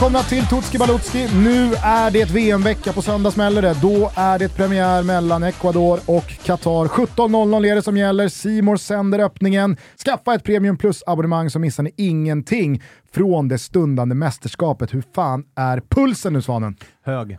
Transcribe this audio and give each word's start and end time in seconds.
Välkomna 0.00 0.22
till 0.22 0.46
Tutski 0.46 0.78
Balutski. 0.78 1.28
Nu 1.44 1.74
är 1.74 2.10
det 2.10 2.30
VM-vecka, 2.30 2.92
på 2.92 3.02
söndag 3.02 3.30
smäller 3.30 3.62
det. 3.62 3.76
Då 3.82 4.10
är 4.16 4.38
det 4.38 4.56
premiär 4.56 5.02
mellan 5.02 5.42
Ecuador 5.42 6.00
och 6.06 6.24
Qatar. 6.44 6.84
17.00 6.84 7.66
är 7.66 7.74
det 7.74 7.82
som 7.82 7.96
gäller, 7.96 8.28
Simor 8.28 8.76
sänder 8.76 9.18
öppningen. 9.18 9.76
Skaffa 10.04 10.34
ett 10.34 10.44
Premium 10.44 10.76
Plus-abonnemang 10.76 11.50
så 11.50 11.58
missar 11.58 11.82
ni 11.82 11.94
ingenting 11.96 12.82
från 13.12 13.48
det 13.48 13.58
stundande 13.58 14.14
mästerskapet. 14.14 14.94
Hur 14.94 15.04
fan 15.14 15.44
är 15.56 15.82
pulsen 15.88 16.32
nu 16.32 16.42
Svanen? 16.42 16.76
Hög. 17.04 17.38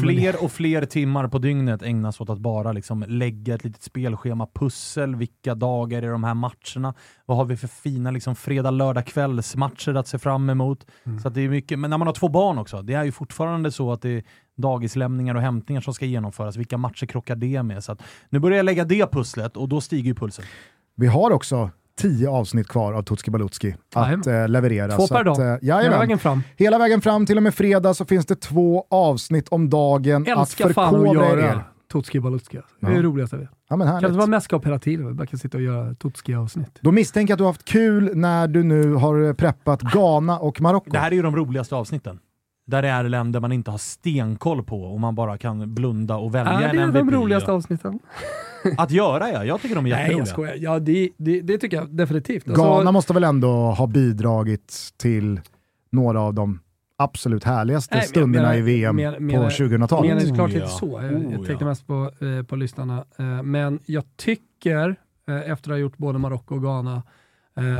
Fler 0.00 0.44
och 0.44 0.52
fler 0.52 0.84
timmar 0.84 1.28
på 1.28 1.38
dygnet 1.38 1.82
ägnas 1.82 2.20
åt 2.20 2.30
att 2.30 2.38
bara 2.38 2.72
liksom 2.72 3.04
lägga 3.08 3.54
ett 3.54 3.64
litet 3.64 3.82
spelschema, 3.82 4.48
pussel, 4.54 5.16
vilka 5.16 5.54
dagar 5.54 6.02
är 6.02 6.10
de 6.10 6.24
här 6.24 6.34
matcherna? 6.34 6.94
Vad 7.26 7.36
har 7.36 7.44
vi 7.44 7.56
för 7.56 7.68
fina 7.68 8.10
liksom, 8.10 8.36
fredag, 8.36 8.70
lördag 8.70 9.06
kvällsmatcher 9.06 9.94
att 9.94 10.08
se 10.08 10.18
fram 10.18 10.50
emot? 10.50 10.86
Mm. 11.04 11.20
Så 11.20 11.28
det 11.28 11.40
är 11.40 11.48
mycket, 11.48 11.78
men 11.78 11.90
när 11.90 11.98
man 11.98 12.06
har 12.06 12.14
två 12.14 12.28
barn 12.28 12.58
också, 12.58 12.82
det 12.82 12.94
är 12.94 13.04
ju 13.04 13.12
fortfarande 13.12 13.70
så 13.70 13.92
att 13.92 14.02
det 14.02 14.10
är 14.10 14.22
dagislämningar 14.56 15.34
och 15.34 15.42
hämtningar 15.42 15.80
som 15.80 15.94
ska 15.94 16.06
genomföras. 16.06 16.56
Vilka 16.56 16.78
matcher 16.78 17.06
krockar 17.06 17.36
det 17.36 17.62
med? 17.62 17.84
Så 17.84 17.96
nu 18.30 18.38
börjar 18.38 18.56
jag 18.56 18.64
lägga 18.64 18.84
det 18.84 19.12
pusslet 19.12 19.56
och 19.56 19.68
då 19.68 19.80
stiger 19.80 20.08
ju 20.08 20.14
pulsen. 20.14 20.44
Vi 20.94 21.06
har 21.06 21.30
också 21.30 21.70
tio 21.96 22.30
avsnitt 22.30 22.68
kvar 22.68 22.92
av 22.92 23.02
Tutski 23.02 23.30
Balutski 23.30 23.76
att 23.94 24.26
äh, 24.26 24.48
leverera. 24.48 24.96
Två 24.96 25.06
per 25.06 25.24
dag. 25.24 25.32
Att, 25.32 25.62
äh, 25.62 25.80
hela 25.82 25.98
vägen 25.98 26.18
fram. 26.18 26.42
Hela 26.56 26.78
vägen 26.78 27.00
fram 27.00 27.26
till 27.26 27.36
och 27.36 27.42
med 27.42 27.54
fredag 27.54 27.94
så 27.94 28.04
finns 28.04 28.26
det 28.26 28.40
två 28.40 28.86
avsnitt 28.90 29.48
om 29.48 29.70
dagen 29.70 30.26
Älskar 30.26 30.66
att 30.66 30.74
förkovra 30.74 31.30
er. 31.30 31.64
Tutski 31.92 32.20
Balutski. 32.20 32.56
Alltså. 32.56 32.76
Det 32.80 32.86
är 32.86 32.94
det 32.96 33.02
roligaste 33.02 33.36
jag 33.36 33.40
vet. 33.40 33.50
Ja, 33.68 33.76
men 33.76 34.00
kan 34.00 34.12
det 34.12 34.18
vara 34.18 34.78
tiden? 34.78 35.08
Vi 35.08 35.14
bara 35.14 35.26
kan 35.26 35.38
sitta 35.38 35.58
och 35.58 35.62
göra 35.62 35.94
Tutski-avsnitt. 35.94 36.78
Då 36.80 36.92
misstänker 36.92 37.30
jag 37.30 37.34
att 37.34 37.38
du 37.38 37.44
har 37.44 37.50
haft 37.50 37.64
kul 37.64 38.10
när 38.14 38.48
du 38.48 38.62
nu 38.62 38.94
har 38.94 39.34
preppat 39.34 39.82
Ghana 39.82 40.38
och 40.38 40.60
Marocko. 40.60 40.90
Det 40.90 40.98
här 40.98 41.10
är 41.10 41.14
ju 41.14 41.22
de 41.22 41.36
roligaste 41.36 41.74
avsnitten. 41.74 42.18
Där 42.66 42.82
det 42.82 42.88
är 42.88 43.04
länder 43.04 43.40
man 43.40 43.52
inte 43.52 43.70
har 43.70 43.78
stenkoll 43.78 44.62
på 44.62 44.82
och 44.82 45.00
man 45.00 45.14
bara 45.14 45.38
kan 45.38 45.74
blunda 45.74 46.16
och 46.16 46.34
välja 46.34 46.52
ja, 46.52 46.68
en 46.68 46.78
MVP. 46.78 46.92
Det 46.92 46.98
är 46.98 47.04
de 47.04 47.10
roligaste 47.10 47.52
avsnitten. 47.52 47.98
Att 48.78 48.90
göra 48.90 49.30
ja, 49.32 49.44
jag 49.44 49.60
tycker 49.60 49.74
de 49.74 49.86
är 49.86 49.90
jätteroliga. 49.90 50.08
Nej 50.08 50.18
jag 50.18 50.28
skojar. 50.28 50.54
Ja, 50.58 50.78
det, 50.78 51.10
det, 51.16 51.40
det 51.40 51.58
tycker 51.58 51.76
jag 51.76 51.94
definitivt. 51.94 52.48
Alltså, 52.48 52.62
Ghana 52.62 52.92
måste 52.92 53.12
väl 53.12 53.24
ändå 53.24 53.48
ha 53.48 53.86
bidragit 53.86 54.92
till 54.96 55.40
några 55.90 56.20
av 56.20 56.34
de 56.34 56.60
absolut 56.96 57.44
härligaste 57.44 57.96
Nej, 57.96 58.06
stunderna 58.06 58.48
men, 58.48 58.58
i 58.58 58.60
VM 58.60 58.96
men, 58.96 59.26
men, 59.26 59.36
på 59.36 59.48
2000-talet. 59.48 60.08
Menar 60.08 60.20
såklart 60.20 60.50
oh, 60.50 60.56
inte 60.56 60.68
så. 60.68 61.00
Jag, 61.02 61.14
oh, 61.14 61.32
jag 61.32 61.46
tänkte 61.46 61.64
ja. 61.64 61.68
mest 61.68 61.86
på, 61.86 62.10
eh, 62.20 62.42
på 62.42 62.56
lyssnarna. 62.56 63.04
Eh, 63.16 63.42
men 63.42 63.78
jag 63.86 64.04
tycker, 64.16 64.96
eh, 65.28 65.50
efter 65.50 65.70
att 65.70 65.74
ha 65.74 65.76
gjort 65.76 65.96
både 65.96 66.18
Marocko 66.18 66.54
och 66.54 66.62
Ghana, 66.62 67.02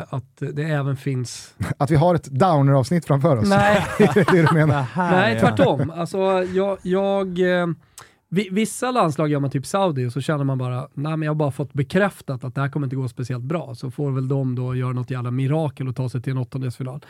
att 0.08 0.42
det 0.52 0.62
även 0.62 0.96
finns... 0.96 1.54
Att 1.78 1.90
vi 1.90 1.96
har 1.96 2.14
ett 2.14 2.24
downer-avsnitt 2.24 3.04
framför 3.04 3.36
oss? 3.36 3.48
Nej, 3.48 3.86
det 3.98 4.04
är 4.04 4.32
det 4.32 4.48
du 4.48 4.54
menar? 4.54 4.86
Nej 4.96 5.40
tvärtom. 5.40 5.92
Alltså, 5.96 6.18
jag, 6.54 6.78
jag, 6.82 7.38
eh, 7.60 7.66
vissa 8.28 8.90
landslag 8.90 9.28
gör 9.28 9.40
man 9.40 9.50
typ 9.50 9.66
Saudi 9.66 10.06
och 10.06 10.12
så 10.12 10.20
känner 10.20 10.44
man 10.44 10.58
bara, 10.58 10.88
nej 10.94 11.16
men 11.16 11.22
jag 11.22 11.30
har 11.30 11.34
bara 11.34 11.50
fått 11.50 11.72
bekräftat 11.72 12.44
att 12.44 12.54
det 12.54 12.60
här 12.60 12.68
kommer 12.68 12.86
inte 12.86 12.96
gå 12.96 13.08
speciellt 13.08 13.44
bra. 13.44 13.74
Så 13.74 13.90
får 13.90 14.10
väl 14.10 14.28
de 14.28 14.54
då 14.54 14.74
göra 14.74 14.92
något 14.92 15.10
jävla 15.10 15.30
mirakel 15.30 15.88
och 15.88 15.96
ta 15.96 16.08
sig 16.08 16.22
till 16.22 16.32
en 16.32 16.38
åttondelsfinal. 16.38 17.04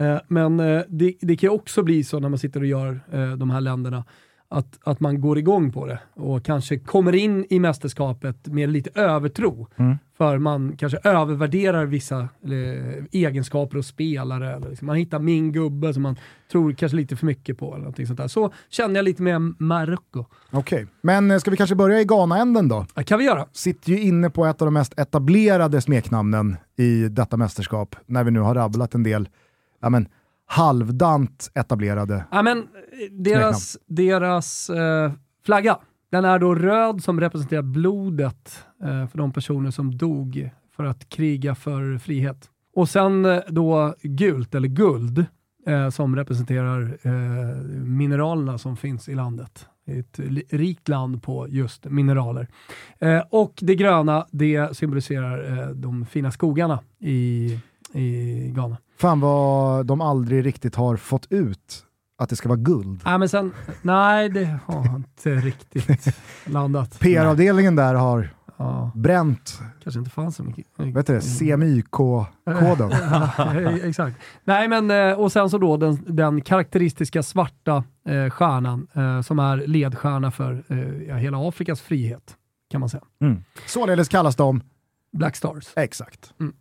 Uh, 0.00 0.18
men 0.28 0.60
uh, 0.60 0.82
det, 0.88 1.14
det 1.20 1.36
kan 1.36 1.50
också 1.50 1.82
bli 1.82 2.04
så 2.04 2.20
när 2.20 2.28
man 2.28 2.38
sitter 2.38 2.60
och 2.60 2.66
gör 2.66 3.00
de 3.36 3.50
här 3.50 3.60
länderna 3.60 4.04
att, 4.50 4.78
att 4.84 5.00
man 5.00 5.20
går 5.20 5.38
igång 5.38 5.72
på 5.72 5.86
det 5.86 5.98
och 6.14 6.44
kanske 6.44 6.78
kommer 6.78 7.14
in 7.14 7.46
i 7.50 7.58
mästerskapet 7.58 8.46
med 8.46 8.68
lite 8.68 9.00
övertro. 9.00 9.68
Mm. 9.76 9.96
För 10.16 10.38
man 10.38 10.76
kanske 10.76 10.98
övervärderar 11.04 11.86
vissa 11.86 12.28
eller, 12.44 13.06
egenskaper 13.12 13.78
och 13.78 13.84
spelare. 13.84 14.54
Eller 14.54 14.68
liksom, 14.68 14.86
man 14.86 14.96
hittar 14.96 15.18
min 15.18 15.52
gubbe 15.52 15.94
som 15.94 16.02
man 16.02 16.16
tror 16.52 16.72
kanske 16.72 16.96
lite 16.96 17.16
för 17.16 17.26
mycket 17.26 17.58
på. 17.58 17.74
Eller 17.74 18.06
sånt 18.06 18.18
där. 18.18 18.28
Så 18.28 18.52
känner 18.68 18.94
jag 18.94 19.04
lite 19.04 19.22
med 19.22 19.54
Marocko. 19.58 20.24
Okej, 20.50 20.58
okay. 20.82 20.86
men 21.00 21.30
eh, 21.30 21.38
ska 21.38 21.50
vi 21.50 21.56
kanske 21.56 21.76
börja 21.76 22.00
i 22.00 22.04
Ghana-änden 22.04 22.68
då? 22.68 22.86
Det 22.94 23.04
kan 23.04 23.18
vi 23.18 23.24
göra. 23.24 23.46
Sitter 23.52 23.90
ju 23.90 24.00
inne 24.00 24.30
på 24.30 24.46
ett 24.46 24.62
av 24.62 24.66
de 24.66 24.74
mest 24.74 24.98
etablerade 24.98 25.80
smeknamnen 25.80 26.56
i 26.76 27.08
detta 27.08 27.36
mästerskap, 27.36 27.96
när 28.06 28.24
vi 28.24 28.30
nu 28.30 28.40
har 28.40 28.54
rabblat 28.54 28.94
en 28.94 29.02
del 29.02 29.28
ja, 29.80 29.90
men, 29.90 30.08
halvdant 30.50 31.50
etablerade 31.54 32.24
ja, 32.30 32.42
men, 32.42 32.68
Deras, 33.10 33.78
deras 33.86 34.70
eh, 34.70 35.12
flagga, 35.44 35.78
den 36.10 36.24
är 36.24 36.38
då 36.38 36.54
röd 36.54 37.02
som 37.02 37.20
representerar 37.20 37.62
blodet 37.62 38.64
eh, 38.82 39.06
för 39.06 39.18
de 39.18 39.32
personer 39.32 39.70
som 39.70 39.96
dog 39.96 40.50
för 40.76 40.84
att 40.84 41.08
kriga 41.08 41.54
för 41.54 41.98
frihet. 41.98 42.50
Och 42.74 42.88
sen 42.88 43.24
eh, 43.24 43.40
då 43.48 43.94
gult, 44.02 44.54
eller 44.54 44.68
guld, 44.68 45.26
eh, 45.66 45.90
som 45.90 46.16
representerar 46.16 46.98
eh, 47.02 47.12
mineralerna 47.84 48.58
som 48.58 48.76
finns 48.76 49.08
i 49.08 49.14
landet. 49.14 49.66
Ett 49.86 50.18
rikt 50.50 50.88
land 50.88 51.22
på 51.22 51.46
just 51.48 51.84
mineraler. 51.84 52.48
Eh, 52.98 53.22
och 53.30 53.58
det 53.62 53.74
gröna, 53.74 54.26
det 54.30 54.76
symboliserar 54.76 55.74
de 55.74 56.06
fina 56.06 56.30
skogarna 56.30 56.80
i, 56.98 57.58
i 57.94 58.50
Ghana. 58.54 58.76
Fan 58.98 59.20
vad 59.20 59.86
de 59.86 60.00
aldrig 60.00 60.46
riktigt 60.46 60.74
har 60.74 60.96
fått 60.96 61.26
ut 61.30 61.84
att 62.18 62.28
det 62.28 62.36
ska 62.36 62.48
vara 62.48 62.58
guld. 62.58 63.02
Nej, 63.04 63.18
men 63.18 63.28
sen, 63.28 63.52
nej 63.82 64.28
det 64.28 64.58
har 64.66 64.96
inte 64.96 65.34
riktigt 65.34 66.16
landat. 66.44 66.98
PR-avdelningen 66.98 67.76
där 67.76 67.94
har 67.94 68.28
ja. 68.56 68.90
bränt 68.94 69.60
Kanske 69.82 69.98
inte 69.98 70.10
fanns 70.10 70.36
så 70.36 70.42
mycket. 70.42 70.66
Vet 70.76 71.06
du 71.06 71.14
det? 71.14 71.20
CMYK-koden. 71.20 72.90
ja, 72.90 73.78
exakt. 73.82 74.16
Nej, 74.44 74.68
men 74.68 74.90
eh, 74.90 75.12
och 75.12 75.32
sen 75.32 75.50
så 75.50 75.58
då 75.58 75.76
den, 75.76 76.04
den 76.06 76.40
karaktäristiska 76.40 77.22
svarta 77.22 77.84
eh, 78.08 78.30
stjärnan 78.30 78.86
eh, 78.92 79.20
som 79.20 79.38
är 79.38 79.56
ledstjärna 79.56 80.30
för 80.30 80.64
eh, 80.68 81.16
hela 81.16 81.48
Afrikas 81.48 81.80
frihet, 81.80 82.36
kan 82.70 82.80
man 82.80 82.88
säga. 82.88 83.04
Mm. 83.20 83.44
Således 83.66 84.08
kallas 84.08 84.36
de? 84.36 84.62
Black 85.12 85.36
Stars. 85.36 85.72
Exakt. 85.76 86.32
Mm. 86.40 86.54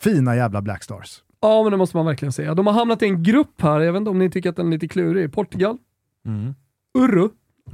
Fina 0.00 0.36
jävla 0.36 0.62
Black 0.62 0.84
Stars. 0.84 1.22
Ja, 1.42 1.62
men 1.62 1.72
det 1.72 1.78
måste 1.78 1.96
man 1.96 2.06
verkligen 2.06 2.32
säga. 2.32 2.54
De 2.54 2.66
har 2.66 2.74
hamnat 2.74 3.02
i 3.02 3.06
en 3.06 3.22
grupp 3.22 3.62
här, 3.62 3.80
jag 3.80 3.92
vet 3.92 4.00
inte 4.00 4.10
om 4.10 4.18
ni 4.18 4.30
tycker 4.30 4.50
att 4.50 4.56
den 4.56 4.66
är 4.66 4.70
lite 4.70 4.88
klurig. 4.88 5.32
Portugal, 5.32 5.78
mm. 6.26 6.54
Uru 6.98 7.28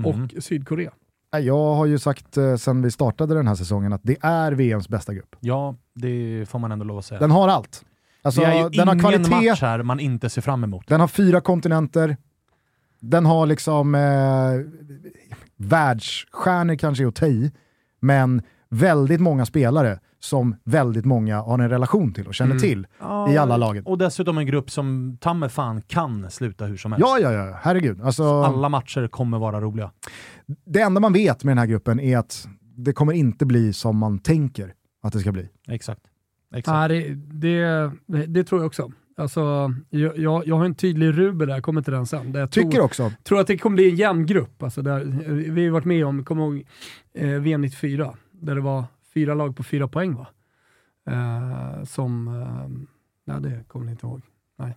och 0.04 0.14
mm. 0.14 0.28
Sydkorea. 0.40 0.92
Jag 1.30 1.74
har 1.74 1.86
ju 1.86 1.98
sagt 1.98 2.36
eh, 2.36 2.56
sedan 2.56 2.82
vi 2.82 2.90
startade 2.90 3.34
den 3.34 3.48
här 3.48 3.54
säsongen 3.54 3.92
att 3.92 4.00
det 4.04 4.16
är 4.20 4.52
VMs 4.52 4.88
bästa 4.88 5.14
grupp. 5.14 5.36
Ja, 5.40 5.74
det 5.94 6.48
får 6.48 6.58
man 6.58 6.72
ändå 6.72 6.84
lov 6.84 6.98
att 6.98 7.04
säga. 7.04 7.20
Den 7.20 7.30
har 7.30 7.48
allt. 7.48 7.84
Alltså, 8.22 8.40
det 8.40 8.46
är 8.46 8.54
ju 8.54 8.62
den 8.62 8.72
ingen 8.72 8.88
har 8.88 8.98
kvalitet, 8.98 9.50
match 9.50 9.62
här 9.62 9.82
man 9.82 10.00
inte 10.00 10.30
ser 10.30 10.42
fram 10.42 10.64
emot. 10.64 10.88
Den 10.88 11.00
har 11.00 11.08
fyra 11.08 11.40
kontinenter, 11.40 12.16
den 13.00 13.26
har 13.26 13.46
liksom 13.46 13.94
eh, 13.94 14.00
världsstjärnor 15.56 16.74
kanske 16.74 17.08
att 17.08 17.14
ta 17.14 17.26
i, 17.26 17.52
men 18.00 18.42
väldigt 18.68 19.20
många 19.20 19.46
spelare 19.46 19.98
som 20.20 20.56
väldigt 20.64 21.04
många 21.04 21.40
har 21.40 21.58
en 21.58 21.68
relation 21.68 22.12
till 22.12 22.26
och 22.26 22.34
känner 22.34 22.50
mm. 22.50 22.60
till 22.60 22.86
ja, 23.00 23.32
i 23.32 23.36
alla 23.36 23.56
lagen. 23.56 23.86
Och 23.86 23.98
dessutom 23.98 24.38
en 24.38 24.46
grupp 24.46 24.70
som 24.70 25.18
ta 25.20 25.48
fan 25.48 25.82
kan 25.82 26.30
sluta 26.30 26.64
hur 26.64 26.76
som 26.76 26.92
helst. 26.92 27.06
Ja, 27.06 27.18
ja, 27.18 27.32
ja. 27.32 27.58
Herregud. 27.62 28.00
Alltså, 28.00 28.42
alla 28.42 28.68
matcher 28.68 29.08
kommer 29.08 29.38
vara 29.38 29.60
roliga. 29.60 29.90
Det 30.66 30.80
enda 30.80 31.00
man 31.00 31.12
vet 31.12 31.44
med 31.44 31.50
den 31.50 31.58
här 31.58 31.66
gruppen 31.66 32.00
är 32.00 32.18
att 32.18 32.48
det 32.76 32.92
kommer 32.92 33.12
inte 33.12 33.46
bli 33.46 33.72
som 33.72 33.98
man 33.98 34.18
tänker 34.18 34.74
att 35.02 35.12
det 35.12 35.18
ska 35.18 35.32
bli. 35.32 35.48
Exakt. 35.68 36.00
Exakt. 36.54 36.74
Ja, 36.74 36.88
det, 36.88 37.14
det, 38.06 38.26
det 38.26 38.44
tror 38.44 38.60
jag 38.60 38.66
också. 38.66 38.92
Alltså, 39.16 39.74
jag, 39.90 40.18
jag, 40.18 40.46
jag 40.46 40.56
har 40.56 40.64
en 40.64 40.74
tydlig 40.74 41.18
rubel 41.18 41.48
där, 41.48 41.54
jag 41.54 41.64
kommer 41.64 41.82
till 41.82 41.92
den 41.92 42.06
sen. 42.06 42.32
Där 42.32 42.40
jag 42.40 42.50
Tycker 42.50 42.70
tror, 42.70 42.84
också. 42.84 43.12
tror 43.24 43.40
att 43.40 43.46
det 43.46 43.58
kommer 43.58 43.74
bli 43.74 43.90
en 43.90 43.96
jämn 43.96 44.26
grupp. 44.26 44.62
Alltså 44.62 44.82
där, 44.82 45.04
vi 45.50 45.64
har 45.64 45.72
varit 45.72 45.84
med 45.84 46.06
om, 46.06 46.24
kommer 46.24 46.42
ihåg, 46.42 46.64
eh, 47.14 47.28
VM 47.28 47.60
94, 47.60 48.14
där 48.32 48.54
det 48.54 48.60
var 48.60 48.84
fyra 49.18 49.34
lag 49.34 49.56
på 49.56 49.62
fyra 49.62 49.88
poäng 49.88 50.14
va? 50.14 50.26
Uh, 51.10 51.84
som, 51.84 52.28
uh, 52.28 52.68
nej 53.24 53.40
det 53.40 53.64
kommer 53.68 53.86
ni 53.86 53.92
inte 53.92 54.06
ihåg. 54.06 54.22
Nej, 54.56 54.76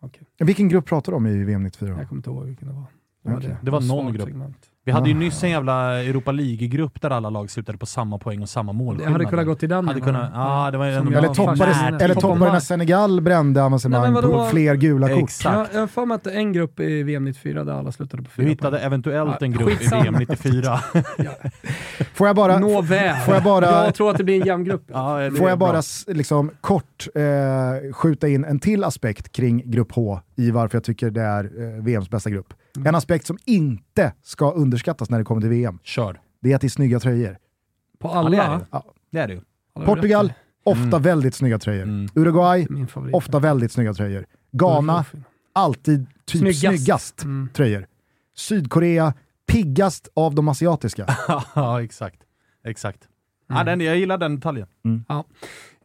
okay. 0.00 0.24
Vilken 0.38 0.68
grupp 0.68 0.86
pratar 0.86 1.12
du 1.12 1.16
om 1.16 1.26
i 1.26 1.44
VM 1.44 1.62
94? 1.62 1.88
Jag 1.88 2.08
kommer 2.08 2.18
inte 2.18 2.30
ihåg 2.30 2.46
vilken 2.46 2.68
det 2.68 2.74
var. 2.74 2.86
Det 3.22 3.34
okay. 3.34 3.48
var, 3.48 3.54
det. 3.54 3.64
Det 3.64 3.70
var 3.70 3.80
någon 3.80 4.12
grupp. 4.12 4.26
Segment. 4.26 4.70
Vi 4.86 4.92
hade 4.92 5.08
ju 5.08 5.14
nyss 5.14 5.44
en 5.44 5.50
jävla 5.50 6.02
Europa 6.02 6.32
League-grupp 6.32 7.00
där 7.00 7.10
alla 7.10 7.30
lag 7.30 7.50
slutade 7.50 7.78
på 7.78 7.86
samma 7.86 8.18
poäng 8.18 8.42
och 8.42 8.48
samma 8.48 8.72
målskillnad. 8.72 9.08
Det 9.08 9.12
hade 9.12 9.24
kunnat 9.30 9.46
gå 9.46 9.54
till 9.54 9.68
den. 9.68 9.88
Hade 9.88 10.00
kunnat, 10.00 10.30
ja, 10.34 10.70
det 10.70 10.78
var 10.78 10.86
eller 10.86 11.34
toppade, 11.34 12.04
eller 12.04 12.14
toppade 12.14 12.52
när 12.52 12.60
Senegal 12.60 13.20
brände 13.20 13.62
avancemang 13.62 14.14
på 14.14 14.48
fler 14.50 14.74
gula 14.74 15.08
kort. 15.08 15.22
Exakt. 15.22 15.74
Jag 15.74 15.80
har 15.80 15.86
för 15.86 16.06
mig 16.06 16.14
att 16.14 16.26
en 16.26 16.52
grupp 16.52 16.80
i 16.80 17.02
VM 17.02 17.24
94 17.24 17.64
där 17.64 17.72
alla 17.72 17.92
slutade 17.92 18.22
på 18.22 18.30
fyra 18.30 18.44
Du 18.44 18.50
hittade 18.50 18.76
poäng. 18.76 18.86
eventuellt 18.86 19.42
en 19.42 19.52
grupp 19.52 19.82
i 19.82 19.86
VM 19.86 20.14
94. 20.14 20.78
Får 22.14 22.26
jag 22.26 22.36
bara... 22.36 22.58
Nåväl. 22.58 23.16
Får 23.16 23.34
jag, 23.34 23.42
bara, 23.42 23.84
jag 23.84 23.94
tror 23.94 24.10
att 24.10 24.18
det 24.18 24.24
blir 24.24 24.40
en 24.40 24.46
jämn 24.46 24.64
grupp. 24.64 24.84
Ja, 24.86 25.30
får 25.38 25.48
jag 25.48 25.58
bara 25.58 25.82
liksom, 26.06 26.50
kort 26.60 27.06
eh, 27.14 27.92
skjuta 27.92 28.28
in 28.28 28.44
en 28.44 28.60
till 28.60 28.84
aspekt 28.84 29.32
kring 29.32 29.70
grupp 29.70 29.92
H 29.92 30.20
i 30.36 30.50
varför 30.50 30.76
jag 30.76 30.84
tycker 30.84 31.10
det 31.10 31.22
är 31.22 31.44
eh, 31.44 31.84
VMs 31.84 32.10
bästa 32.10 32.30
grupp. 32.30 32.54
Mm. 32.76 32.86
En 32.86 32.94
aspekt 32.94 33.26
som 33.26 33.38
inte 33.44 34.12
ska 34.22 34.50
underskattas 34.52 35.10
när 35.10 35.18
det 35.18 35.24
kommer 35.24 35.40
till 35.40 35.50
VM. 35.50 35.78
Kör. 35.82 36.20
Det 36.40 36.50
är 36.52 36.54
att 36.54 36.60
det 36.60 36.66
är 36.66 36.68
snygga 36.68 37.00
tröjor. 37.00 37.38
På 37.98 38.08
alla? 38.08 38.36
Ja, 38.36 38.42
det, 38.58 38.66
ja. 38.70 38.84
det 39.10 39.18
är 39.18 39.28
det 39.28 39.34
ju. 39.34 39.40
Portugal, 39.84 40.32
ofta 40.64 40.82
mm. 40.82 41.02
väldigt 41.02 41.34
snygga 41.34 41.58
tröjor. 41.58 41.82
Mm. 41.82 42.08
Uruguay, 42.14 42.66
ofta 43.12 43.38
väldigt 43.38 43.72
snygga 43.72 43.94
tröjor. 43.94 44.26
Ghana, 44.52 45.04
alltid 45.52 46.06
typ 46.24 46.40
snyggast, 46.40 46.60
Snyggast. 46.60 47.24
Mm. 47.24 47.48
tröjor. 47.54 47.86
Sydkorea, 48.36 49.14
piggast 49.46 50.08
av 50.14 50.34
de 50.34 50.48
asiatiska. 50.48 51.06
ja, 51.54 51.82
exakt. 51.82 52.20
Exakt. 52.64 53.08
Ja, 53.48 53.54
Mm. 53.54 53.66
den, 53.66 53.86
jag 53.86 53.96
gillar 53.96 54.18
den 54.18 54.34
detaljen. 54.36 54.66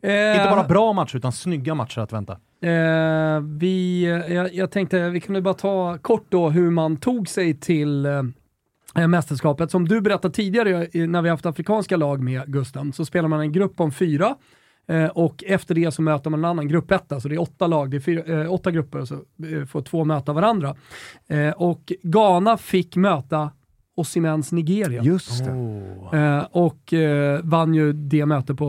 Eh, 0.02 0.36
Inte 0.36 0.50
bara 0.50 0.64
bra 0.68 0.94
matcher, 0.94 1.18
utan 1.18 1.32
snygga 1.32 1.76
matcher 1.76 2.00
att 2.00 2.14
vänta. 2.14 2.34
Eh, 2.62 3.42
vi, 3.60 4.04
eh, 4.04 4.34
jag, 4.36 4.54
jag 4.54 4.72
tänkte 4.72 5.10
vi 5.10 5.20
kunde 5.20 5.42
bara 5.42 5.54
ta 5.54 5.98
kort 5.98 6.26
då 6.30 6.50
hur 6.50 6.72
man 6.72 6.98
tog 6.98 7.28
sig 7.30 7.60
till 7.60 8.06
eh, 8.06 9.08
mästerskapet. 9.08 9.72
Som 9.72 9.88
du 9.88 10.02
berättade 10.02 10.34
tidigare 10.34 10.88
i- 10.94 11.08
när 11.08 11.22
vi 11.22 11.30
haft 11.30 11.46
afrikanska 11.46 11.98
lag 11.98 12.22
med 12.24 12.44
Gusten, 12.48 12.94
så 12.94 13.06
spelar 13.06 13.30
man 13.30 13.40
en 13.40 13.52
grupp 13.52 13.80
om 13.80 13.92
fyra 13.92 14.36
eh, 14.88 15.06
och 15.06 15.44
efter 15.48 15.76
det 15.76 15.92
så 15.92 16.02
möter 16.02 16.30
man 16.30 16.40
en 16.40 16.46
annan 16.46 16.68
gruppetta, 16.68 17.20
så 17.20 17.28
det 17.28 17.36
är 17.36 17.42
åtta 17.42 17.68
lag, 17.68 17.92
det 17.92 17.98
är 17.98 18.02
fyra, 18.02 18.42
eh, 18.42 18.54
åtta 18.54 18.72
grupper, 18.72 19.06
så 19.06 19.14
eh, 19.16 19.66
får 19.66 19.82
två 19.82 20.06
möta 20.06 20.34
varandra. 20.34 20.76
Eh, 21.28 21.50
och 21.50 21.94
Ghana 22.04 22.58
fick 22.58 22.96
möta 22.96 23.52
Osimens 24.00 24.52
Nigeria. 24.52 25.04
Just 25.04 25.44
det. 25.46 26.18
Eh, 26.18 26.46
och 26.52 26.94
eh, 26.94 27.40
vann 27.44 27.74
ju 27.74 27.94
det 27.94 28.26
mötet 28.26 28.58
på 28.58 28.68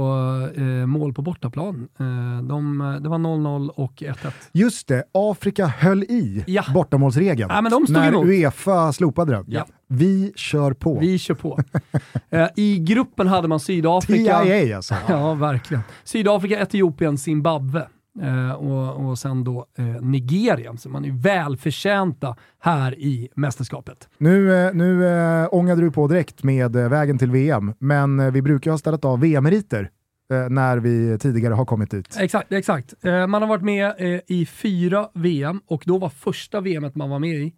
eh, 0.57 0.63
mål 0.65 1.15
på 1.15 1.23
bortaplan. 1.23 1.89
Eh, 1.99 2.43
de, 2.49 2.79
det 3.03 3.09
var 3.09 3.19
0-0 3.19 3.69
och 3.69 3.93
1-1. 3.97 4.15
Just 4.53 4.89
det, 4.89 5.05
Afrika 5.13 5.67
höll 5.67 6.03
i 6.03 6.45
Ja. 6.47 6.65
bortamålsregeln. 6.75 7.51
Ja, 7.55 7.61
men 7.61 7.73
de 7.73 7.85
stod 7.87 7.97
när 7.97 8.09
emot. 8.09 8.27
Uefa 8.27 8.93
slopade 8.93 9.33
den. 9.33 9.45
Ja. 9.49 9.67
Vi 9.89 10.33
kör 10.37 10.73
på. 10.73 10.99
Vi 10.99 11.19
kör 11.19 11.35
på. 11.35 11.59
eh, 12.31 12.47
I 12.57 12.79
gruppen 12.79 13.27
hade 13.27 13.49
man 13.49 13.61
Sydafrika. 13.61 14.41
TIA 14.45 14.77
alltså. 14.77 14.95
Ja, 15.09 15.35
verkligen. 15.35 15.83
Sydafrika, 16.05 16.61
Etiopien, 16.61 17.19
Zimbabwe. 17.19 17.87
Eh, 18.23 18.53
och, 18.53 19.09
och 19.11 19.19
sen 19.19 19.45
då 19.45 19.67
eh, 19.79 19.85
Nigeria, 19.85 20.77
så 20.77 20.89
man 20.89 21.05
är 21.05 21.13
välförtjänta 21.23 22.37
här 22.59 22.99
i 22.99 23.29
mästerskapet. 23.35 24.09
Nu, 24.19 24.55
eh, 24.55 24.75
nu 24.75 25.07
äh, 25.07 25.49
ångade 25.51 25.83
du 25.83 25.91
på 25.91 26.09
direkt 26.09 26.43
med 26.43 26.77
eh, 26.77 26.89
vägen 26.89 27.19
till 27.19 27.31
VM, 27.31 27.75
men 27.79 28.21
eh, 28.21 28.31
vi 28.31 28.43
brukar 28.43 28.71
ha 28.71 28.79
ställt 28.79 29.05
av 29.05 29.21
VM-meriter 29.21 29.91
eh, 30.33 30.49
när 30.49 30.79
vi 30.79 31.19
tidigare 31.19 31.55
har 31.55 31.65
kommit 31.65 31.91
dit. 31.91 32.17
Exakt, 32.21 32.53
exakt. 32.53 32.95
Eh, 33.05 33.27
man 33.27 33.43
har 33.43 33.49
varit 33.49 33.65
med 33.65 33.95
eh, 33.99 34.21
i 34.27 34.47
fyra 34.47 35.09
VM 35.15 35.61
och 35.67 35.83
då 35.87 35.99
var 35.99 36.09
första 36.09 36.61
VMet 36.61 36.95
man 36.95 37.11
var 37.11 37.19
med 37.19 37.37
i 37.37 37.53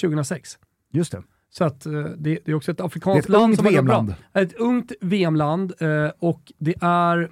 2006. 0.00 0.58
Just 0.92 1.12
det. 1.12 1.22
Så 1.52 1.64
att 1.64 1.86
eh, 1.86 1.92
det, 1.92 2.38
det 2.44 2.48
är 2.50 2.54
också 2.54 2.70
ett 2.70 2.76
Det 2.78 2.82
är 2.82 2.86
afrikanskt 2.86 3.24
ett 3.24 3.28
land 3.28 3.44
ungt 3.44 3.56
som 3.56 3.66
har 3.66 3.72
gått 3.72 3.84
bra. 3.84 3.94
VM-land. 4.00 4.14
Ett 4.34 4.52
ungt 4.52 4.92
VM-land 5.00 5.72
eh, 5.78 6.10
och 6.18 6.52
det 6.58 6.74
är, 6.80 7.30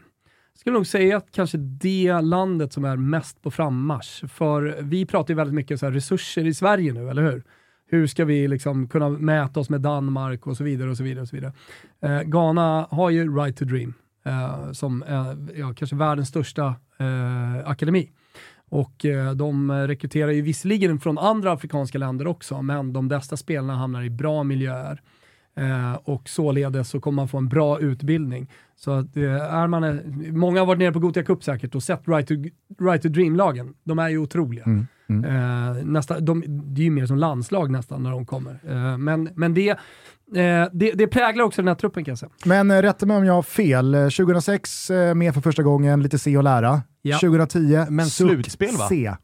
skulle 0.60 0.74
nog 0.74 0.86
säga 0.86 1.16
att 1.16 1.30
kanske 1.30 1.58
det 1.58 2.20
landet 2.20 2.72
som 2.72 2.84
är 2.84 2.96
mest 2.96 3.42
på 3.42 3.50
frammarsch. 3.50 4.24
För 4.28 4.78
vi 4.80 5.06
pratar 5.06 5.34
ju 5.34 5.36
väldigt 5.36 5.54
mycket 5.54 5.80
så 5.80 5.86
här 5.86 5.92
resurser 5.92 6.46
i 6.46 6.54
Sverige 6.54 6.92
nu, 6.92 7.08
eller 7.10 7.22
hur? 7.22 7.44
Hur 7.86 8.06
ska 8.06 8.24
vi 8.24 8.48
liksom 8.48 8.88
kunna 8.88 9.08
mäta 9.08 9.60
oss 9.60 9.70
med 9.70 9.80
Danmark 9.80 10.46
och 10.46 10.56
så 10.56 10.64
vidare 10.64 10.90
och 10.90 10.96
så 10.96 11.02
vidare. 11.02 11.22
Och 11.22 11.28
så 11.28 11.36
vidare. 11.36 11.52
Eh, 12.00 12.22
Ghana 12.22 12.86
har 12.90 13.10
ju 13.10 13.36
Right 13.36 13.56
to 13.56 13.64
Dream 13.64 13.94
eh, 14.24 14.72
som 14.72 15.04
är 15.06 15.36
ja, 15.58 15.74
kanske 15.74 15.96
världens 15.96 16.28
största 16.28 16.74
eh, 16.98 17.68
akademi. 17.68 18.10
Och 18.70 19.04
eh, 19.04 19.32
de 19.32 19.72
rekryterar 19.72 20.30
ju 20.30 20.42
visserligen 20.42 21.00
från 21.00 21.18
andra 21.18 21.52
afrikanska 21.52 21.98
länder 21.98 22.26
också, 22.26 22.62
men 22.62 22.92
de 22.92 23.08
bästa 23.08 23.36
spelarna 23.36 23.76
hamnar 23.76 24.02
i 24.02 24.10
bra 24.10 24.44
miljöer. 24.44 25.02
Eh, 25.58 25.94
och 26.04 26.28
således 26.28 26.88
så 26.88 27.00
kommer 27.00 27.16
man 27.16 27.28
få 27.28 27.38
en 27.38 27.48
bra 27.48 27.80
utbildning. 27.80 28.50
Så 28.76 28.90
att, 28.90 29.16
eh, 29.16 29.54
är 29.54 29.66
man, 29.66 30.00
många 30.38 30.58
har 30.60 30.66
varit 30.66 30.78
nere 30.78 30.92
på 30.92 30.98
Gothia 30.98 31.22
Cup 31.22 31.44
säkert 31.44 31.74
och 31.74 31.82
sett 31.82 32.08
Right 32.08 32.28
to, 32.28 32.34
right 32.84 33.02
to 33.02 33.08
Dream-lagen. 33.08 33.74
De 33.84 33.98
är 33.98 34.08
ju 34.08 34.18
otroliga. 34.18 34.64
Mm, 34.64 34.86
Eh, 35.10 35.84
nästa, 35.84 36.20
de, 36.20 36.44
det 36.46 36.80
är 36.80 36.84
ju 36.84 36.90
mer 36.90 37.06
som 37.06 37.16
landslag 37.16 37.70
nästan 37.70 38.02
när 38.02 38.10
de 38.10 38.26
kommer. 38.26 38.60
Eh, 38.68 38.98
men 38.98 39.28
men 39.34 39.54
det, 39.54 39.68
eh, 39.68 39.76
det, 40.72 40.92
det 40.94 41.06
präglar 41.06 41.44
också 41.44 41.62
den 41.62 41.68
här 41.68 41.74
truppen 41.74 42.04
kan 42.04 42.12
jag 42.12 42.18
säga. 42.18 42.30
Men 42.44 42.82
rätta 42.82 43.06
mig 43.06 43.16
om 43.16 43.24
jag 43.24 43.34
har 43.34 43.42
fel. 43.42 43.94
Eh, 43.94 44.00
2006 44.00 44.90
eh, 44.90 45.14
med 45.14 45.34
för 45.34 45.40
första 45.40 45.62
gången, 45.62 46.02
lite 46.02 46.18
se 46.18 46.36
och 46.36 46.42
lära. 46.42 46.82
Ja. 47.02 47.18
2010, 47.18 47.86
Men 47.90 48.06
slutspel, 48.06 48.76
va? 48.76 48.86
C. 48.88 49.14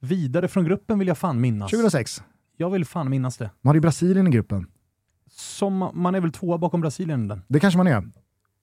Vidare 0.00 0.48
från 0.48 0.64
gruppen 0.64 0.98
vill 0.98 1.08
jag 1.08 1.18
fan 1.18 1.40
minnas. 1.40 1.70
2006. 1.70 2.22
Jag 2.56 2.70
vill 2.70 2.84
fan 2.84 3.10
minnas 3.10 3.36
det. 3.36 3.50
Man 3.60 3.68
hade 3.70 3.76
ju 3.76 3.80
Brasilien 3.80 4.26
i 4.26 4.30
gruppen. 4.30 4.66
Som, 5.36 5.90
man 5.94 6.14
är 6.14 6.20
väl 6.20 6.32
tvåa 6.32 6.58
bakom 6.58 6.80
Brasilien 6.80 7.28
den. 7.28 7.42
Det 7.48 7.60
kanske 7.60 7.78
man 7.78 7.86
är. 7.86 8.02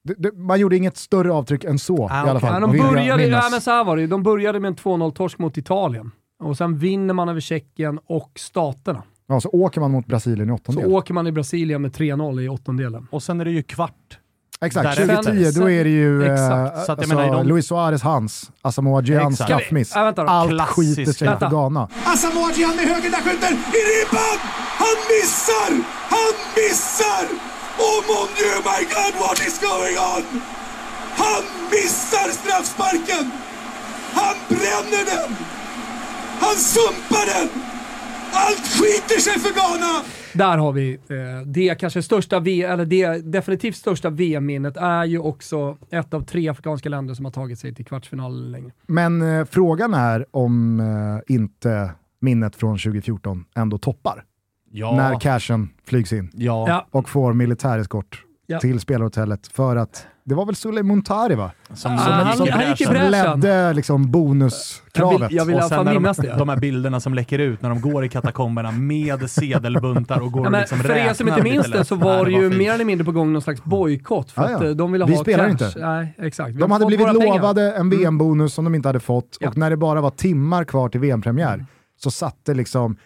Det, 0.03 0.13
det, 0.17 0.31
man 0.37 0.59
gjorde 0.59 0.77
inget 0.77 0.97
större 0.97 1.31
avtryck 1.31 1.63
än 1.63 1.79
så 1.79 2.07
Ah, 2.11 2.27
i 2.27 2.29
alla 2.29 2.39
fall. 2.39 2.53
Ja, 2.53 2.67
de, 2.67 2.77
började, 2.77 3.27
ja, 3.27 3.47
men 3.51 3.61
så 3.61 3.83
var 3.83 3.97
det, 3.97 4.07
de 4.07 4.23
började 4.23 4.59
med 4.59 4.67
en 4.69 4.75
2-0-torsk 4.75 5.37
mot 5.39 5.57
Italien. 5.57 6.11
Och 6.39 6.57
sen 6.57 6.77
vinner 6.77 7.13
man 7.13 7.29
över 7.29 7.39
Tjeckien 7.39 7.99
och 8.05 8.31
Staterna. 8.35 9.03
Ja, 9.27 9.41
så 9.41 9.49
åker 9.49 9.81
man 9.81 9.91
mot 9.91 10.05
Brasilien 10.05 10.49
i 10.49 10.51
Så 10.51 10.55
åttondel. 10.55 10.91
åker 10.91 11.13
man 11.13 11.27
i 11.27 11.31
Brasilien 11.31 11.81
med 11.81 11.91
3-0 11.91 12.41
i 12.41 12.49
åttondelen. 12.49 13.07
Och 13.11 13.23
sen 13.23 13.41
är 13.41 13.45
det 13.45 13.51
ju 13.51 13.63
kvart. 13.63 14.19
Exakt, 14.65 14.83
Därefter. 14.83 15.15
2010 15.15 15.59
då 15.59 15.69
är 15.69 15.83
det 15.83 15.89
ju 15.89 16.23
eh, 16.25 16.33
Exakt. 16.33 16.75
Så 16.75 16.81
att 16.81 16.87
jag 16.87 16.99
alltså, 16.99 17.15
menar, 17.15 17.37
de- 17.37 17.47
Luis 17.47 17.67
Suarez 17.67 18.01
hans, 18.01 18.51
Asamoah 18.61 19.03
Gyan 19.05 19.31
Exakt. 19.31 19.49
straffmiss. 19.49 19.93
Då. 20.15 20.21
Allt 20.21 20.61
skiter 20.61 21.13
sig 21.13 21.27
för. 21.39 21.49
Ghana. 21.49 21.87
Asamoah 22.05 22.51
Gyan 22.59 22.75
med 22.75 22.85
höger, 22.85 23.09
där 23.09 23.21
skjuter 23.21 23.51
i 23.51 23.81
ribban! 23.91 24.37
Han 24.83 24.97
missar! 25.11 25.71
Han 26.15 26.33
missar! 26.55 27.25
Oh 27.87 27.99
mon 28.09 28.27
dieu, 28.37 28.55
my 28.71 28.81
god, 28.95 29.13
what 29.23 29.39
is 29.47 29.59
going 29.69 29.97
on? 30.13 30.23
Han 31.23 31.43
missar 31.71 32.27
straffsparken! 32.39 33.31
Han 34.13 34.35
bränner 34.49 35.05
den! 35.05 35.35
Han 36.39 36.55
sumpar 36.55 37.25
den! 37.33 37.70
Allt 38.33 38.67
skiter 38.67 39.19
sig 39.21 39.39
för 39.39 39.53
Ghana! 39.53 40.03
Där 40.33 40.57
har 40.57 40.71
vi 40.71 40.93
eh, 40.93 41.47
det 41.47 41.75
kanske 41.79 42.01
största, 42.03 42.39
v, 42.39 42.61
eller 42.63 42.85
det 42.85 43.31
definitivt 43.31 43.75
största 43.75 44.09
VM-minnet 44.09 44.77
är 44.77 45.05
ju 45.05 45.19
också 45.19 45.77
ett 45.91 46.13
av 46.13 46.21
tre 46.25 46.49
afrikanska 46.49 46.89
länder 46.89 47.13
som 47.13 47.25
har 47.25 47.31
tagit 47.31 47.59
sig 47.59 47.75
till 47.75 47.85
kvartsfinalen 47.85 48.51
länge. 48.51 48.71
Men 48.87 49.21
eh, 49.39 49.45
frågan 49.45 49.93
är 49.93 50.25
om 50.31 50.79
eh, 50.79 51.33
inte 51.35 51.91
minnet 52.21 52.55
från 52.55 52.77
2014 52.77 53.45
ändå 53.55 53.77
toppar. 53.77 54.23
Ja. 54.71 54.95
När 54.95 55.19
cashen 55.19 55.69
flygs 55.85 56.13
in 56.13 56.31
Ja. 56.33 56.65
Ja. 56.67 56.87
och 56.91 57.09
får 57.09 57.33
militäreskort 57.33 58.23
Ja. 58.45 58.59
till 58.59 58.79
spelarhotellet 58.79 59.47
för 59.47 59.75
att 59.75 60.07
det 60.23 60.35
var 60.35 60.45
väl 60.45 60.55
Suley 60.55 60.83
Muntari 60.83 61.35
va? 61.35 61.51
Som, 61.73 61.91
Ah, 61.93 61.97
som 61.97 62.11
han- 62.13 62.47
i 62.47 62.49
han 62.49 62.69
gick 62.69 62.81
i 62.81 62.85
bräschen. 62.85 63.11
Ledde 63.11 63.73
liksom 63.73 64.11
bonuskravet. 64.11 65.21
Jag 65.21 65.27
vill- 65.27 65.37
jag 65.37 65.45
vill- 65.45 65.53
i 65.55 65.57
Och 65.57 65.59
alla 65.61 65.69
sen 65.69 65.75
fall 65.77 65.85
när 65.85 65.93
minnas 65.93 66.17
de, 66.17 66.27
det. 66.27 66.35
de 66.37 66.49
här 66.49 66.57
bilderna 66.57 66.99
som 66.99 67.13
läcker 67.13 67.39
ut 67.39 67.61
när 67.61 67.69
de 67.69 67.81
går 67.81 68.05
i 68.05 68.09
katakomberna 68.09 68.71
med 68.71 69.29
sedelbuntar 69.31 70.19
och 70.19 70.31
går 70.31 70.41
Ja, 70.41 70.47
och 70.47 70.51
liksom 70.59 70.79
för 70.79 70.95
er 70.97 71.13
som 71.13 71.27
inte 71.27 71.41
minns 71.41 71.67
det 71.71 71.85
så 71.85 71.95
var 71.95 72.25
det 72.25 72.31
ju 72.31 72.49
fint. 72.49 72.57
mer 72.57 72.73
eller 72.73 72.85
mindre 72.85 73.05
på 73.05 73.11
gång 73.11 73.33
någon 73.33 73.41
slags 73.41 73.63
bojkott 73.63 74.31
för 74.31 74.41
Ja, 74.41 74.49
ja. 74.51 74.57
att 74.57 74.63
eh, 74.63 74.69
de 74.69 74.91
ville 74.91 75.05
Vi 75.05 75.15
ha 75.15 75.21
spelar 75.23 75.43
cash. 75.45 75.51
inte. 75.51 75.71
Nej, 75.87 76.15
exakt. 76.19 76.49
Vi 76.55 76.59
De 76.59 76.71
hade 76.71 76.85
blivit 76.85 77.05
våra 77.07 77.13
pengar. 77.13 77.35
lovade 77.35 77.71
en 77.71 77.89
VM-bonus 77.89 78.53
som 78.53 78.63
de 78.65 78.75
inte 78.75 78.89
hade 78.89 78.99
fått 78.99 79.37
Ja. 79.39 79.49
och 79.49 79.57
när 79.57 79.69
det 79.69 79.77
bara 79.77 80.01
var 80.01 80.09
timmar 80.11 80.63
kvar 80.63 80.89
till 80.89 80.99
VM-premiär 81.01 81.53
Mm. 81.53 81.65
så 82.03 82.11
satte 82.11 82.53
liksom 82.53 82.97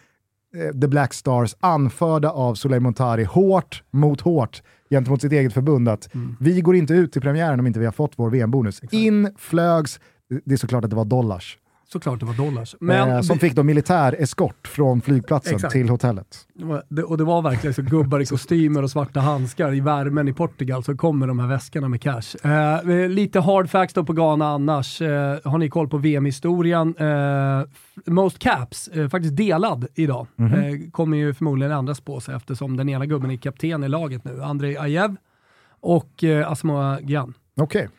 eh, 0.56 0.80
The 0.82 0.88
Black 0.88 1.14
Stars, 1.14 1.56
anförda 1.60 2.30
av 2.32 2.56
Soleil 2.56 2.82
Montari, 2.82 3.24
hårt 3.24 3.84
mot 3.92 4.22
hårt 4.22 4.62
gentemot 4.96 5.22
sitt 5.22 5.32
eget 5.32 5.54
förbund 5.54 5.90
att 5.90 6.14
Mm. 6.16 6.36
vi 6.40 6.62
går 6.62 6.76
inte 6.76 6.94
ut 6.94 7.12
till 7.12 7.22
premiären 7.22 7.60
om 7.60 7.68
inte 7.68 7.80
vi 7.80 7.86
har 7.86 7.94
fått 7.94 8.14
vår 8.16 8.30
VM-bonus. 8.30 8.82
In 8.92 9.30
flögs, 9.38 10.00
det 10.46 10.54
är 10.54 10.58
såklart 10.58 10.84
att 10.84 10.90
det 10.90 10.96
var 10.96 11.06
dollars, 11.06 11.58
Såklart 11.96 12.20
det 12.20 12.26
var 12.26 12.34
dollars. 12.34 12.76
Men 12.80 13.10
eh, 13.10 13.22
som 13.22 13.40
fick 13.40 13.54
då 13.54 13.64
militär 13.64 14.16
eskort 14.20 14.68
från 14.68 15.02
flygplatsen 15.02 15.56
Exakt. 15.56 15.74
till 15.74 15.90
hotellet. 15.90 16.48
Det 16.90 17.04
Och 17.04 17.18
det 17.18 17.24
var 17.24 17.42
verkligen 17.42 17.74
så 17.74 17.82
gubbar 17.82 18.20
i 18.20 18.26
kostymer 18.26 18.84
och 18.84 18.92
svarta 18.92 19.20
handskar 19.20 19.74
i 19.74 19.80
värmen 19.80 20.28
i 20.28 20.34
Portugal 20.34 20.84
så 20.84 20.98
kommer 20.98 21.28
de 21.28 21.40
här 21.40 21.48
väskorna 21.48 21.90
med 21.90 22.02
cash. 22.02 22.50
Eh, 22.50 23.10
lite 23.10 23.40
hard 23.40 23.70
facts 23.70 23.94
då 23.94 24.04
på 24.04 24.14
Ghana 24.14 24.48
annars. 24.48 25.02
Eh, 25.02 25.38
har 25.44 25.58
ni 25.58 25.70
koll 25.70 25.90
på 25.90 25.98
VM-historien? 25.98 26.96
Eh, 26.98 27.68
most 28.06 28.40
caps, 28.40 28.88
eh, 28.88 29.10
faktiskt 29.10 29.36
delad 29.36 29.88
idag. 29.96 30.28
Eh, 30.40 30.92
kommer 30.92 31.18
ju 31.18 31.34
förmodligen 31.34 31.72
ändras 31.72 32.02
på 32.02 32.20
sig 32.20 32.36
eftersom 32.36 32.78
den 32.78 32.90
ena 32.90 33.06
gubben 33.06 33.32
är 33.32 33.38
kapten 33.38 33.84
i 33.84 33.88
laget 33.88 34.26
nu. 34.26 34.44
Andrei 34.44 34.78
Ajev 34.78 35.16
och 35.80 36.24
eh, 36.24 36.52
Asamoah 36.52 36.98
Gyan. 37.02 37.34
Okej. 37.58 37.90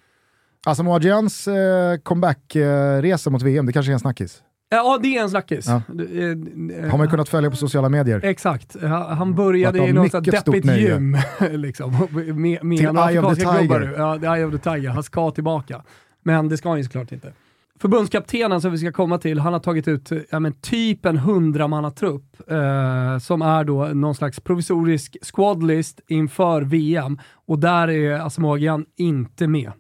Asamoah 0.67 1.03
Gyans 1.03 1.49
eh, 1.49 1.97
comeback-resa 2.03 3.31
mot 3.31 3.43
VM, 3.43 3.67
det 3.67 3.73
kanske 3.73 3.93
är 3.93 3.95
en 3.95 4.01
snackis. 4.01 4.43
Ja, 4.69 4.99
det 5.03 5.17
är 5.17 5.23
en 5.23 5.31
snackis. 5.31 5.67
Ja. 5.67 5.83
Det, 5.89 6.05
eh, 6.05 6.85
eh, 6.85 6.91
Har 6.91 6.99
man 6.99 7.11
kunnat 7.11 7.29
följa 7.29 7.51
på 7.51 7.57
sociala 7.57 7.89
medier. 7.89 8.21
Exakt. 8.25 8.77
Han 9.09 9.35
började 9.35 9.79
i 9.79 9.93
något 9.93 10.25
deppigt 10.25 10.67
gym. 10.67 11.17
liksom, 11.51 12.09
med 12.35 12.65
med 12.65 12.79
Till 12.79 12.87
Eye 12.87 13.21
of 13.21 13.39
the 13.39 13.45
Tiger. 13.45 13.95
Ja, 13.99 14.19
the 14.19 14.27
Eye 14.27 14.45
of 14.45 14.53
the 14.53 14.71
Tiger. 14.71 14.89
Han 14.89 15.03
ska 15.03 15.31
tillbaka. 15.31 15.83
Men 16.23 16.49
det 16.49 16.57
ska 16.57 16.69
han 16.69 16.79
ju 16.79 16.85
såklart 16.85 17.13
inte. 17.13 17.33
Förbundskaptenen 17.81 18.61
som 18.61 18.73
vi 18.73 18.79
ska 18.79 18.93
komma 18.93 19.19
till, 19.19 19.39
han 19.39 19.53
har 19.53 19.61
tagit 19.61 19.89
ut 19.89 20.13
ja, 20.31 20.41
men 20.41 20.53
typ 20.53 21.07
en 21.07 21.17
hundramannatrupp 21.19 22.51
eh, 22.51 23.19
som 23.19 23.43
är 23.43 23.65
då 23.65 23.85
någon 23.85 24.15
slags 24.15 24.41
provisorisk 24.41 25.17
squadlist 25.23 26.01
inför 26.09 26.63
VM 26.63 27.19
och 27.47 27.59
där 27.59 27.91
är 27.91 28.21
Asamoah 28.21 28.81
inte 28.97 29.47
med. 29.47 29.73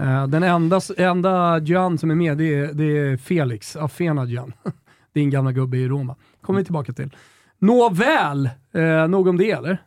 Eh, 0.00 0.26
den 0.26 0.42
enda, 0.42 0.80
enda 0.96 1.58
Gyan 1.58 1.98
som 1.98 2.10
är 2.10 2.14
med 2.14 2.38
det 2.38 2.54
är, 2.54 2.72
det 2.72 2.98
är 2.98 3.16
Felix, 3.16 3.76
Afena 3.76 4.24
Gyan. 4.24 4.52
din 5.12 5.30
gamla 5.30 5.52
gubbe 5.52 5.76
i 5.76 5.88
Roma. 5.88 6.16
kommer 6.40 6.60
vi 6.60 6.64
tillbaka 6.64 6.92
till. 6.92 7.16
Nåväl, 7.58 8.50
eh, 8.72 9.08
nog 9.08 9.28
om 9.28 9.36
det 9.36 9.50
eller? 9.50 9.78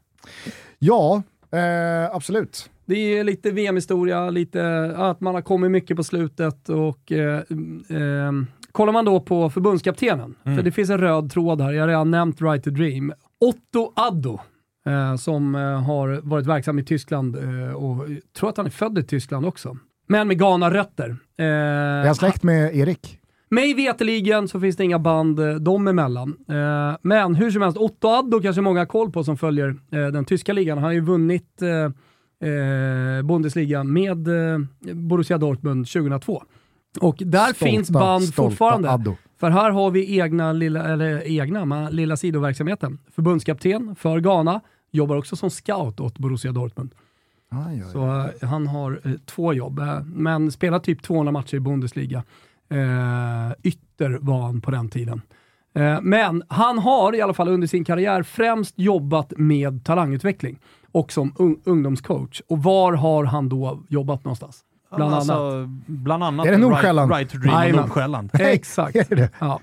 Ja, 0.79 1.23
eh, 1.51 2.15
absolut. 2.15 2.69
Det 2.85 2.95
är 2.95 3.23
lite 3.23 3.51
VM-historia, 3.51 4.29
lite 4.29 4.93
att 4.95 5.21
man 5.21 5.35
har 5.35 5.41
kommit 5.41 5.71
mycket 5.71 5.97
på 5.97 6.03
slutet 6.03 6.69
och 6.69 7.11
eh, 7.11 7.37
eh, 7.89 8.31
kollar 8.71 8.93
man 8.93 9.05
då 9.05 9.19
på 9.19 9.49
förbundskaptenen, 9.49 10.35
mm. 10.43 10.57
för 10.57 10.63
det 10.63 10.71
finns 10.71 10.89
en 10.89 10.97
röd 10.97 11.31
tråd 11.31 11.61
här, 11.61 11.71
jag 11.71 11.83
har 11.83 11.87
redan 11.87 12.11
nämnt 12.11 12.41
Right 12.41 12.63
to 12.63 12.69
Dream. 12.69 13.13
Otto 13.39 13.93
Addo, 13.95 14.39
eh, 14.85 15.15
som 15.15 15.53
har 15.55 16.21
varit 16.23 16.45
verksam 16.45 16.79
i 16.79 16.83
Tyskland 16.83 17.35
eh, 17.35 17.73
och 17.73 18.07
tror 18.37 18.49
att 18.49 18.57
han 18.57 18.65
är 18.65 18.69
född 18.69 18.97
i 18.97 19.03
Tyskland 19.03 19.45
också. 19.45 19.77
Men 20.09 20.27
med 20.27 20.39
Ghana-rötter. 20.39 21.17
Eh, 21.37 21.45
är 21.45 22.05
han 22.05 22.15
släkt 22.15 22.43
med 22.43 22.75
Erik? 22.75 23.19
Mig 23.49 23.73
veteligen 23.73 24.47
så 24.47 24.59
finns 24.59 24.75
det 24.75 24.83
inga 24.83 24.99
band 24.99 25.39
eh, 25.39 25.53
dem 25.55 25.87
emellan. 25.87 26.37
Eh, 26.49 26.97
men 27.01 27.35
hur 27.35 27.51
som 27.51 27.61
helst, 27.61 27.77
Otto 27.77 28.07
Addo 28.07 28.41
kanske 28.41 28.61
många 28.61 28.79
har 28.79 28.85
koll 28.85 29.11
på 29.11 29.23
som 29.23 29.37
följer 29.37 29.69
eh, 29.91 30.07
den 30.07 30.25
tyska 30.25 30.53
ligan. 30.53 30.77
Han 30.77 30.85
har 30.85 30.91
ju 30.91 31.01
vunnit 31.01 31.61
eh, 31.61 31.69
eh 32.49 33.21
Bundesliga 33.23 33.83
med 33.83 34.27
Borussia 34.93 35.37
Dortmund 35.37 35.87
2002. 35.87 36.43
Och 37.01 37.15
där 37.25 37.53
stolta, 37.53 37.65
finns 37.65 37.89
band 37.89 38.35
fortfarande. 38.35 38.91
Addo. 38.91 39.15
För 39.39 39.49
här 39.49 39.71
har 39.71 39.91
vi 39.91 40.19
egna, 40.19 40.53
lilla, 40.53 40.87
eller 40.87 41.27
egna, 41.27 41.89
lilla 41.89 42.17
sidoverksamheten. 42.17 42.99
Förbundskapten 43.15 43.95
för 43.95 44.19
Ghana, 44.19 44.61
jobbar 44.91 45.15
också 45.15 45.35
som 45.35 45.49
scout 45.49 45.99
åt 45.99 46.17
Borussia 46.17 46.51
Dortmund. 46.51 46.95
Aj, 47.50 47.82
aj. 47.82 47.91
Så 47.91 48.06
eh, 48.08 48.48
han 48.50 48.68
har 48.68 49.01
eh, 49.03 49.12
två 49.25 49.53
jobb, 49.53 49.79
eh, 49.79 50.01
men 50.03 50.51
spelar 50.51 50.79
typ 50.79 51.01
200 51.03 51.32
matcher 51.32 51.56
i 51.56 51.60
Bundesliga. 51.60 52.24
Ytter 53.63 54.18
var 54.22 54.41
han 54.41 54.62
på 54.62 54.72
den 54.72 54.89
tiden. 54.89 55.22
Men 56.01 56.44
han 56.48 56.79
har 56.79 57.15
i 57.15 57.22
alla 57.22 57.34
fall 57.34 57.48
under 57.48 57.68
sin 57.68 57.86
karriär 57.86 58.24
främst 58.24 58.79
jobbat 58.79 59.34
med 59.38 59.84
talangutveckling 59.84 60.60
och 60.91 61.12
som 61.12 61.34
un 61.39 61.62
ungdomscoach. 61.63 62.41
Och 62.48 62.63
var 62.63 62.94
har 62.94 63.24
han 63.24 63.50
då 63.50 63.84
jobbat 63.88 64.24
någonstans? 64.24 64.63
Bland 64.96 65.13
alltså, 65.13 65.34
annat. 65.34 65.69
Bland 65.86 66.24
annat 66.24 66.46
är 66.46 66.51
det 66.51 66.58
Nordsjälland? 66.58 67.12
Right, 67.12 67.34
right 67.34 67.43
to 67.43 67.50
Dream 67.50 67.75
och 67.75 67.81
Nordsjälland. 67.81 68.29
Exakt. 68.34 68.98
Ja. 69.39 69.60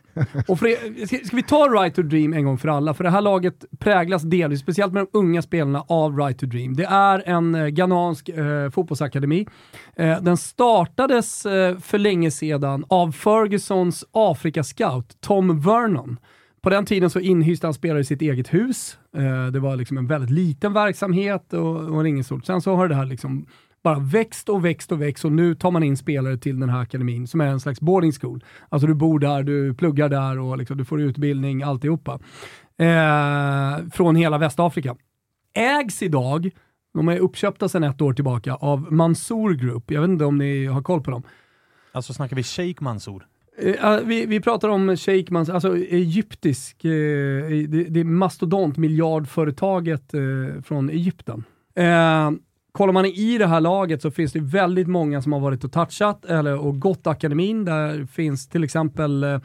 Och 0.48 0.58
för, 0.58 1.06
ska, 1.06 1.16
ska 1.24 1.36
vi 1.36 1.42
ta 1.42 1.68
Right 1.68 1.94
to 1.94 2.02
Dream 2.02 2.32
en 2.32 2.44
gång 2.44 2.58
för 2.58 2.68
alla? 2.68 2.94
För 2.94 3.04
det 3.04 3.10
här 3.10 3.20
laget 3.20 3.64
präglas 3.78 4.22
delvis, 4.22 4.60
speciellt 4.60 4.92
med 4.92 5.06
de 5.12 5.18
unga 5.18 5.42
spelarna, 5.42 5.84
av 5.88 6.16
Right 6.16 6.38
to 6.38 6.46
Dream. 6.46 6.76
Det 6.76 6.84
är 6.84 7.22
en 7.26 7.54
eh, 7.54 7.66
ghanansk 7.66 8.28
eh, 8.28 8.70
fotbollsakademi. 8.70 9.46
Eh, 9.96 10.20
den 10.20 10.36
startades 10.36 11.46
eh, 11.46 11.78
för 11.78 11.98
länge 11.98 12.30
sedan 12.30 12.84
av 12.88 13.12
Fergusons 13.12 14.04
Afrika-scout 14.12 15.20
Tom 15.20 15.60
Vernon. 15.60 16.18
På 16.62 16.70
den 16.70 16.86
tiden 16.86 17.10
så 17.10 17.20
inhyste 17.20 17.66
han 17.66 17.74
spelare 17.74 18.00
i 18.00 18.04
sitt 18.04 18.22
eget 18.22 18.54
hus. 18.54 18.98
Eh, 19.16 19.46
det 19.46 19.60
var 19.60 19.76
liksom 19.76 19.98
en 19.98 20.06
väldigt 20.06 20.30
liten 20.30 20.72
verksamhet 20.72 21.52
och, 21.52 21.76
och 21.76 22.08
inget 22.08 22.26
stort. 22.26 22.46
Sen 22.46 22.60
så 22.60 22.74
har 22.74 22.88
det 22.88 22.94
här 22.94 23.04
liksom 23.04 23.46
bara 23.86 23.98
växt 23.98 24.48
och 24.48 24.64
växt 24.64 24.92
och 24.92 25.02
växt 25.02 25.24
och 25.24 25.32
nu 25.32 25.54
tar 25.54 25.70
man 25.70 25.82
in 25.82 25.96
spelare 25.96 26.36
till 26.36 26.60
den 26.60 26.68
här 26.68 26.80
akademin 26.80 27.26
som 27.26 27.40
är 27.40 27.46
en 27.46 27.60
slags 27.60 27.80
boarding 27.80 28.12
school. 28.12 28.44
Alltså 28.68 28.86
du 28.86 28.94
bor 28.94 29.18
där, 29.18 29.42
du 29.42 29.74
pluggar 29.74 30.08
där 30.08 30.38
och 30.38 30.58
liksom, 30.58 30.76
du 30.76 30.84
får 30.84 31.00
utbildning, 31.00 31.62
alltihopa. 31.62 32.18
Eh, 32.78 33.88
från 33.92 34.16
hela 34.16 34.38
Västafrika. 34.38 34.96
Ägs 35.54 36.02
idag, 36.02 36.50
de 36.94 37.08
är 37.08 37.18
uppköpta 37.18 37.68
sedan 37.68 37.84
ett 37.84 38.00
år 38.00 38.12
tillbaka, 38.12 38.54
av 38.54 38.92
Mansour 38.92 39.54
Group. 39.54 39.90
Jag 39.90 40.00
vet 40.00 40.10
inte 40.10 40.24
om 40.24 40.38
ni 40.38 40.66
har 40.66 40.82
koll 40.82 41.02
på 41.02 41.10
dem. 41.10 41.22
Alltså 41.92 42.12
snackar 42.12 42.36
vi 42.36 42.42
Sheikh 42.42 42.82
Mansour? 42.82 43.26
Eh, 43.58 44.00
vi, 44.04 44.26
vi 44.26 44.40
pratar 44.40 44.68
om 44.68 44.96
Sheikh 44.96 45.32
Mansour, 45.32 45.54
alltså 45.54 45.76
egyptisk, 45.76 46.84
eh, 46.84 46.90
det, 47.68 47.84
det 47.88 48.00
är 48.00 48.04
mastodont 48.04 48.76
miljardföretaget 48.76 50.14
eh, 50.14 50.62
från 50.62 50.90
Egypten. 50.90 51.44
Eh, 52.76 52.78
kollar 52.78 52.92
man 52.92 53.06
i 53.06 53.38
det 53.38 53.46
här 53.46 53.60
laget 53.60 54.02
så 54.02 54.10
finns 54.10 54.32
det 54.32 54.40
väldigt 54.40 54.88
många 54.88 55.22
som 55.22 55.32
har 55.32 55.40
varit 55.40 55.64
och 55.64 55.72
touchat 55.72 56.24
eller, 56.24 56.58
och 56.58 56.80
gått 56.80 57.06
akademin. 57.06 57.64
Där 57.64 58.06
finns 58.06 58.48
till 58.48 58.64
exempel 58.64 59.22
eh, 59.22 59.40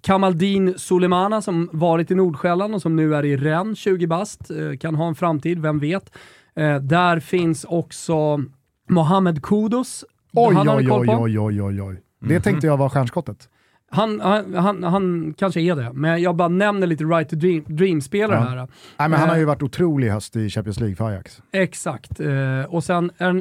Kamaldin 0.00 0.74
Sulemana 0.78 1.42
som 1.42 1.70
varit 1.72 2.10
i 2.10 2.14
Nordsjälland 2.14 2.74
och 2.74 2.82
som 2.82 2.96
nu 2.96 3.14
är 3.14 3.24
i 3.24 3.36
Rennes, 3.36 3.78
20 3.78 4.06
bast. 4.06 4.50
Eh, 4.50 4.78
kan 4.80 4.94
ha 4.94 5.08
en 5.08 5.14
framtid, 5.14 5.58
vem 5.58 5.78
vet. 5.78 6.12
Eh, 6.56 6.76
där 6.76 7.20
finns 7.20 7.64
också 7.64 8.44
Mohamed 8.88 9.42
Kudos. 9.42 10.04
Oj, 10.32 10.56
oj, 10.56 10.68
oj, 10.68 10.88
oj, 10.90 11.38
oj, 11.38 11.62
oj, 11.62 11.82
oj. 11.82 12.02
Det 12.20 12.26
mm 12.26 12.38
-hmm. 12.38 12.42
tänkte 12.44 12.66
jag 12.66 12.76
var 12.76 12.88
stjärnskottet. 12.88 13.48
Han, 13.94 14.20
han, 14.20 14.54
han, 14.54 14.82
han, 14.82 15.34
kanske 15.38 15.60
är 15.60 15.76
det, 15.76 15.92
men 15.92 16.22
jag 16.22 16.36
bara 16.36 16.48
nämner 16.48 16.86
lite 16.86 17.04
right 17.04 17.28
to 17.28 17.36
dream-spelare 17.66 18.36
ja. 18.36 18.44
här. 18.44 18.56
Nej, 18.56 19.08
men 19.08 19.12
han 19.12 19.28
har 19.28 19.36
ju 19.36 19.42
eh, 19.42 19.48
varit 19.48 19.62
otrolig 19.62 20.10
höst 20.10 20.36
i 20.36 20.50
Champions 20.50 20.80
League 20.80 20.96
för 20.96 21.08
Ajax. 21.08 21.42
Exakt. 21.52 22.20
Eh, 22.20 22.64
och 22.68 22.84
sen 22.84 23.10
eh, 23.18 23.34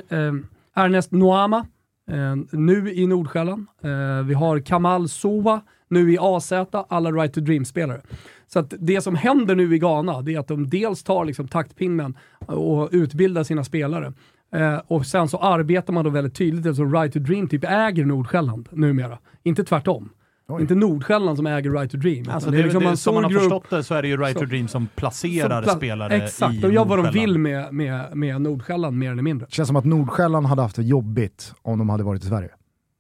Ernest 0.76 1.12
Noama, 1.12 1.66
nu 2.52 2.94
i 2.94 3.08
Nordsjälland. 3.08 3.68
Vi 4.26 4.34
har 4.34 4.60
Kamal 4.60 5.10
Sowa, 5.10 5.62
nu 5.90 6.14
i 6.14 6.18
AZ, 6.20 6.52
alla 6.72 7.12
right 7.12 7.34
to 7.34 7.42
dream-spelare. 7.42 8.02
Så 8.48 8.62
det 8.62 9.02
som 9.02 9.16
händer 9.16 9.56
nu 9.56 9.76
i 9.76 9.80
Ghana, 9.80 10.22
det 10.22 10.34
är 10.34 10.40
att 10.40 10.48
de 10.48 10.70
dels 10.70 11.04
tar 11.04 11.26
liksom 11.26 11.48
taktpinnen 11.48 12.18
och 12.46 12.90
utbildar 12.92 13.44
sina 13.44 13.64
spelare. 13.64 14.14
Eh, 14.56 14.82
och 14.88 15.06
sen 15.06 15.28
så 15.28 15.38
arbetar 15.38 15.94
man 15.94 16.04
då 16.04 16.10
väldigt 16.10 16.36
tydligt, 16.36 16.66
alltså 16.66 16.84
Right 16.84 17.14
to 17.14 17.20
Dream 17.20 17.48
typ 17.48 17.64
äger 17.64 18.06
Nordsjälland 18.06 18.70
numera. 18.72 19.18
Inte 19.44 19.64
tvärtom. 19.64 20.10
Oj. 20.52 20.62
Inte 20.62 20.76
Nordsjälland 20.76 21.38
som 21.38 21.48
äger 21.48 21.72
Right 21.72 21.92
to 21.92 21.98
Dream. 21.98 22.30
Alltså 22.30 22.52
det, 22.52 22.58
det, 22.58 22.64
liksom 22.64 22.84
det, 22.84 22.98
som 22.98 23.16
man 23.16 23.24
har 23.24 23.32
group, 23.32 23.42
förstått 23.42 23.70
det 23.70 23.84
så 23.84 23.96
är 23.96 24.02
det 24.02 24.08
ju 24.08 24.18
Right 24.18 24.34
så, 24.34 24.40
to 24.40 24.46
Dream 24.46 24.68
som 24.68 24.88
placerar 24.96 25.62
som 25.62 25.64
pla 25.64 25.76
spelare 25.76 26.16
Exakt, 26.16 26.54
i 26.54 26.58
de 26.58 26.74
gör 26.74 26.86
vad 26.86 27.04
de 27.04 27.12
vill 27.12 27.38
med, 27.38 27.74
med, 27.74 28.18
med 28.18 28.42
Nordsjälland 28.42 28.98
mer 28.98 29.12
eller 29.12 29.24
mindre. 29.24 29.46
Det 29.46 29.54
känns 29.54 29.68
som 29.68 29.76
att 29.76 29.86
Nordsjälland 29.86 30.46
hade 30.46 30.62
haft 30.62 30.76
det 30.76 30.84
jobbigt 30.84 31.54
om 31.62 31.80
de 31.80 31.90
hade 31.90 32.04
varit 32.04 32.24
i 32.24 32.28
Sverige. 32.28 32.50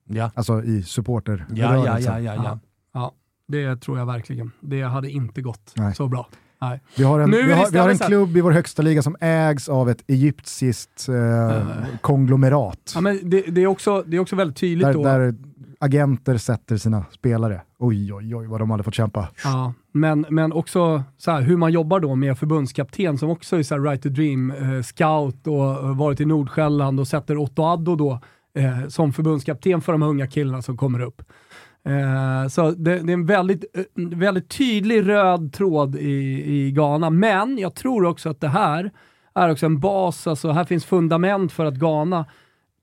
Ja. 0.10 0.32
Alltså 0.34 0.64
i 0.64 0.84
supporter 0.84 1.46
ja, 1.50 1.86
ja, 1.86 2.00
ja, 2.00 2.20
ja, 2.20 2.36
ja. 2.36 2.60
ja, 2.94 3.12
det 3.48 3.76
tror 3.76 3.98
jag 3.98 4.06
verkligen. 4.06 4.52
Det 4.60 4.82
hade 4.82 5.10
inte 5.10 5.42
gått 5.42 5.74
Nej. 5.76 5.96
så 5.96 6.08
bra. 6.08 6.28
Nej. 6.62 6.82
Vi 6.96 7.04
har 7.04 7.20
en, 7.20 7.32
vi 7.32 7.54
har, 7.54 7.72
vi 7.72 7.78
har 7.78 7.90
en 7.90 7.98
klubb 7.98 8.38
i 8.38 8.42
vår 8.42 8.52
högsta 8.52 8.82
liga 8.82 9.02
som 9.02 9.16
ägs 9.20 9.70
av 9.70 9.90
ett 9.90 10.04
egyptiskt 10.08 11.10
eh, 11.10 11.16
uh. 11.16 11.86
konglomerat. 12.02 12.92
Ja, 12.96 13.02
men 13.02 13.30
det, 13.30 13.42
det, 13.42 13.62
är 13.62 13.68
också, 13.68 14.04
det 14.08 14.18
är 14.18 14.20
också 14.20 14.36
väldigt 14.36 14.58
tydligt 14.58 14.88
där, 14.88 14.94
då. 14.94 15.04
Där 15.04 15.36
agenter 15.82 16.38
sätter 16.38 16.78
sina 16.78 17.06
spelare. 17.12 17.62
Oj, 17.80 18.14
oj, 18.14 18.36
oj 18.36 18.48
vad 18.48 18.62
de 18.62 18.72
hade 18.72 18.84
fått 18.84 18.96
kämpa. 18.96 19.28
Ja, 19.44 19.74
men, 19.92 20.26
men 20.30 20.54
också 20.54 21.04
så 21.18 21.32
här, 21.32 21.42
hur 21.42 21.58
man 21.58 21.72
jobbar 21.72 22.00
då 22.00 22.16
med 22.16 22.38
förbundskapten 22.38 23.18
som 23.18 23.30
också 23.30 23.58
är 23.58 23.64
så 23.64 23.76
här, 23.76 23.82
right 23.82 24.04
to 24.04 24.10
dream, 24.10 24.52
eh, 24.52 24.82
scout 24.82 25.48
och 25.48 25.72
eh, 25.72 25.98
varit 25.98 26.22
i 26.22 26.26
Nordsjälland 26.26 27.00
och 27.00 27.08
sätter 27.08 27.38
Otto 27.38 27.64
Addo 27.64 27.96
då 27.96 28.20
eh, 28.56 28.88
som 28.88 29.14
förbundskapten 29.14 29.82
för 29.82 29.92
de 29.92 30.04
unga 30.04 30.28
killarna 30.28 30.62
som 30.62 30.78
kommer 30.78 31.00
upp. 31.00 31.22
Eh, 31.86 32.48
så 32.48 32.72
det, 32.72 33.00
det, 33.00 33.12
är 33.12 33.14
en 33.14 33.26
väldigt, 33.26 33.66
eh, 33.74 33.84
väldigt 33.96 34.50
tydlig 34.50 35.08
röd 35.08 35.54
tråd 35.54 35.96
i, 35.96 36.44
i 36.46 36.72
Ghana, 36.72 37.10
men 37.10 37.58
jag 37.58 37.76
tror 37.76 38.06
också 38.06 38.30
att 38.30 38.42
det 38.42 38.48
här 38.48 38.92
är 39.36 39.50
också 39.52 39.66
en 39.66 39.80
bas, 39.80 40.28
alltså 40.28 40.52
här 40.52 40.66
finns 40.66 40.86
fundament 40.86 41.52
för 41.52 41.66
att 41.66 41.76
Ghana 41.76 42.26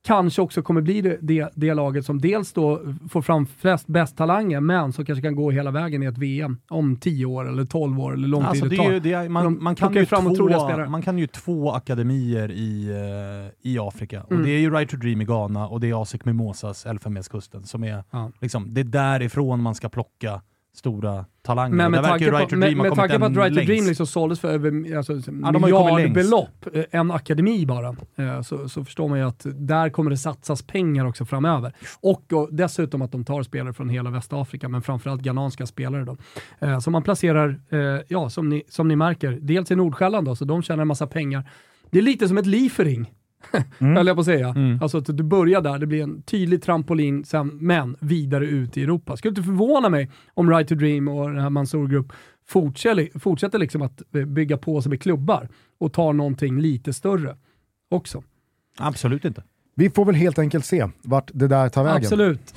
kanske 0.06 0.42
också 0.42 0.62
kommer 0.62 0.80
bli 0.80 1.00
det, 1.00 1.18
det, 1.20 1.48
det, 1.54 1.74
laget 1.74 2.04
som 2.04 2.20
dels 2.20 2.52
då 2.52 2.80
får 3.10 3.22
fram 3.22 3.46
flest 3.46 3.86
bäst 3.86 4.16
talanger, 4.16 4.60
men 4.60 4.92
som 4.92 5.04
kanske 5.04 5.22
kan 5.22 5.36
gå 5.36 5.50
hela 5.50 5.70
vägen 5.70 6.02
i 6.02 6.06
ett 6.06 6.18
VM 6.18 6.56
om 6.68 6.96
10 6.96 7.26
år 7.26 7.48
eller 7.48 7.64
12 7.64 8.00
år 8.00 8.12
eller 8.12 8.28
lång 8.28 8.42
alltså 8.42 8.68
tid 8.68 8.70
det, 8.70 8.76
tar. 8.76 9.00
Det 9.00 9.12
är, 9.12 9.28
man, 9.28 9.44
De 9.44 9.64
man, 9.64 9.74
kan 9.74 9.94
ju 9.94 10.06
fram 10.06 10.34
två, 10.34 10.88
man 10.88 11.02
kan 11.02 11.18
ju 11.18 11.26
två 11.26 11.72
akademier 11.72 12.50
i, 12.50 12.90
uh, 12.90 13.70
i 13.70 13.78
Afrika. 13.78 14.16
Mm. 14.30 14.38
Och 14.40 14.46
det 14.46 14.50
är 14.50 14.58
ju 14.58 14.70
Right 14.70 14.90
to 14.90 14.96
Dream 14.96 15.20
i 15.20 15.24
Ghana 15.24 15.68
och 15.68 15.80
det 15.80 15.90
är 15.90 16.02
ASEC 16.02 16.24
Mimosas 16.24 16.86
Elfenbenskusten 16.86 17.64
som 17.64 17.84
är, 17.84 18.04
ja. 18.10 18.32
liksom, 18.40 18.74
det 18.74 18.80
är 18.80 18.84
därifrån 18.84 19.62
man 19.62 19.74
ska 19.74 19.88
plocka 19.88 20.40
stora 20.78 21.24
talanger. 21.42 21.76
Men 21.76 21.90
med 21.90 22.02
tanke, 22.02 22.30
på, 22.30 22.56
med, 22.56 22.76
med 22.76 22.94
tanke 22.94 23.18
på 23.18 23.24
att 23.24 23.36
Right 23.36 23.54
to 23.54 23.60
Dream 23.60 23.86
liksom 23.86 24.06
såldes 24.06 24.40
för 24.40 24.48
över 24.48 24.96
alltså, 24.96 25.12
ja, 25.42 25.52
miljardbelopp, 25.52 26.66
eh, 26.72 26.84
en 26.90 27.10
akademi 27.10 27.66
bara, 27.66 27.96
eh, 28.16 28.42
så, 28.42 28.68
så, 28.68 28.84
förstår 28.84 29.08
man 29.08 29.18
ju 29.18 29.24
att 29.24 29.46
där 29.54 29.90
kommer 29.90 30.10
det 30.10 30.16
satsas 30.16 30.62
pengar 30.62 31.04
också 31.04 31.24
framöver. 31.24 31.72
Och, 32.00 32.32
och 32.32 32.48
dessutom 32.52 33.02
att 33.02 33.12
de 33.12 33.24
tar 33.24 33.42
spelare 33.42 33.72
från 33.72 33.88
hela 33.88 34.10
Västafrika, 34.10 34.68
men 34.68 34.82
framförallt 34.82 35.22
ghananska 35.22 35.66
spelare. 35.66 36.04
Då. 36.04 36.16
Eh, 36.58 36.78
så 36.78 36.90
man 36.90 37.02
placerar, 37.02 37.60
ja, 38.08 38.30
som 38.30 38.48
ni, 38.48 38.62
som 38.68 38.88
ni 38.88 38.96
märker, 38.96 39.38
dels 39.40 39.70
i 39.70 39.76
Nordsjälland 39.76 40.26
då, 40.26 40.36
så 40.36 40.44
de 40.44 40.62
tjänar 40.62 40.82
en 40.82 40.88
massa 40.88 41.06
pengar. 41.06 41.50
Det 41.90 41.98
är 41.98 42.02
lite 42.02 42.28
som 42.28 42.38
ett 42.38 42.46
Liefering 42.46 43.12
mm. 43.78 43.96
höll 43.96 44.06
jag 44.06 44.16
på 44.16 44.20
att 44.20 44.26
säga. 44.26 44.48
Mm. 44.48 44.78
Alltså 44.82 44.98
att 44.98 45.16
du 45.16 45.22
börjar 45.22 45.60
där, 45.60 45.78
det 45.78 45.86
blir 45.86 46.02
en 46.02 46.22
tydlig 46.22 46.62
trampolin, 46.62 47.24
sen, 47.24 47.48
men 47.60 47.96
vidare 48.00 48.46
ut 48.46 48.76
i 48.76 48.82
Europa. 48.82 49.16
Skulle 49.16 49.30
inte 49.30 49.42
förvåna 49.42 49.88
mig 49.88 50.10
om 50.34 50.50
Right 50.50 50.68
to 50.68 50.74
Dream 50.74 51.08
och 51.08 51.30
den 51.30 51.40
här 51.40 51.50
Mansour 51.50 51.88
Group 51.88 52.12
fortsätter, 52.48 53.18
fortsätter 53.18 53.58
liksom 53.58 53.82
att 53.82 54.02
eh, 54.14 54.24
bygga 54.24 54.56
på 54.56 54.82
sig 54.82 54.90
med 54.90 55.02
klubbar 55.02 55.48
och 55.78 55.92
tar 55.92 56.12
någonting 56.12 56.60
lite 56.60 56.92
större 56.92 57.36
också. 57.90 58.22
Absolut 58.78 59.24
inte. 59.24 59.42
Vi 59.74 59.90
får 59.90 60.04
väl 60.04 60.14
helt 60.14 60.38
enkelt 60.38 60.64
se 60.64 60.86
vart 61.02 61.30
det 61.34 61.48
där 61.48 61.68
tar 61.68 61.84
vägen. 61.84 61.96
Absolut. 61.96 62.54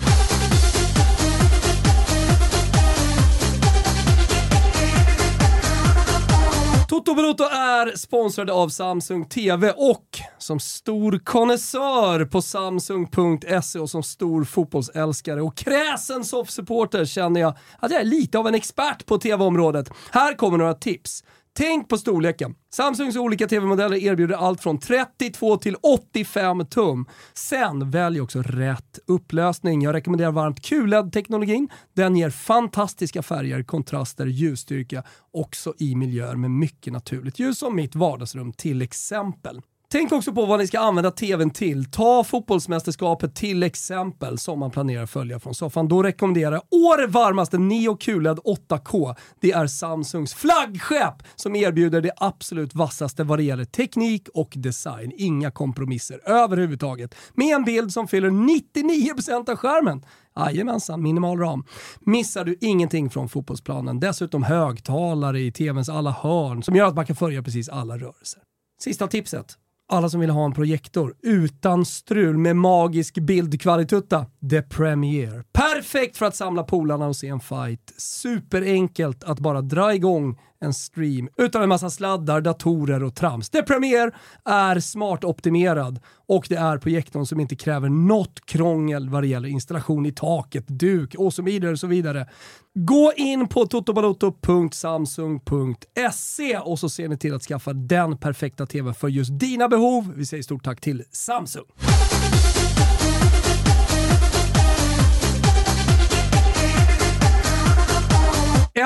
Toto 7.01 7.15
Balotto 7.15 7.43
är 7.43 7.97
sponsrade 7.97 8.53
av 8.53 8.69
Samsung 8.69 9.25
TV 9.25 9.71
och 9.71 10.05
som 10.37 10.59
stor 10.59 11.19
konnässör 11.23 12.25
på 12.25 12.41
Samsung.se 12.41 13.79
och 13.79 13.89
som 13.89 14.03
stor 14.03 14.43
fotbollsälskare 14.43 15.41
och 15.41 15.57
kräsen 15.57 16.25
soffsupporter 16.25 17.05
känner 17.05 17.41
jag 17.41 17.57
att 17.79 17.91
jag 17.91 18.01
är 18.01 18.05
lite 18.05 18.39
av 18.39 18.47
en 18.47 18.55
expert 18.55 19.05
på 19.05 19.17
TV-området. 19.17 19.91
Här 20.11 20.33
kommer 20.33 20.57
några 20.57 20.73
tips. 20.73 21.23
Tänk 21.53 21.89
på 21.89 21.97
storleken. 21.97 22.55
Samsungs 22.73 23.15
olika 23.15 23.47
TV-modeller 23.47 23.97
erbjuder 23.97 24.35
allt 24.35 24.61
från 24.61 24.79
32 24.79 25.57
till 25.57 25.75
85 25.75 26.65
tum. 26.65 27.05
Sen 27.33 27.91
välj 27.91 28.21
också 28.21 28.41
rätt 28.41 28.99
upplösning. 29.07 29.81
Jag 29.81 29.93
rekommenderar 29.93 30.31
varmt 30.31 30.61
QLED-teknologin. 30.61 31.69
Den 31.93 32.15
ger 32.15 32.29
fantastiska 32.29 33.23
färger, 33.23 33.63
kontraster, 33.63 34.25
ljusstyrka, 34.25 35.03
också 35.33 35.73
i 35.79 35.95
miljöer 35.95 36.35
med 36.35 36.51
mycket 36.51 36.93
naturligt 36.93 37.39
ljus 37.39 37.57
som 37.57 37.75
mitt 37.75 37.95
vardagsrum 37.95 38.53
till 38.53 38.81
exempel. 38.81 39.61
Tänk 39.91 40.11
också 40.11 40.33
på 40.33 40.45
vad 40.45 40.59
ni 40.59 40.67
ska 40.67 40.79
använda 40.79 41.11
tvn 41.11 41.49
till. 41.49 41.91
Ta 41.91 42.23
fotbollsmästerskapet 42.23 43.35
till 43.35 43.63
exempel 43.63 44.37
som 44.37 44.59
man 44.59 44.71
planerar 44.71 45.05
följa 45.05 45.39
från 45.39 45.55
soffan. 45.55 45.87
Då 45.87 46.03
rekommenderar 46.03 46.51
jag 46.51 46.63
år 46.71 47.07
varmaste 47.07 47.57
Neo 47.57 47.97
QLED 47.97 48.37
8K. 48.37 49.15
Det 49.41 49.51
är 49.51 49.67
Samsungs 49.67 50.33
flaggskepp 50.33 51.23
som 51.35 51.55
erbjuder 51.55 52.01
det 52.01 52.11
absolut 52.17 52.75
vassaste 52.75 53.23
vad 53.23 53.39
det 53.39 53.43
gäller 53.43 53.65
teknik 53.65 54.29
och 54.33 54.53
design. 54.55 55.11
Inga 55.15 55.51
kompromisser 55.51 56.29
överhuvudtaget. 56.29 57.15
Med 57.33 57.55
en 57.55 57.63
bild 57.63 57.93
som 57.93 58.07
fyller 58.07 58.29
99% 58.29 59.49
av 59.49 59.55
skärmen. 59.55 60.05
Jajamensan, 60.35 61.01
minimal 61.01 61.37
ram. 61.37 61.65
Missar 61.99 62.45
du 62.45 62.57
ingenting 62.61 63.09
från 63.09 63.29
fotbollsplanen. 63.29 63.99
Dessutom 63.99 64.43
högtalare 64.43 65.39
i 65.39 65.51
tvns 65.51 65.89
alla 65.89 66.11
hörn 66.11 66.63
som 66.63 66.75
gör 66.75 66.87
att 66.87 66.95
man 66.95 67.05
kan 67.05 67.15
följa 67.15 67.43
precis 67.43 67.69
alla 67.69 67.97
rörelser. 67.97 68.41
Sista 68.83 69.07
tipset 69.07 69.57
alla 69.91 70.09
som 70.09 70.19
vill 70.19 70.29
ha 70.29 70.45
en 70.45 70.53
projektor 70.53 71.13
utan 71.21 71.85
strul 71.85 72.37
med 72.37 72.55
magisk 72.55 73.13
bildkvalitutta. 73.15 74.25
The 74.49 74.61
Premiere. 74.61 75.43
Perfekt 75.53 76.17
för 76.17 76.25
att 76.25 76.35
samla 76.35 76.63
polarna 76.63 77.07
och 77.07 77.15
se 77.15 77.27
en 77.27 77.39
fight. 77.39 77.93
Superenkelt 77.97 79.23
att 79.23 79.39
bara 79.39 79.61
dra 79.61 79.93
igång 79.93 80.37
en 80.61 80.73
stream 80.73 81.29
utan 81.37 81.63
en 81.63 81.69
massa 81.69 81.89
sladdar, 81.89 82.41
datorer 82.41 83.03
och 83.03 83.15
trams. 83.15 83.49
Det 83.49 83.63
Premiere 83.63 84.11
är 84.45 84.79
smart 84.79 85.23
optimerad 85.23 85.99
och 86.27 86.45
det 86.49 86.55
är 86.55 86.77
projektorn 86.77 87.25
som 87.25 87.39
inte 87.39 87.55
kräver 87.55 87.89
något 87.89 88.45
krångel 88.45 89.09
vad 89.09 89.23
det 89.23 89.27
gäller 89.27 89.49
installation 89.49 90.05
i 90.05 90.11
taket, 90.11 90.67
duk 90.67 91.15
och 91.15 91.33
så 91.33 91.41
vidare. 91.41 91.71
Och 91.71 91.79
så 91.79 91.87
vidare. 91.87 92.27
Gå 92.73 93.13
in 93.15 93.47
på 93.47 93.65
totobaloto.samsung.se 93.65 96.57
och 96.57 96.79
så 96.79 96.89
ser 96.89 97.07
ni 97.07 97.17
till 97.17 97.35
att 97.35 97.43
skaffa 97.43 97.73
den 97.73 98.17
perfekta 98.17 98.65
tvn 98.65 98.93
för 98.93 99.07
just 99.07 99.39
dina 99.39 99.67
behov. 99.67 100.13
Vi 100.15 100.25
säger 100.25 100.43
stort 100.43 100.63
tack 100.63 100.81
till 100.81 101.03
Samsung. 101.11 101.65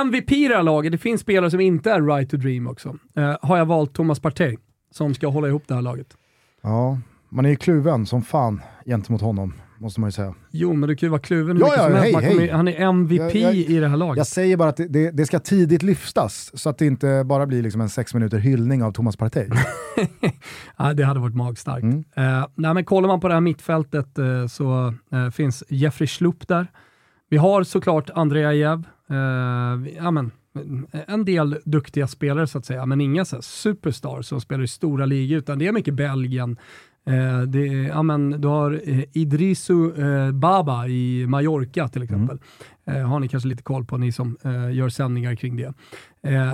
MVP 0.02 0.32
i 0.32 0.48
det 0.48 0.56
här 0.56 0.64
laget, 0.64 0.92
det 0.92 0.98
finns 0.98 1.22
spelare 1.22 1.52
som 1.52 1.60
inte 1.60 1.92
är 1.92 2.02
right 2.02 2.30
to 2.30 2.38
dream 2.38 2.68
också. 2.68 2.90
Uh, 2.90 3.36
har 3.42 3.58
jag 3.58 3.66
valt 3.66 3.94
Thomas 3.94 4.20
Partey 4.20 4.58
som 4.92 5.14
ska 5.14 5.28
hålla 5.28 5.48
ihop 5.48 5.64
det 5.68 5.76
här 5.76 5.82
laget. 5.82 6.08
Ja, 6.62 7.00
man 7.30 7.46
är 7.46 7.50
ju 7.50 7.56
kluven 7.56 8.06
som 8.06 8.22
fan 8.22 8.62
gentemot 8.86 9.22
honom, 9.22 9.54
måste 9.78 10.00
man 10.00 10.08
ju 10.08 10.12
säga. 10.12 10.36
Jo, 10.52 10.74
men 10.74 10.90
du 10.90 10.96
kan 10.96 11.08
ju 11.08 11.12
vara 11.12 11.22
kluven 11.22 11.58
ja, 11.58 11.74
ja, 11.78 11.96
hej, 11.96 12.14
hej. 12.14 12.50
Han 12.50 12.68
är 12.68 12.82
MVP 12.82 13.36
jag, 13.36 13.36
jag, 13.36 13.56
i 13.56 13.80
det 13.80 13.88
här 13.88 13.98
laget. 13.98 14.18
Jag 14.18 14.28
säger 14.28 14.58
bara 14.58 14.70
att 14.70 14.78
det, 14.90 15.12
det, 15.12 15.26
ska 15.26 15.40
tidigt 15.40 15.84
lyftas, 15.84 16.52
så 16.54 16.70
att 16.70 16.78
det 16.78 16.86
inte 16.86 17.24
bara 17.26 17.46
blir 17.46 17.64
liksom 17.64 17.82
en 17.82 17.90
sex 17.90 18.14
minuter 18.14 18.38
hyllning 18.38 18.84
av 18.84 18.92
Thomas 18.92 19.18
Partey. 19.18 19.50
ja, 20.78 20.94
det 20.94 21.04
hade 21.04 21.20
varit 21.20 21.36
magstarkt. 21.36 21.84
Mm. 21.84 21.98
Uh, 21.98 22.46
nej, 22.56 22.74
men 22.74 22.86
kollar 22.86 23.08
man 23.08 23.20
på 23.20 23.28
det 23.28 23.34
här 23.34 23.42
mittfältet 23.42 24.20
uh, 24.20 24.48
så 24.48 24.94
uh, 25.14 25.30
finns 25.30 25.64
Jeffrey 25.70 26.08
Schlupp 26.08 26.48
där. 26.48 26.68
Vi 27.30 27.38
har 27.38 27.64
såklart 27.64 28.10
Andrea 28.16 28.54
Jev, 28.54 28.84
ja, 29.96 30.12
men, 30.12 30.32
en 31.08 31.26
del 31.26 31.58
duktiga 31.66 32.08
spelare 32.08 32.48
så 32.48 32.58
att 32.58 32.66
säga, 32.66 32.86
men 32.86 33.02
inga 33.02 33.26
så 33.26 33.42
superstars 33.42 34.26
som 34.26 34.42
spelar 34.42 34.64
i 34.64 34.68
stora 34.68 35.06
ligor, 35.06 35.38
utan 35.38 35.60
det 35.60 35.68
är 35.68 35.72
mycket 35.72 35.94
Belgien. 35.94 36.58
Uh, 37.10 37.42
det 37.42 37.66
ja, 37.66 38.04
men, 38.04 38.42
du 38.42 38.48
har 38.48 38.72
uh, 38.72 39.04
Idrisu 39.14 39.74
uh, 39.74 40.32
Baba 40.32 40.88
i 40.88 41.26
Mallorca 41.28 41.88
till 41.88 42.02
mm. 42.02 42.14
exempel. 42.14 42.40
Mm. 42.86 43.06
har 43.06 43.20
ni 43.20 43.28
kanske 43.28 43.50
lite 43.50 43.64
koll 43.64 43.86
på, 43.86 43.98
ni 43.98 44.12
som 44.12 44.38
gör 44.74 44.90
sändningar 44.90 45.36
kring 45.36 45.58
det. 45.58 45.74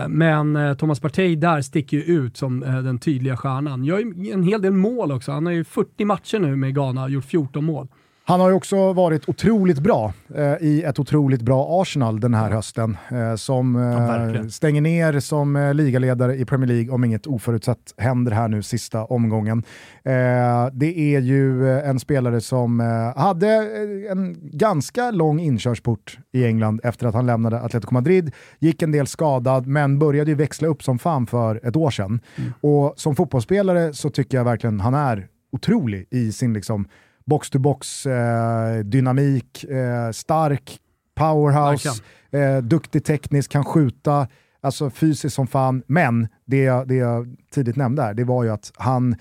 men 0.07 0.77
Thomas 0.77 0.99
Partey 0.99 1.35
där 1.35 1.61
sticker 1.61 1.97
ju 1.97 2.03
ut 2.03 2.37
som 2.37 2.59
den 2.59 2.99
tydliga 2.99 3.37
stjärnan. 3.37 3.83
Gör 3.83 3.99
ju 3.99 4.31
en 4.31 4.43
hel 4.43 4.61
del 4.61 4.73
mål 4.73 5.11
också. 5.11 5.31
Han 5.31 5.45
har 5.45 5.53
ju 5.53 5.63
40 5.63 6.05
matcher 6.05 6.39
nu 6.39 6.55
med 6.55 6.75
Ghana 6.75 7.03
och 7.03 7.09
gjort 7.09 7.25
14 7.25 7.65
mål. 7.65 7.87
Han 8.31 8.39
har 8.39 8.49
ju 8.49 8.55
också 8.55 8.93
varit 8.93 9.29
otroligt 9.29 9.79
bra 9.79 10.13
eh, 10.35 10.53
i 10.61 10.83
ett 10.83 10.99
otroligt 10.99 11.41
bra 11.41 11.81
Arsenal 11.81 12.19
den 12.19 12.33
här 12.33 12.51
hösten. 12.51 12.97
Eh, 13.11 13.35
som 13.35 13.75
eh, 13.75 14.47
stänger 14.47 14.81
ner 14.81 15.19
som 15.19 15.55
eh, 15.55 15.73
ligaledare 15.73 16.35
i 16.35 16.45
Premier 16.45 16.67
League 16.67 16.89
om 16.93 17.03
inget 17.03 17.27
oförutsett 17.27 17.93
händer 17.97 18.31
här 18.31 18.47
nu 18.47 18.63
sista 18.63 19.05
omgången. 19.05 19.63
Eh, 20.03 20.67
det 20.73 21.15
är 21.15 21.19
ju 21.19 21.69
eh, 21.69 21.89
en 21.89 21.99
spelare 21.99 22.41
som 22.41 22.79
hade 23.15 23.47
en 24.09 24.37
ganska 24.51 25.11
lång 25.11 25.39
inkörsport 25.39 26.17
i 26.31 26.45
England 26.45 26.81
efter 26.83 27.07
att 27.07 27.15
han 27.15 27.25
lämnade 27.25 27.61
Atletico 27.61 27.93
Madrid. 27.93 28.31
Gick 28.59 28.81
en 28.81 28.91
del 28.91 29.07
skadad 29.07 29.67
men 29.67 29.99
började 29.99 30.31
ju 30.31 30.35
växla 30.35 30.67
upp 30.67 30.83
som 30.83 30.99
fan 30.99 31.27
för 31.27 31.67
ett 31.67 31.75
år 31.75 31.91
sedan. 31.91 32.19
Mm. 32.35 32.53
Och 32.61 32.93
som 32.97 33.15
fotbollsspelare 33.15 33.93
så 33.93 34.09
tycker 34.09 34.37
jag 34.37 34.45
verkligen 34.45 34.79
han 34.79 34.93
är 34.93 35.27
otrolig 35.51 36.07
i 36.09 36.31
sin 36.31 36.53
liksom 36.53 36.87
box-to-box, 37.25 38.05
eh, 38.05 38.79
dynamik, 38.83 39.63
eh, 39.63 40.11
stark, 40.11 40.79
powerhouse, 41.15 41.89
eh, 42.31 42.57
duktig 42.57 43.05
teknisk, 43.05 43.51
kan 43.51 43.65
skjuta, 43.65 44.27
alltså 44.61 44.89
fysiskt 44.89 45.35
som 45.35 45.47
fan. 45.47 45.83
Men 45.87 46.27
det 46.45 46.63
jag, 46.63 46.87
det 46.87 46.95
jag 46.95 47.35
tidigt 47.53 47.75
nämnde 47.75 48.01
här, 48.01 48.13
det 48.13 48.23
var 48.23 48.43
ju 48.43 48.49
att 48.49 48.71
han 48.75 49.15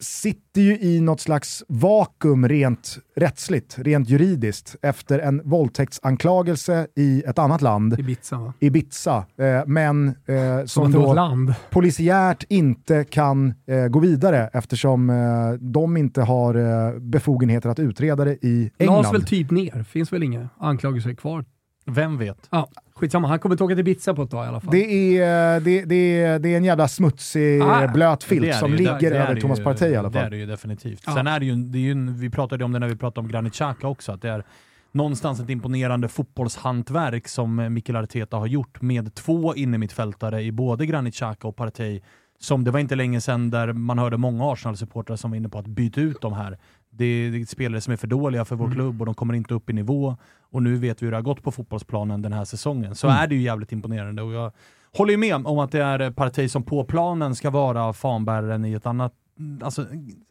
sitter 0.00 0.60
ju 0.60 0.78
i 0.78 1.00
något 1.00 1.20
slags 1.20 1.64
vakuum 1.68 2.48
rent 2.48 2.98
rättsligt, 3.16 3.78
rent 3.78 4.08
juridiskt, 4.08 4.76
efter 4.82 5.18
en 5.18 5.42
våldtäktsanklagelse 5.44 6.86
i 6.96 7.22
ett 7.26 7.38
annat 7.38 7.62
land. 7.62 7.98
Ibiza 7.98 8.38
va? 8.38 8.52
Ibiza. 8.60 9.24
Eh, 9.36 9.62
men 9.66 10.08
eh, 10.08 10.64
som 10.66 10.92
då 10.92 11.14
land. 11.14 11.54
polisiärt 11.70 12.44
inte 12.48 13.04
kan 13.04 13.54
eh, 13.66 13.88
gå 13.88 13.98
vidare 13.98 14.50
eftersom 14.52 15.10
eh, 15.10 15.52
de 15.60 15.96
inte 15.96 16.22
har 16.22 16.54
eh, 16.54 16.98
befogenheter 16.98 17.68
att 17.68 17.78
utreda 17.78 18.24
det 18.24 18.44
i 18.44 18.70
England. 18.78 18.96
Lades 18.96 19.12
väl 19.12 19.26
typ 19.26 19.50
ner, 19.50 19.82
finns 19.82 20.12
väl 20.12 20.22
inga 20.22 20.48
anklagelser 20.58 21.14
kvar. 21.14 21.44
Vem 21.88 22.18
vet? 22.18 22.48
Ja. 22.50 22.68
Skitsamma, 22.94 23.28
han 23.28 23.38
kommer 23.38 23.54
inte 23.54 23.64
åka 23.64 23.74
till 23.74 23.88
Ibiza 23.88 24.14
på 24.14 24.22
ett 24.22 24.30
tag 24.30 24.44
i 24.44 24.48
alla 24.48 24.60
fall. 24.60 24.70
Det 24.72 25.18
är, 25.18 25.60
det, 25.60 25.84
det, 25.84 26.38
det 26.38 26.48
är 26.48 26.56
en 26.56 26.64
jävla 26.64 26.88
smutsig, 26.88 27.62
ah, 27.62 27.88
blöt 27.88 28.24
filt 28.24 28.54
som 28.54 28.72
ligger 28.74 29.12
över 29.12 29.40
Thomas 29.40 29.60
Partey 29.60 29.90
i 29.90 29.96
alla 29.96 30.10
fall. 30.10 30.20
Det 30.20 30.26
är 30.26 30.30
det 30.30 30.36
ju 30.36 30.46
definitivt. 30.46 31.02
Ja. 31.06 31.14
Sen 31.14 31.26
är 31.26 31.40
det 31.40 31.46
ju, 31.46 31.54
det 31.54 31.78
är 31.78 31.82
ju, 31.82 32.12
vi 32.12 32.30
pratade 32.30 32.64
om 32.64 32.72
det 32.72 32.78
när 32.78 32.88
vi 32.88 32.96
pratade 32.96 33.20
om 33.20 33.28
Granit 33.28 33.52
Xhaka 33.54 33.88
också, 33.88 34.12
att 34.12 34.22
det 34.22 34.30
är 34.30 34.44
någonstans 34.92 35.40
ett 35.40 35.50
imponerande 35.50 36.08
fotbollshantverk 36.08 37.28
som 37.28 37.74
Mikel 37.74 37.96
Arteta 37.96 38.36
har 38.36 38.46
gjort 38.46 38.82
med 38.82 39.14
två 39.14 39.54
innermittfältare 39.54 40.42
i 40.42 40.52
både 40.52 40.86
Granit 40.86 41.14
Xhaka 41.14 41.48
och 41.48 41.56
Partey. 41.56 42.00
Som 42.40 42.64
det 42.64 42.70
var 42.70 42.80
inte 42.80 42.94
länge 42.94 43.20
sedan 43.20 43.50
där 43.50 43.72
man 43.72 43.98
hörde 43.98 44.16
många 44.16 44.52
Arsenal-supportrar 44.52 45.16
som 45.16 45.30
var 45.30 45.36
inne 45.36 45.48
på 45.48 45.58
att 45.58 45.66
byta 45.66 46.00
ut 46.00 46.20
de 46.20 46.32
här. 46.32 46.58
Det 46.90 47.04
är 47.04 47.46
spelare 47.46 47.80
som 47.80 47.92
är 47.92 47.96
för 47.96 48.06
dåliga 48.06 48.44
för 48.44 48.56
vår 48.56 48.64
mm. 48.64 48.76
klubb 48.76 49.00
och 49.00 49.06
de 49.06 49.14
kommer 49.14 49.34
inte 49.34 49.54
upp 49.54 49.70
i 49.70 49.72
nivå. 49.72 50.16
Och 50.50 50.62
nu 50.62 50.76
vet 50.76 51.02
vi 51.02 51.06
hur 51.06 51.10
det 51.10 51.16
har 51.16 51.22
gått 51.22 51.42
på 51.42 51.52
fotbollsplanen 51.52 52.22
den 52.22 52.32
här 52.32 52.44
säsongen. 52.44 52.94
Så 52.94 53.06
mm. 53.06 53.18
är 53.22 53.26
det 53.26 53.34
ju 53.34 53.40
jävligt 53.40 53.72
imponerande. 53.72 54.22
Och 54.22 54.32
jag 54.32 54.52
håller 54.96 55.10
ju 55.10 55.16
med 55.16 55.34
om 55.46 55.58
att 55.58 55.72
det 55.72 55.82
är 55.82 56.10
parti 56.10 56.50
som 56.50 56.62
på 56.62 56.84
planen 56.84 57.34
ska 57.34 57.50
vara 57.50 57.92
fanbäraren 57.92 58.64
i 58.64 58.72
ett 58.72 58.86
annat, 58.86 59.14
alltså 59.62 59.86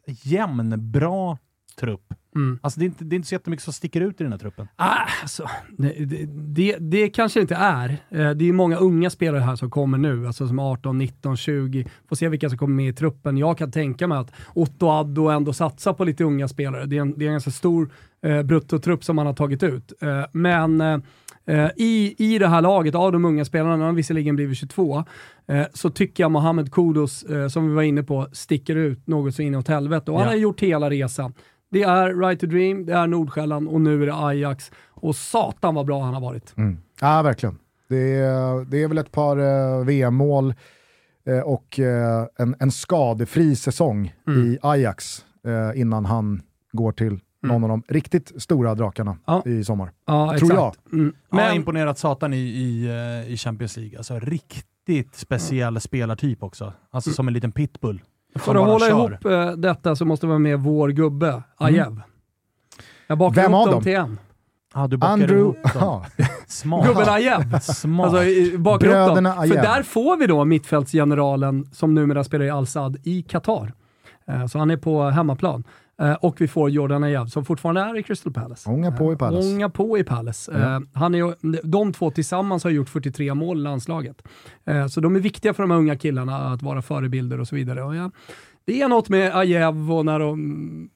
jämn, 0.06 0.90
bra 0.90 1.38
trupp. 1.78 2.14
Mm. 2.36 2.58
Alltså 2.62 2.80
det 2.80 2.84
är, 2.84 2.86
inte, 2.86 3.04
det 3.04 3.14
är 3.14 3.16
inte 3.16 3.28
så 3.28 3.34
jättemycket 3.34 3.64
som 3.64 3.72
sticker 3.72 4.00
ut 4.00 4.20
i 4.20 4.24
den 4.24 4.32
här 4.32 4.38
truppen. 4.38 4.68
Ah, 4.76 5.08
alltså, 5.22 5.48
det, 5.78 5.94
det, 6.28 6.76
det 6.80 7.08
kanske 7.08 7.40
inte 7.40 7.54
är. 7.54 7.88
Eh, 8.10 8.30
det 8.30 8.48
är 8.48 8.52
många 8.52 8.76
unga 8.76 9.10
spelare 9.10 9.40
här 9.40 9.56
som 9.56 9.70
kommer 9.70 9.98
nu, 9.98 10.26
alltså 10.26 10.48
som 10.48 10.58
18, 10.58 10.98
19, 10.98 11.36
20. 11.36 11.84
Får 12.08 12.16
se 12.16 12.28
vilka 12.28 12.48
som 12.48 12.58
kommer 12.58 12.74
med 12.74 12.88
i 12.88 12.92
truppen. 12.92 13.36
Jag 13.36 13.58
kan 13.58 13.72
tänka 13.72 14.06
mig 14.06 14.18
att 14.18 14.32
Otto 14.54 14.88
Addo 14.88 15.28
ändå 15.28 15.52
satsar 15.52 15.92
på 15.92 16.04
lite 16.04 16.24
unga 16.24 16.48
spelare. 16.48 16.86
Det 16.86 16.96
är 16.96 17.00
en, 17.00 17.18
det 17.18 17.24
är 17.24 17.26
en 17.26 17.34
ganska 17.34 17.50
stor 17.50 17.92
eh, 18.22 18.42
bruttotrupp 18.42 19.04
som 19.04 19.16
man 19.16 19.26
har 19.26 19.34
tagit 19.34 19.62
ut. 19.62 19.92
Eh, 20.02 20.24
men 20.32 20.80
eh, 20.80 21.70
i, 21.76 22.14
i 22.18 22.38
det 22.38 22.48
här 22.48 22.62
laget, 22.62 22.94
av 22.94 23.12
de 23.12 23.24
unga 23.24 23.44
spelarna, 23.44 23.84
han 23.84 23.94
visserligen 23.94 24.36
blivit 24.36 24.58
22, 24.58 25.04
eh, 25.48 25.66
så 25.74 25.90
tycker 25.90 26.24
jag 26.24 26.30
Mohamed 26.30 26.72
Kudos, 26.72 27.22
eh, 27.22 27.48
som 27.48 27.68
vi 27.68 27.74
var 27.74 27.82
inne 27.82 28.02
på, 28.02 28.26
sticker 28.32 28.76
ut 28.76 29.06
något 29.06 29.34
så 29.34 29.42
inåt 29.42 29.68
helvete. 29.68 30.10
Och 30.10 30.16
ja. 30.16 30.20
han 30.20 30.28
har 30.28 30.36
gjort 30.36 30.60
hela 30.60 30.90
resan. 30.90 31.34
Det 31.70 31.82
är 31.82 32.14
Right 32.28 32.40
to 32.40 32.46
Dream, 32.46 32.86
det 32.86 32.92
är 32.92 33.06
Nordsjälland 33.06 33.68
och 33.68 33.80
nu 33.80 34.02
är 34.02 34.06
det 34.06 34.14
Ajax. 34.26 34.70
Och 34.90 35.16
satan 35.16 35.74
vad 35.74 35.86
bra 35.86 36.02
han 36.02 36.14
har 36.14 36.20
varit. 36.20 36.54
Mm. 36.56 36.78
Ja, 37.00 37.22
verkligen. 37.22 37.58
Det 37.88 38.14
är, 38.14 38.64
det 38.64 38.82
är 38.82 38.88
väl 38.88 38.98
ett 38.98 39.12
par 39.12 39.38
uh, 39.40 39.84
VM-mål 39.84 40.54
eh, 41.26 41.38
och 41.40 41.78
eh, 41.78 42.26
en, 42.38 42.54
en 42.58 42.70
skadefri 42.70 43.56
säsong 43.56 44.14
Mm. 44.26 44.46
i 44.46 44.58
Ajax 44.62 45.24
eh, 45.46 45.80
innan 45.80 46.04
han 46.04 46.42
går 46.72 46.92
till 46.92 47.20
någon 47.42 47.62
av 47.64 47.68
de 47.68 47.82
riktigt 47.88 48.42
stora 48.42 48.74
drakarna 48.74 49.16
Ja. 49.26 49.42
i 49.46 49.64
sommar. 49.64 49.90
Ja, 50.06 50.34
Tror 50.38 50.52
exakt. 50.52 50.92
Mm. 50.92 51.04
Men... 51.04 51.12
Men, 51.30 51.46
har 51.46 51.54
imponerat 51.54 51.98
satan 51.98 52.34
i, 52.34 52.36
i, 52.36 52.86
eh, 53.26 53.32
i 53.32 53.36
Champions 53.36 53.76
League. 53.76 53.98
Alltså 53.98 54.18
riktigt 54.18 55.14
speciell 55.16 55.80
spelartyp 55.80 56.42
också. 56.42 56.72
Alltså 56.90 57.10
som 57.10 57.28
en 57.28 57.34
liten 57.34 57.52
pitbull. 57.52 58.02
för 58.34 58.54
att 58.54 58.66
hålla 58.66 58.86
kör. 58.86 59.10
ihop 59.10 59.24
eh, 59.24 59.52
detta 59.56 59.96
så 59.96 60.04
måste 60.04 60.26
vi 60.26 60.32
ha 60.32 60.38
med 60.38 60.60
vår 60.60 60.88
gubbe, 60.88 61.42
Ajev. 61.56 62.00
Jag 63.08 63.18
bakar 63.18 63.42
Vem 63.42 63.52
ihop 63.52 63.60
av 63.60 63.66
dem 63.66 63.74
dem? 63.74 63.82
till 63.82 63.94
en. 63.94 64.18
Ja, 64.74 64.86
du 64.86 64.98
Andrew... 65.00 65.38
ihop 65.40 65.62
dem. 65.62 65.72
Ja. 65.80 66.06
Smart. 66.46 66.86
Gubben 66.86 67.08
Ajev. 67.08 67.58
Smart. 67.60 68.06
Alltså, 68.06 68.24
i- 68.24 68.58
bakar 68.58 68.86
ihop 68.86 68.94
Bröderna 68.96 69.28
dem. 69.34 69.36
För 69.48 69.54
Ajev. 69.54 69.62
där 69.62 69.82
får 69.82 70.16
vi 70.16 70.26
då 70.26 70.44
mittfältsgeneralen 70.44 71.64
som 71.72 71.94
numera 71.94 72.24
spelar 72.24 72.44
i 72.44 72.50
Al-Sad 72.50 72.96
i 73.04 73.22
Qatar. 73.22 73.72
Eh, 74.26 74.46
Så 74.46 74.58
han 74.58 74.70
är 74.70 74.76
på 74.76 75.02
hemmaplan. 75.02 75.64
Eh, 76.02 76.12
Och 76.12 76.40
vi 76.40 76.48
får 76.48 76.70
Jordan 76.70 77.04
Ajev 77.04 77.26
som 77.26 77.44
fortfarande 77.44 77.80
är 77.80 77.98
i 77.98 78.02
Crystal 78.02 78.32
Palace. 78.32 78.70
Ånga 78.70 78.92
på 78.92 79.12
i 79.12 79.16
Palace. 79.16 79.48
Ånga 79.54 79.68
på 79.68 79.98
i 79.98 80.04
Palace. 80.04 80.52
Eh, 80.52 80.80
Han 80.94 81.14
är, 81.14 81.34
de 81.66 81.92
två 81.92 82.10
tillsammans 82.10 82.64
har 82.64 82.70
gjort 82.70 82.88
43 82.88 83.34
mål 83.34 83.58
i 83.58 83.62
landslaget. 83.62 84.22
Eh, 84.66 84.86
Så 84.86 85.00
de 85.00 85.16
är 85.16 85.20
viktiga 85.20 85.54
för 85.54 85.62
de 85.62 85.70
här 85.70 85.78
unga 85.78 85.96
killarna 85.96 86.36
att 86.52 86.62
vara 86.62 86.82
förebilder 86.82 87.40
och 87.40 87.48
så 87.48 87.56
vidare. 87.56 87.82
Och 87.82 87.96
ja, 87.96 88.10
det 88.64 88.82
är 88.82 88.88
något 88.88 89.08
med 89.08 89.36
Ajev 89.36 89.92
och 89.92 90.04
när 90.04 90.18
de... 90.18 90.90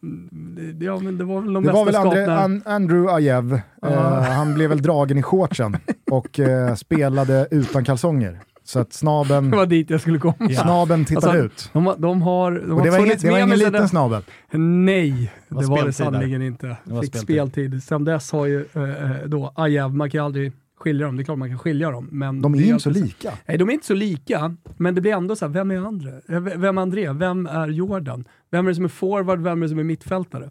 Ja, 0.80 0.98
men 0.98 1.18
det 1.18 1.24
var 1.24 1.40
väl 1.40 1.52
de 1.52 1.64
Det 1.64 1.72
var 1.72 1.84
väl 1.84 1.96
Andre. 1.96 2.38
An, 2.38 2.62
Andrew 2.64 3.12
Ajev. 3.14 3.60
Eh, 3.86 4.20
han 4.22 4.54
blev 4.54 4.68
väl 4.70 4.82
dragen 4.82 5.18
i 5.18 5.22
shortsen 5.22 5.76
och 6.10 6.40
eh, 6.40 6.74
spelade 6.74 7.48
utan 7.50 7.84
kalsonger. 7.84 8.38
Så 8.64 8.78
att 8.78 8.90
Det 8.90 8.96
snaben, 8.96 9.50
var 9.50 9.66
dit 9.66 9.90
jag 9.90 10.00
skulle 10.00 10.18
komma. 10.18 10.34
snaben 10.62 11.04
tittade 11.04 11.26
Alltså, 11.26 11.44
ut. 11.44 11.70
De, 11.72 11.86
har- 11.86 11.96
de 11.96 12.22
har, 12.22 12.52
de 12.52 12.70
har 12.70 12.84
det 12.84 12.90
var, 12.90 12.98
funnits 12.98 13.22
det 13.22 13.30
var 13.30 13.38
ingen 13.38 13.58
liten 13.58 13.72
dess. 13.72 13.90
snabel. 13.90 14.22
Nej, 14.52 15.32
det 15.48 15.54
var 15.54 15.62
var 15.64 15.78
det 15.78 15.84
där. 15.84 15.90
sannerligen 15.92 16.42
inte. 16.42 16.66
Det 16.84 16.92
var 16.94 17.02
Fick 17.02 17.16
speltid. 17.16 17.36
speltid. 17.36 17.82
Sen 17.82 18.04
dess 18.04 18.32
har 18.32 18.46
ju 18.46 18.64
eh, 18.74 18.82
eh, 18.82 19.16
då 19.26 19.52
Ajev, 19.56 19.94
man 19.94 20.10
kan 20.10 20.24
aldrig 20.24 20.52
skilja 20.82 21.06
dem. 21.06 21.16
Det 21.16 21.22
är 21.22 21.24
klart 21.24 21.38
man 21.38 21.48
kan 21.48 21.58
skilja 21.58 21.90
dem. 21.90 22.08
Men 22.12 22.42
De 22.42 22.54
är 22.54 22.58
ju 22.58 22.64
inte 22.66 22.82
så 22.82 22.90
lika. 22.90 23.32
Nej, 23.46 23.58
de 23.58 23.68
är 23.68 23.72
inte 23.72 23.86
så 23.86 23.94
lika, 23.94 24.56
men 24.76 24.94
det 24.94 25.00
blir 25.00 25.12
ändå 25.12 25.36
så 25.36 25.46
här, 25.46 25.52
vem 25.52 25.70
är 25.70 25.76
andra? 25.86 26.10
Eh, 26.28 26.40
Vem 26.40 26.78
är 26.78 26.82
André? 26.82 27.12
Vem 27.12 27.46
är 27.46 27.68
Jordan? 27.68 28.24
Vem 28.50 28.66
är 28.66 28.70
det 28.70 28.74
som 28.74 28.84
är 28.84 28.88
forward? 28.88 29.40
Vem 29.40 29.58
är 29.58 29.62
det 29.62 29.68
som 29.68 29.78
är 29.78 29.84
mittfältare? 29.84 30.50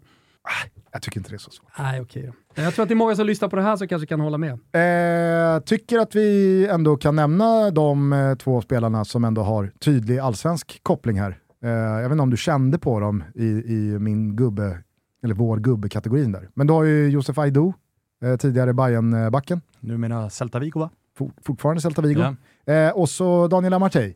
Jag 0.92 1.02
tycker 1.02 1.18
inte 1.20 1.30
det 1.30 1.36
är 1.36 1.38
så 1.38 1.50
svårt. 1.50 1.68
Nej, 1.78 2.00
okej 2.00 2.22
då. 2.56 2.62
Jag 2.62 2.74
tror 2.74 2.82
att 2.82 2.88
det 2.88 2.94
är 2.94 2.96
många 2.96 3.16
som 3.16 3.26
lyssnar 3.26 3.48
på 3.48 3.56
det 3.56 3.62
här 3.62 3.76
som 3.76 3.88
kanske 3.88 4.06
kan 4.06 4.20
hålla 4.20 4.38
med. 4.38 4.52
Eh, 4.52 5.62
tycker 5.62 5.98
att 5.98 6.14
vi 6.14 6.66
ändå 6.66 6.96
kan 6.96 7.16
nämna 7.16 7.70
de 7.70 8.12
eh, 8.12 8.34
två 8.34 8.60
spelarna 8.60 9.04
som 9.04 9.24
ändå 9.24 9.42
har 9.42 9.72
tydlig 9.80 10.18
allsvensk 10.18 10.80
koppling 10.82 11.20
här. 11.20 11.38
Eh, 11.64 11.70
jag 11.70 12.02
vet 12.02 12.12
inte 12.12 12.22
om 12.22 12.30
du 12.30 12.36
kände 12.36 12.78
på 12.78 13.00
dem 13.00 13.24
i, 13.34 13.44
i 13.46 13.98
min 13.98 14.36
gubbe, 14.36 14.78
eller 15.24 15.34
vår 15.34 15.56
gubbe-kategorin 15.58 16.32
där. 16.32 16.48
Men 16.54 16.66
du 16.66 16.72
har 16.72 16.84
ju 16.84 17.08
Josef 17.08 17.38
Aidoo, 17.38 17.74
eh, 18.22 18.36
tidigare 18.36 18.72
bayern 18.72 19.30
backen 19.30 19.60
Numera 19.80 20.30
Celta 20.30 20.58
Vigo 20.58 20.80
va? 20.80 20.90
for, 21.18 21.30
fortfarande 21.44 21.80
Celta 21.82 22.02
Vigo. 22.02 22.20
Ja. 22.64 22.72
Eh, 22.72 22.90
och 22.90 23.08
så 23.08 23.48
Daniel 23.48 23.72
Amartey, 23.74 24.14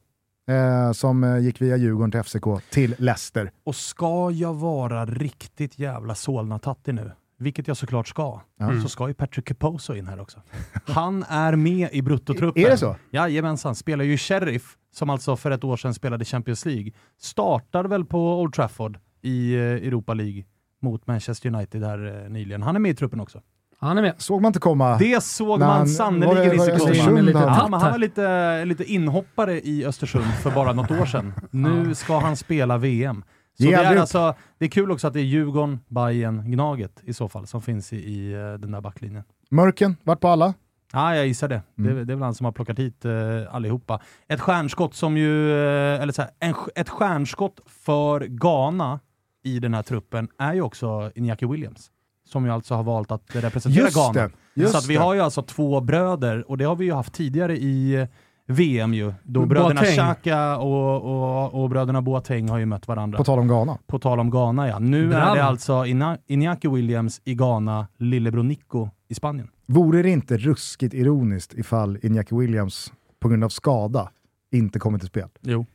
eh, 0.48 0.92
som 0.92 1.24
eh, 1.24 1.38
gick 1.38 1.60
via 1.60 1.76
Djurgården 1.76 2.10
till 2.10 2.20
FCK 2.22 2.44
till 2.70 2.94
Leicester. 2.98 3.50
Och 3.64 3.76
ska 3.76 4.30
jag 4.30 4.54
vara 4.54 5.06
riktigt 5.06 5.78
jävla 5.78 6.14
Solna-tattig 6.14 6.94
nu, 6.94 7.12
vilket 7.38 7.68
jag 7.68 7.76
såklart 7.76 8.08
ska, 8.08 8.40
Ja. 8.58 8.80
så 8.82 8.88
ska 8.88 9.08
ju 9.08 9.14
Patrick 9.14 9.44
Caposo 9.48 9.94
in 9.94 10.06
här 10.06 10.20
också. 10.20 10.42
Han 10.86 11.22
är 11.28 11.56
med 11.56 11.88
i 11.92 12.02
bruttotruppen. 12.02 12.64
Är 12.64 12.70
det 12.70 12.76
så? 12.78 12.96
Jajamensan, 13.10 13.74
spelar 13.74 14.04
ju 14.04 14.16
Sheriff, 14.16 14.76
som 14.94 15.10
alltså 15.10 15.36
för 15.36 15.50
ett 15.50 15.64
år 15.64 15.76
sedan 15.76 15.94
spelade 15.94 16.24
Champions 16.24 16.64
League. 16.66 16.92
Startade 17.20 17.88
väl 17.88 18.04
på 18.04 18.40
Old 18.40 18.54
Trafford 18.54 18.98
i 19.22 19.54
eh, 19.54 19.60
Europa 19.60 20.14
League 20.14 20.44
mot 20.82 21.06
Manchester 21.06 21.54
United 21.54 21.82
eh, 21.82 22.28
nyligen. 22.30 22.62
Han 22.62 22.76
är 22.76 22.80
med 22.80 22.90
i 22.90 22.94
truppen 22.94 23.20
också. 23.20 23.42
Han 23.78 23.98
är 23.98 24.02
med. 24.02 24.14
Såg 24.18 24.42
man 24.42 24.48
inte 24.48 24.58
komma? 24.58 24.96
Det 24.98 25.22
såg 25.22 25.58
När 25.60 25.66
man 25.66 25.86
sannerligen 25.88 26.28
var 26.36 26.44
det- 26.44 26.54
i 26.54 26.58
var 26.58 26.66
det 26.66 26.72
sekund. 26.72 26.90
Östersund 26.90 27.22
lite 27.26 27.38
han- 27.38 27.48
Ja, 27.48 27.54
tatt 27.54 27.70
men 27.70 27.72
han 27.72 27.82
här. 27.82 27.90
var 27.90 27.98
lite, 27.98 28.64
lite 28.64 28.84
inhoppare 28.84 29.60
i 29.60 29.84
Östersund 29.86 30.24
för 30.42 30.50
bara 30.50 30.72
något 30.72 30.90
år 30.90 31.06
sedan. 31.06 31.32
Nu 31.50 31.94
ska 31.94 32.18
han 32.18 32.36
spela 32.36 32.78
VM. 32.78 33.24
Så 33.58 33.62
det, 33.62 33.72
är 33.72 33.96
alltså, 33.96 34.34
det 34.58 34.64
är 34.64 34.68
kul 34.68 34.90
också 34.90 35.06
att 35.06 35.12
det 35.12 35.20
är 35.20 35.24
Djurgården, 35.24 35.80
Bayern, 35.88 36.50
Gnaget 36.50 37.00
i 37.04 37.12
så 37.12 37.28
fall 37.28 37.46
som 37.46 37.62
finns 37.62 37.92
i, 37.92 37.96
i 37.96 38.32
eh, 38.32 38.38
den 38.54 38.70
där 38.70 38.80
backlinjen. 38.80 39.24
Mörken, 39.50 39.96
vart 40.04 40.20
på 40.20 40.28
alla. 40.28 40.54
Ja, 40.92 41.16
jag 41.16 41.26
gissar 41.26 41.48
det. 41.48 41.62
Mm. 41.78 41.94
det. 41.96 42.04
Det 42.04 42.12
är 42.12 42.16
väl 42.16 42.22
han 42.24 42.34
som 42.34 42.44
har 42.44 42.52
plockat 42.52 42.78
hit 42.78 43.04
eh, 43.04 43.12
allihopa. 43.54 44.00
Ett 44.28 44.40
stjärnskott 44.40 44.94
som 44.94 45.16
ju, 45.16 45.52
eh, 45.52 46.02
eller 46.02 46.12
så 46.12 46.22
här, 46.22 46.30
en, 46.40 46.54
ett 46.74 46.88
stjärnskott 46.88 47.60
för 47.66 48.20
Ghana 48.20 49.00
i 49.44 49.58
den 49.58 49.74
här 49.74 49.82
truppen 49.82 50.28
är 50.38 50.54
ju 50.54 50.60
också 50.62 51.10
Iñaki 51.14 51.50
Williams. 51.52 51.90
Som 52.26 52.44
ju 52.44 52.50
alltså 52.50 52.74
har 52.74 52.82
valt 52.82 53.10
att 53.10 53.22
representera 53.36 53.84
Just 53.84 53.96
Ghana. 53.96 54.12
det. 54.12 54.30
Just 54.54 54.72
så 54.72 54.78
att 54.78 54.86
vi 54.86 54.94
det. 54.94 55.00
har 55.00 55.14
ju 55.14 55.20
alltså 55.20 55.42
två 55.42 55.80
bröder, 55.80 56.50
och 56.50 56.58
det 56.58 56.64
har 56.64 56.76
vi 56.76 56.84
ju 56.84 56.92
haft 56.92 57.12
tidigare 57.12 57.56
i 57.56 58.06
VM 58.46 58.94
ju. 58.94 59.14
Då 59.22 59.46
bröderna 59.46 59.74
Boateng. 59.80 59.96
Xhaka 59.96 60.56
och, 60.56 61.02
och, 61.02 61.62
och 61.62 61.70
bröderna 61.70 62.02
Boateng 62.02 62.48
har 62.48 62.58
ju 62.58 62.66
mött 62.66 62.88
varandra. 62.88 63.18
På 63.18 63.24
tal 63.24 63.38
om 63.38 63.48
Ghana. 63.48 63.78
På 63.86 63.98
tal 63.98 64.20
om 64.20 64.30
Ghana 64.30 64.68
ja. 64.68 64.78
Nu 64.78 65.04
är 65.04 65.08
Bravo. 65.08 65.34
det 65.34 65.44
alltså 65.44 65.72
Ina- 65.72 66.18
Iñaki 66.28 66.74
Williams 66.74 67.20
i 67.24 67.34
Ghana, 67.34 67.86
lillebror 67.98 68.42
Nico 68.42 68.88
i 69.08 69.14
Spanien. 69.14 69.48
Vore 69.66 70.02
det 70.02 70.10
inte 70.10 70.36
ruskigt 70.36 70.94
ironiskt 70.94 71.54
ifall 71.54 71.96
Iñaki 71.96 72.38
Williams 72.40 72.92
på 73.20 73.28
grund 73.28 73.44
av 73.44 73.48
skada 73.48 74.10
inte 74.52 74.78
kommer 74.78 74.98
till 74.98 75.08
spel? 75.08 75.28
Jo. 75.42 75.66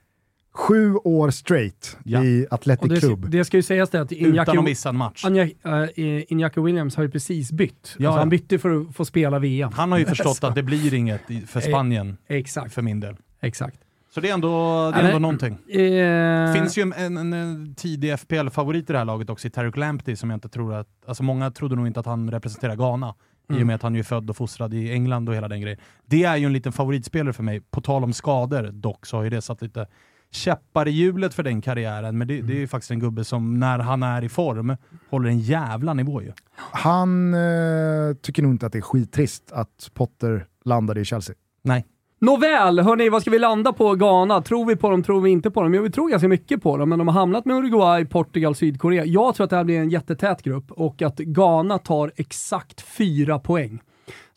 Sju 0.54 0.96
år 0.96 1.30
straight 1.30 1.98
Ja. 2.04 2.24
i 2.24 2.46
Och 2.50 2.54
Athletic 2.54 2.90
det, 2.90 3.00
Club. 3.00 3.30
det 3.30 3.46
ska 3.46 3.58
ju 3.58 3.64
sägas 3.64 3.90
det 3.90 4.02
att 4.02 4.12
Utan 4.12 4.58
att 4.58 4.64
missa 4.64 4.90
en 4.90 4.98
match. 4.98 5.26
Eh, 5.26 5.32
Iñaki 5.32 6.64
Williams 6.66 6.96
har 6.96 7.04
ju 7.04 7.12
precis 7.12 7.52
bytt. 7.52 7.96
Ja, 8.00 8.08
alltså, 8.10 8.20
han 8.20 8.30
bytte 8.30 8.60
för 8.60 8.82
att 8.82 8.96
få 8.96 9.06
spela 9.06 9.40
VM. 9.40 9.72
Han 9.74 9.92
har 9.92 10.00
ju 10.00 10.06
förstått 10.06 10.40
att 10.44 10.56
det 10.56 10.64
blir 10.64 10.94
inget 10.94 11.32
i- 11.32 11.42
för 11.42 11.60
Spanien, 11.62 12.18
Exakt, 12.28 12.74
för 12.74 12.82
min 12.82 13.00
del. 13.00 13.16
exakt. 13.42 13.80
Så 14.14 14.20
det 14.22 14.30
är 14.30 14.34
ändå, 14.34 14.48
det 14.96 15.00
är 15.00 15.04
ändå 15.04 15.20
någonting. 15.20 15.54
Eh, 15.70 16.54
finns 16.54 16.78
ju 16.78 16.82
en, 16.82 16.94
en, 17.18 17.34
en, 17.34 17.76
tidig 17.76 18.20
FPL-favorit 18.20 18.90
i 18.90 18.94
det 18.94 18.98
här 18.98 19.06
laget 19.06 19.30
också, 19.30 19.48
i 19.48 19.52
Tarek 19.52 19.78
Lamptey, 19.78 20.16
som 20.16 20.30
jag 20.30 20.38
inte 20.38 20.50
tror 20.50 20.74
att... 20.74 20.88
Alltså 21.06 21.24
många 21.24 21.52
trodde 21.52 21.76
nog 21.76 21.88
inte 21.88 22.00
att 22.00 22.06
han 22.06 22.32
representerar 22.32 22.76
Ghana, 22.76 23.16
i 23.50 23.54
Mm. 23.54 23.62
och 23.64 23.68
med 23.68 23.76
att 23.76 23.82
han 23.82 23.94
ju 23.94 24.00
är 24.00 24.04
född 24.04 24.30
och 24.30 24.38
fostrad 24.38 24.74
i 24.74 24.92
England 24.92 25.30
och 25.30 25.36
hela 25.36 25.48
den 25.48 25.62
grejen. 25.62 25.80
Det 26.06 26.24
är 26.24 26.38
ju 26.38 26.46
en 26.46 26.54
liten 26.54 26.72
favoritspelare 26.72 27.34
för 27.34 27.44
mig. 27.44 27.62
På 27.72 27.82
tal 27.82 28.04
om 28.04 28.14
skador 28.14 28.64
dock, 28.72 29.06
så 29.06 29.18
har 29.18 29.24
ju 29.24 29.30
det 29.30 29.42
satt 29.42 29.62
lite 29.62 29.88
käppar 30.32 30.88
i 30.88 30.92
hjulet 30.92 31.34
för 31.34 31.44
den 31.44 31.62
karriären, 31.62 32.18
men 32.18 32.28
det, 32.28 32.42
det 32.42 32.54
är 32.54 32.60
ju 32.60 32.68
faktiskt 32.68 32.92
en 32.92 33.00
gubbe 33.00 33.24
som, 33.24 33.60
när 33.60 33.80
han 33.80 34.04
är 34.04 34.24
i 34.24 34.30
form, 34.30 34.78
håller 35.10 35.30
en 35.30 35.40
jävla 35.40 35.94
nivå 35.94 36.22
ju. 36.22 36.32
Han 36.56 37.34
eh, 37.34 38.14
tycker 38.22 38.44
nog 38.44 38.52
inte 38.52 38.66
att 38.66 38.72
det 38.72 38.80
är 38.80 38.82
skittrist 38.82 39.52
att 39.52 39.92
Potter 39.94 40.46
landade 40.66 41.02
i 41.02 41.06
Chelsea. 41.06 41.36
Nej. 41.64 41.86
Nåväl, 42.20 42.80
hörni, 42.80 43.10
vad 43.10 43.22
ska 43.22 43.32
vi 43.32 43.40
landa 43.40 43.74
på 43.74 43.96
Ghana? 43.96 44.42
Tror 44.42 44.66
vi 44.66 44.76
på 44.76 44.90
dem, 44.90 45.04
tror 45.04 45.22
vi 45.22 45.30
inte 45.30 45.52
på 45.52 45.62
dem? 45.64 45.74
Jo, 45.74 45.84
vi 45.84 45.92
tror 45.92 46.10
ganska 46.10 46.28
mycket 46.28 46.64
på 46.64 46.78
dem, 46.78 46.90
men 46.90 47.00
de 47.00 47.08
har 47.08 47.16
hamnat 47.16 47.46
med 47.46 47.56
Uruguay, 47.56 48.06
Portugal, 48.06 48.56
Sydkorea. 48.56 49.06
Jag 49.06 49.36
tror 49.36 49.44
att 49.44 49.50
det 49.50 49.56
här 49.56 49.64
blir 49.64 49.80
en 49.80 49.90
jättetät 49.90 50.44
grupp 50.44 50.72
och 50.72 51.02
att 51.02 51.18
Ghana 51.18 51.78
tar 51.78 52.12
exakt 52.16 52.82
fyra 52.82 53.40
poäng. 53.40 53.82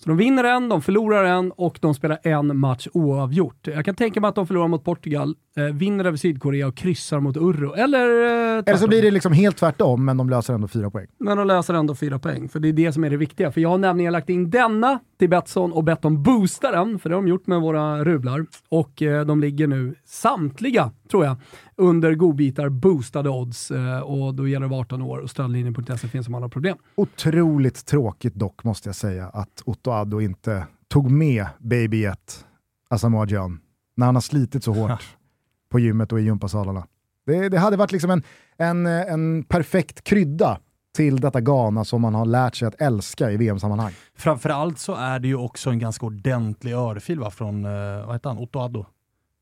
Så 0.05 0.11
de 0.11 0.17
vinner 0.17 0.45
en, 0.45 0.69
de 0.69 0.83
förlorar 0.83 1.25
en 1.25 1.53
och 1.53 1.79
de 1.81 1.95
spelar 1.95 2.19
en 2.23 2.59
match 2.59 2.89
oavgjort. 2.93 3.67
Jag 3.67 3.85
kan 3.85 3.95
tänka 3.95 4.21
mig 4.21 4.29
att 4.29 4.35
de 4.35 4.47
förlorar 4.47 4.69
mot 4.69 4.85
Portugal, 4.85 5.37
eh, 5.57 5.65
vinner 5.65 6.05
över 6.05 6.17
Sydkorea 6.17 6.67
och 6.67 6.77
kryssar 6.77 7.21
mot 7.21 7.37
Urro. 7.37 7.75
Eller, 7.75 8.07
eh, 8.09 8.63
Eller 8.67 8.77
så 8.77 8.89
blir 8.89 9.03
det 9.03 9.11
liksom 9.11 9.33
helt 9.33 9.57
tvärtom, 9.57 10.05
men 10.05 10.17
de 10.17 10.31
löser 10.31 10.55
ändå 10.55 10.69
fyra 10.69 10.91
poäng. 10.91 11.07
Men 11.19 11.37
de 11.37 11.47
löser 11.47 11.75
ändå 11.75 11.95
fyra 11.95 12.19
poäng, 12.19 12.49
för 12.49 12.61
det 12.61 12.69
är 12.69 12.73
det 12.73 12.93
som 12.93 13.05
är 13.05 13.11
det 13.11 13.17
viktiga. 13.17 13.53
För 13.53 13.61
jag 13.61 13.69
har 13.69 13.79
nämligen 13.79 14.13
lagt 14.13 14.29
in 14.29 14.51
denna 14.51 14.99
till 15.19 15.31
Betsson 15.31 15.73
och 15.73 15.85
bett 15.85 16.03
dem 16.03 16.23
boosta 16.23 16.71
den, 16.71 16.99
för 16.99 17.09
det 17.09 17.17
har 17.17 17.23
de 17.23 17.29
gjort 17.29 17.47
med 17.47 17.61
våra 17.61 18.05
rublar. 18.05 18.47
Och 18.69 19.03
eh, 19.03 19.27
de 19.27 19.41
ligger 19.41 19.67
nu, 19.67 19.95
samtliga 20.05 20.91
tror 21.11 21.25
jag, 21.25 21.37
under 21.77 22.15
godbitar 22.15 22.69
boostade 22.69 23.29
odds. 23.31 23.71
Eh, 23.71 24.01
och 24.01 24.35
då 24.35 24.49
gäller 24.49 24.61
det 24.61 24.67
att 24.67 24.71
vara 24.71 24.81
18 24.81 25.03
år 25.03 25.19
och 25.19 25.31
stödlinjen.se 25.31 26.09
finns 26.09 26.29
om 26.29 26.35
alla 26.35 26.49
problem. 26.49 26.77
Otroligt 26.95 27.87
tråkigt 27.87 28.35
dock, 28.35 28.65
måste 28.65 28.89
jag 28.89 28.97
säga, 28.97 29.27
att 29.27 29.63
Otto 29.65 29.91
Addo 29.95 30.21
inte 30.21 30.67
tog 30.89 31.11
med 31.11 31.47
Baby 31.59 32.05
1, 32.05 32.45
Asamoah 32.91 33.29
Gyan, 33.29 33.61
när 33.97 34.07
han 34.07 34.15
har 34.17 34.23
slitit 34.23 34.65
så 34.65 34.73
hårt 34.73 35.17
på 35.71 35.79
gymmet 35.79 36.13
och 36.13 36.21
i 36.21 36.23
gympasalarna. 36.23 36.87
Det, 37.27 37.49
det 37.49 37.59
hade 37.59 37.77
varit 37.77 37.93
liksom 37.93 38.11
en, 38.11 38.23
en, 38.57 38.87
en 38.87 39.45
perfekt 39.45 40.05
krydda 40.05 40.59
till 40.97 41.21
detta 41.21 41.41
Ghana 41.41 41.85
som 41.85 42.03
man 42.03 42.15
har 42.15 42.27
lärt 42.27 42.57
sig 42.57 42.69
att 42.69 42.81
älska 42.81 43.31
i 43.31 43.37
VM-sammanhang. 43.37 43.93
Framförallt 44.15 44.79
så 44.79 44.95
är 44.95 45.19
det 45.19 45.29
ju 45.29 45.37
också 45.37 45.71
en 45.71 45.79
ganska 45.79 46.07
ordentlig 46.07 46.73
örfil 46.73 47.21
va, 47.21 47.31
från, 47.31 47.65
eh, 47.65 48.07
vad 48.07 48.15
heter 48.15 48.29
han, 48.29 48.39
Otto 48.39 48.59
Addo. 48.59 48.87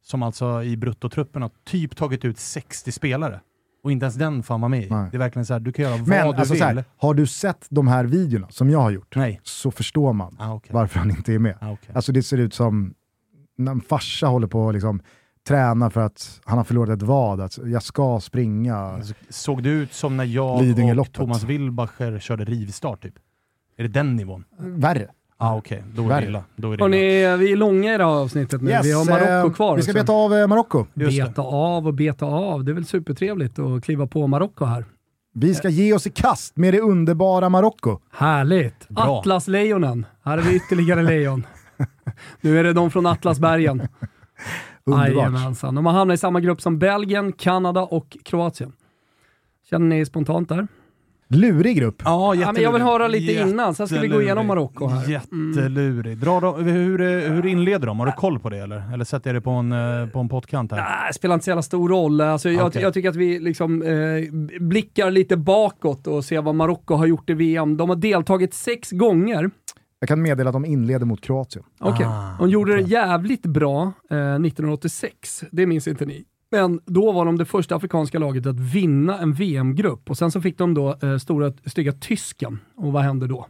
Som 0.02 0.22
alltså 0.22 0.62
i 0.62 0.76
bruttotruppen 0.76 1.42
har 1.42 1.50
typ 1.64 1.96
tagit 1.96 2.24
ut 2.24 2.38
60 2.38 2.92
spelare. 2.92 3.40
Och 3.82 3.92
inte 3.92 4.04
ens 4.04 4.14
den 4.16 4.42
får 4.42 4.58
vara 4.58 4.68
med 4.68 4.84
i. 4.84 4.90
Nej. 4.90 5.08
Det 5.10 5.16
är 5.16 5.18
verkligen 5.18 5.46
så 5.46 5.52
här, 5.52 5.60
du 5.60 5.72
kan 5.72 5.82
göra 5.82 5.96
vad 5.96 6.08
Men 6.08 6.26
du 6.30 6.34
alltså, 6.36 6.54
vill. 6.54 6.62
här, 6.62 6.84
har 6.96 7.14
du 7.14 7.26
sett 7.26 7.66
de 7.70 7.88
här 7.88 8.04
videorna 8.04 8.46
som 8.50 8.70
jag 8.70 8.78
har 8.78 8.90
gjort 8.90 9.16
Nej. 9.16 9.40
så 9.42 9.70
förstår 9.70 10.12
man 10.12 10.36
Ah, 10.38 10.54
okay. 10.54 10.70
varför 10.74 10.98
han 10.98 11.10
inte 11.10 11.32
är 11.34 11.38
med. 11.38 11.58
Ah, 11.60 11.70
okay. 11.72 11.94
Alltså 11.94 12.12
det 12.12 12.22
ser 12.22 12.38
ut 12.38 12.54
som 12.54 12.94
när 13.56 13.72
en 13.72 13.80
farsa 13.80 14.26
håller 14.26 14.46
på 14.46 14.68
att 14.68 14.74
liksom 14.74 15.00
träna 15.48 15.90
för 15.90 16.00
att 16.00 16.40
han 16.44 16.58
har 16.58 16.64
förlorat 16.64 16.96
ett 16.96 17.02
vad. 17.02 17.40
Att 17.40 17.58
jag 17.58 17.82
ska 17.82 18.20
springa. 18.20 18.76
Alltså, 18.76 19.14
såg 19.28 19.62
det 19.62 19.68
ut 19.70 19.92
som 19.92 20.16
när 20.16 20.24
jag 20.24 20.98
och 21.00 21.12
Thomas 21.12 21.44
Wilbacher 21.44 22.18
körde 22.18 22.44
rivstart 22.44 23.02
typ? 23.02 23.14
Är 23.76 23.82
det 23.82 23.88
den 23.88 24.16
nivån? 24.16 24.44
Värre. 24.58 25.08
Ah, 25.44 25.56
Okej, 25.56 25.78
okay. 25.78 25.90
då 25.94 26.10
är 26.10 26.20
det 26.20 26.26
illa. 26.26 26.44
Då 26.56 26.72
är 26.72 26.76
det 26.76 26.76
illa. 26.76 26.84
Hörrni, 26.84 27.44
vi 27.44 27.52
är 27.52 27.56
långa 27.56 27.94
i 27.94 27.98
det 27.98 28.04
här 28.04 28.10
avsnittet 28.10 28.62
nu. 28.62 28.70
Yes, 28.70 28.86
vi 28.86 28.92
har 28.92 29.04
Marocko 29.04 29.48
eh, 29.48 29.54
kvar. 29.54 29.76
Vi 29.76 29.82
ska 29.82 29.92
beta 29.92 30.12
av 30.12 30.34
eh, 30.34 30.46
Marocko. 30.46 30.86
Beta 30.94 31.42
av 31.42 31.86
och 31.86 31.94
beta 31.94 32.26
av. 32.26 32.64
Det 32.64 32.72
är 32.72 32.74
väl 32.74 32.84
supertrevligt 32.84 33.58
att 33.58 33.84
kliva 33.84 34.06
på 34.06 34.26
Marocko 34.26 34.64
här. 34.64 34.84
Vi 35.34 35.54
ska 35.54 35.68
ge 35.68 35.92
oss 35.92 36.06
i 36.06 36.10
kast 36.10 36.56
med 36.56 36.74
det 36.74 36.80
underbara 36.80 37.48
Marocko. 37.48 37.98
Härligt! 38.12 38.88
Bra. 38.88 39.18
Atlaslejonen. 39.18 40.06
Här 40.24 40.38
är 40.38 40.42
vi 40.42 40.56
ytterligare 40.56 41.02
lejon. 41.02 41.46
nu 42.40 42.58
är 42.58 42.64
det 42.64 42.72
de 42.72 42.90
från 42.90 43.06
Atlasbergen. 43.06 43.82
Jajamensan. 44.86 45.74
De 45.74 45.86
har 45.86 45.92
hamnat 45.92 46.14
i 46.14 46.18
samma 46.18 46.40
grupp 46.40 46.60
som 46.60 46.78
Belgien, 46.78 47.32
Kanada 47.32 47.80
och 47.80 48.16
Kroatien. 48.24 48.72
Känner 49.70 49.86
ni 49.86 50.06
spontant 50.06 50.48
där? 50.48 50.68
Lurig 51.34 51.76
grupp. 51.76 52.02
Ja, 52.04 52.34
ja 52.34 52.52
men 52.52 52.62
jag 52.62 52.72
vill 52.72 52.82
höra 52.82 53.08
lite 53.08 53.32
innan, 53.32 53.74
sen 53.74 53.88
ska 53.88 54.00
vi 54.00 54.08
gå 54.08 54.22
igenom 54.22 54.46
Marocko 54.46 54.86
här. 54.86 55.10
Jättelurig. 55.10 56.18
Dra 56.18 56.40
då, 56.40 56.52
hur, 56.52 57.28
hur 57.28 57.46
inleder 57.46 57.86
de? 57.86 57.98
Har 57.98 58.06
du 58.06 58.12
koll 58.12 58.38
på 58.38 58.50
det 58.50 58.58
eller? 58.58 58.92
Eller 58.92 59.04
sätter 59.04 59.30
jag 59.30 59.36
det 59.36 59.40
på 59.40 59.50
en, 59.50 59.72
eh, 59.72 60.06
på 60.06 60.20
en 60.20 60.28
pottkant 60.28 60.72
här? 60.72 60.78
Nej, 60.78 61.12
spelar 61.14 61.34
inte 61.34 61.44
så 61.44 61.50
jävla 61.50 61.62
stor 61.62 61.88
roll. 61.88 62.20
Alltså, 62.20 62.50
jag, 62.50 62.66
okay. 62.66 62.82
jag 62.82 62.94
tycker 62.94 63.08
att 63.08 63.16
vi 63.16 63.38
liksom, 63.38 63.82
eh, 63.82 64.60
blickar 64.60 65.10
lite 65.10 65.36
bakåt 65.36 66.06
och 66.06 66.24
ser 66.24 66.42
vad 66.42 66.54
Marocko 66.54 66.94
har 66.94 67.06
gjort 67.06 67.30
i 67.30 67.34
VM. 67.34 67.76
De 67.76 67.88
har 67.88 67.96
deltagit 67.96 68.54
sex 68.54 68.90
gånger. 68.90 69.50
Jag 70.00 70.08
kan 70.08 70.22
meddela 70.22 70.50
att 70.50 70.54
de 70.54 70.64
inleder 70.64 71.06
mot 71.06 71.20
Kroatien. 71.20 71.64
Okej. 71.80 71.92
Okay. 71.92 72.06
Ah, 72.06 72.36
de 72.38 72.50
gjorde 72.50 72.76
det 72.76 72.82
jävligt 72.82 73.46
bra 73.46 73.82
eh, 74.10 74.16
1986. 74.16 75.44
Det 75.50 75.66
minns 75.66 75.88
inte 75.88 76.06
ni. 76.06 76.24
Men 76.52 76.80
då 76.86 77.12
var 77.12 77.24
de 77.24 77.38
det 77.38 77.44
första 77.44 77.76
afrikanska 77.76 78.18
laget 78.18 78.46
att 78.46 78.60
vinna 78.60 79.18
en 79.18 79.32
VM-grupp 79.32 80.10
och 80.10 80.18
sen 80.18 80.30
så 80.30 80.40
fick 80.40 80.58
de 80.58 80.74
då 80.74 80.96
eh, 81.02 81.18
stora 81.18 81.52
stygga 81.66 81.92
tysken. 81.92 82.58
Och 82.76 82.92
vad 82.92 83.02
hände 83.02 83.26
då? 83.26 83.46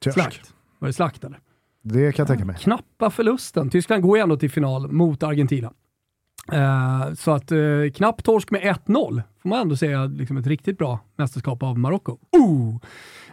Tysk. 0.00 0.14
Slakt. 0.14 0.54
Var 0.78 0.86
det 0.86 0.92
slakt 0.92 1.24
eller? 1.24 1.38
Det 1.82 2.12
kan 2.12 2.22
jag 2.22 2.28
tänka 2.28 2.44
mig. 2.44 2.56
Knappa 2.56 3.10
förlusten. 3.10 3.70
Tyskland 3.70 4.02
går 4.02 4.16
ju 4.16 4.22
ändå 4.22 4.36
till 4.36 4.50
final 4.50 4.92
mot 4.92 5.22
Argentina. 5.22 5.72
Uh, 6.52 7.14
så 7.14 7.30
att 7.30 7.52
uh, 7.52 7.90
knapp 7.90 8.24
torsk 8.24 8.50
med 8.50 8.62
1-0, 8.62 9.22
får 9.42 9.48
man 9.48 9.60
ändå 9.60 9.76
säga 9.76 10.04
liksom 10.04 10.36
ett 10.36 10.46
riktigt 10.46 10.78
bra 10.78 11.00
mästerskap 11.16 11.62
av 11.62 11.78
Marocko. 11.78 12.12
Uh! 12.12 12.78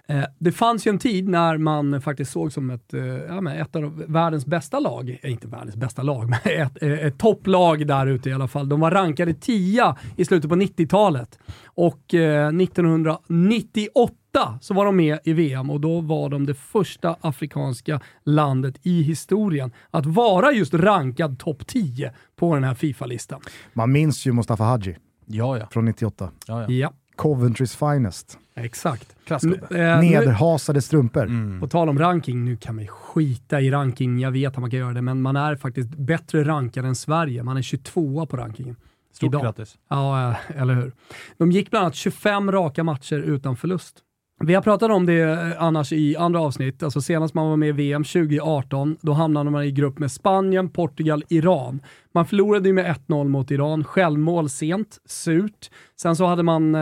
Uh, 0.09 0.23
det 0.39 0.51
fanns 0.51 0.87
ju 0.87 0.89
en 0.89 0.99
tid 0.99 1.29
när 1.29 1.57
man 1.57 2.01
faktiskt 2.01 2.31
såg 2.31 2.53
som 2.53 2.69
ett, 2.69 2.93
ja, 3.27 3.53
ett 3.53 3.75
av 3.75 4.03
världens 4.07 4.45
bästa 4.45 4.79
lag, 4.79 5.19
inte 5.23 5.47
världens 5.47 5.75
bästa 5.75 6.03
lag, 6.03 6.29
men 6.29 6.39
ett, 6.45 6.83
ett 6.83 7.19
topplag 7.19 7.87
där 7.87 8.07
ute 8.07 8.29
i 8.29 8.33
alla 8.33 8.47
fall. 8.47 8.69
De 8.69 8.79
var 8.79 8.91
rankade 8.91 9.33
10 9.33 9.95
i 10.17 10.25
slutet 10.25 10.49
på 10.49 10.55
90-talet 10.55 11.39
och 11.65 12.13
1998 12.13 14.59
så 14.61 14.73
var 14.73 14.85
de 14.85 14.95
med 14.95 15.19
i 15.23 15.33
VM 15.33 15.69
och 15.69 15.81
då 15.81 16.01
var 16.01 16.29
de 16.29 16.45
det 16.45 16.53
första 16.53 17.15
afrikanska 17.21 18.01
landet 18.23 18.75
i 18.81 19.01
historien 19.01 19.71
att 19.91 20.05
vara 20.05 20.51
just 20.51 20.73
rankad 20.73 21.39
topp 21.39 21.67
10 21.67 22.13
på 22.35 22.55
den 22.55 22.63
här 22.63 22.75
Fifa-listan. 22.75 23.41
Man 23.73 23.91
minns 23.91 24.25
ju 24.25 24.33
Mustafa 24.33 24.63
Hadji 24.63 24.97
ja, 25.25 25.57
ja. 25.57 25.67
från 25.71 25.85
98. 25.85 26.31
Ja, 26.47 26.71
ja. 26.71 26.93
Coventrys 27.15 27.75
finest. 27.75 28.37
Exakt. 28.55 29.15
Äh, 29.31 29.99
Nederhasade 30.01 30.81
strumpor. 30.81 31.23
Mm. 31.23 31.59
På 31.59 31.67
tal 31.67 31.89
om 31.89 31.99
ranking, 31.99 32.45
nu 32.45 32.57
kan 32.57 32.75
man 32.75 32.87
skita 32.87 33.61
i 33.61 33.71
ranking, 33.71 34.19
jag 34.19 34.31
vet 34.31 34.53
att 34.53 34.57
man 34.57 34.69
kan 34.71 34.79
göra 34.79 34.93
det, 34.93 35.01
men 35.01 35.21
man 35.21 35.35
är 35.35 35.55
faktiskt 35.55 35.89
bättre 35.89 36.43
rankad 36.43 36.85
än 36.85 36.95
Sverige. 36.95 37.43
Man 37.43 37.57
är 37.57 37.61
22 37.61 38.25
på 38.25 38.37
rankingen. 38.37 38.75
Stort 39.13 39.27
idag. 39.27 39.41
grattis. 39.43 39.77
Ja, 39.89 40.35
eller 40.47 40.73
hur. 40.73 40.91
De 41.37 41.51
gick 41.51 41.69
bland 41.69 41.83
annat 41.83 41.95
25 41.95 42.51
raka 42.51 42.83
matcher 42.83 43.15
utan 43.19 43.55
förlust. 43.55 43.99
Vi 44.43 44.53
har 44.55 44.61
pratat 44.61 44.91
om 44.91 45.05
det 45.05 45.21
eh, 45.21 45.63
annars 45.63 45.93
i 45.93 46.15
andra 46.17 46.41
avsnitt. 46.41 46.83
Alltså 46.83 47.01
senast 47.01 47.33
man 47.33 47.49
var 47.49 47.57
med 47.57 47.69
i 47.69 47.71
VM 47.71 48.03
2018, 48.03 48.97
då 49.01 49.13
hamnade 49.13 49.49
man 49.49 49.63
i 49.63 49.71
grupp 49.71 49.99
med 49.99 50.11
Spanien, 50.11 50.69
Portugal, 50.69 51.23
Iran. 51.29 51.79
Man 52.11 52.25
förlorade 52.25 52.69
ju 52.69 52.73
med 52.73 52.95
1-0 53.07 53.27
mot 53.27 53.51
Iran, 53.51 53.83
självmål 53.83 54.49
sent, 54.49 54.97
surt. 55.05 55.69
Sen 55.95 56.15
så 56.15 56.25
hade 56.25 56.43
man 56.43 56.75
eh, 56.75 56.81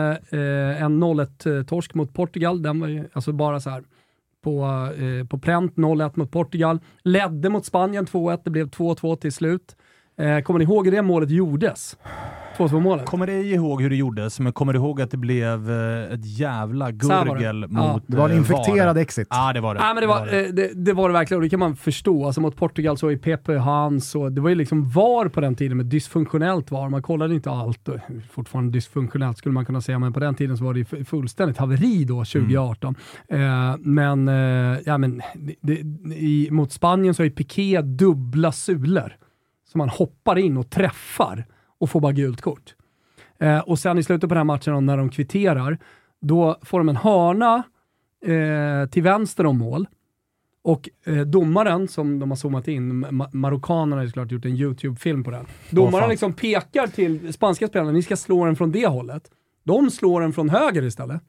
en 0.82 1.04
0-1-torsk 1.04 1.94
mot 1.94 2.14
Portugal, 2.14 2.62
den 2.62 2.80
var 2.80 2.88
ju 2.88 3.04
alltså 3.12 3.32
bara 3.32 3.60
så 3.60 3.70
här 3.70 3.82
på, 4.44 4.64
eh, 4.98 5.26
på 5.26 5.38
pränt, 5.38 5.76
0-1 5.76 6.12
mot 6.14 6.30
Portugal. 6.30 6.78
Ledde 7.02 7.48
mot 7.48 7.66
Spanien 7.66 8.06
2-1, 8.06 8.40
det 8.44 8.50
blev 8.50 8.68
2-2 8.68 9.16
till 9.16 9.32
slut. 9.32 9.76
Eh, 10.18 10.40
kommer 10.40 10.58
ni 10.58 10.64
ihåg 10.64 10.84
hur 10.84 10.92
det 10.92 11.02
målet 11.02 11.30
gjordes? 11.30 11.96
2-2 12.60 12.80
målet. 12.80 13.06
Kommer 13.06 13.28
ej 13.28 13.52
ihåg 13.52 13.82
hur 13.82 13.90
det 13.90 13.96
gjordes, 13.96 14.40
men 14.40 14.52
kommer 14.52 14.72
du 14.72 14.78
ihåg 14.78 15.00
att 15.00 15.10
det 15.10 15.16
blev 15.16 15.70
eh, 15.70 16.12
ett 16.14 16.38
jävla 16.38 16.90
gurgel 16.90 17.60
mot 17.68 17.70
ja. 17.72 18.00
Det 18.06 18.16
var 18.16 18.24
en 18.24 18.30
eh, 18.30 18.36
infekterad 18.36 18.94
var. 18.94 19.02
exit. 19.02 19.28
Ja, 19.30 19.52
det 19.52 19.60
var 19.60 19.74
det. 19.74 19.80
Ja, 19.80 19.94
men 19.94 20.00
det, 20.00 20.06
var, 20.06 20.26
det, 20.26 20.52
det, 20.52 20.70
det, 20.74 20.92
var 20.92 21.08
det 21.08 21.12
verkligen 21.12 21.38
och 21.38 21.42
det 21.42 21.48
kan 21.48 21.58
man 21.58 21.76
förstå. 21.76 22.26
Alltså 22.26 22.40
mot 22.40 22.56
Portugal 22.56 22.98
så 22.98 23.08
är 23.08 23.16
Pepe 23.16 23.52
Hans 23.52 24.14
och 24.14 24.32
det 24.32 24.40
var 24.40 24.48
ju 24.48 24.54
liksom 24.54 24.88
VAR 24.88 25.28
på 25.28 25.40
den 25.40 25.54
tiden 25.54 25.76
med 25.76 25.86
dysfunktionellt 25.86 26.70
VAR. 26.70 26.88
Man 26.88 27.02
kollade 27.02 27.34
inte 27.34 27.50
allt. 27.50 27.88
Fortfarande 28.30 28.72
dysfunktionellt 28.72 29.38
skulle 29.38 29.52
man 29.52 29.64
kunna 29.64 29.80
säga, 29.80 29.98
men 29.98 30.12
på 30.12 30.20
den 30.20 30.34
tiden 30.34 30.56
så 30.56 30.64
var 30.64 30.74
det 30.74 31.04
fullständigt 31.04 31.58
haveri 31.58 32.04
då, 32.04 32.14
2018. 32.14 32.94
Mm. 33.28 33.42
Eh, 33.42 33.76
men, 33.78 34.28
eh, 34.28 34.78
ja, 34.86 34.98
men 34.98 35.22
i, 36.14 36.48
mot 36.50 36.72
Spanien 36.72 37.14
så 37.14 37.22
har 37.22 37.24
ju 37.24 37.30
Piqué 37.30 37.82
dubbla 37.82 38.52
sulor 38.52 39.16
som 39.70 39.80
han 39.80 39.88
hoppar 39.88 40.38
in 40.38 40.56
och 40.56 40.70
träffar 40.70 41.46
och 41.80 41.90
får 41.90 42.00
bara 42.00 42.12
gult 42.12 42.40
kort. 42.40 42.74
Eh, 43.38 43.58
och 43.58 43.78
sen 43.78 43.98
i 43.98 44.02
slutet 44.02 44.28
på 44.28 44.34
den 44.34 44.38
här 44.38 44.44
matchen 44.44 44.86
när 44.86 44.96
de 44.96 45.10
kvitterar, 45.10 45.78
då 46.20 46.58
får 46.62 46.78
de 46.78 46.88
en 46.88 46.96
hörna 46.96 47.62
eh, 48.26 48.90
till 48.90 49.02
vänster 49.02 49.46
om 49.46 49.58
mål. 49.58 49.88
Och 50.62 50.88
eh, 51.04 51.20
domaren, 51.20 51.88
som 51.88 52.18
de 52.18 52.30
har 52.30 52.36
zoomat 52.36 52.68
in, 52.68 53.06
ma 53.10 53.28
marockanerna 53.32 54.02
har 54.02 54.06
såklart 54.06 54.30
gjort 54.30 54.44
en 54.44 54.56
YouTube-film 54.56 55.24
på 55.24 55.30
den. 55.30 55.46
Domaren 55.70 56.04
oh, 56.04 56.10
liksom 56.10 56.32
pekar 56.32 56.86
till 56.86 57.32
spanska 57.32 57.68
spelarna, 57.68 57.92
ni 57.92 58.02
ska 58.02 58.16
slå 58.16 58.44
den 58.44 58.56
från 58.56 58.72
det 58.72 58.86
hållet. 58.86 59.30
De 59.64 59.90
slår 59.90 60.20
den 60.20 60.32
från 60.32 60.48
höger 60.48 60.82
istället 60.82 61.22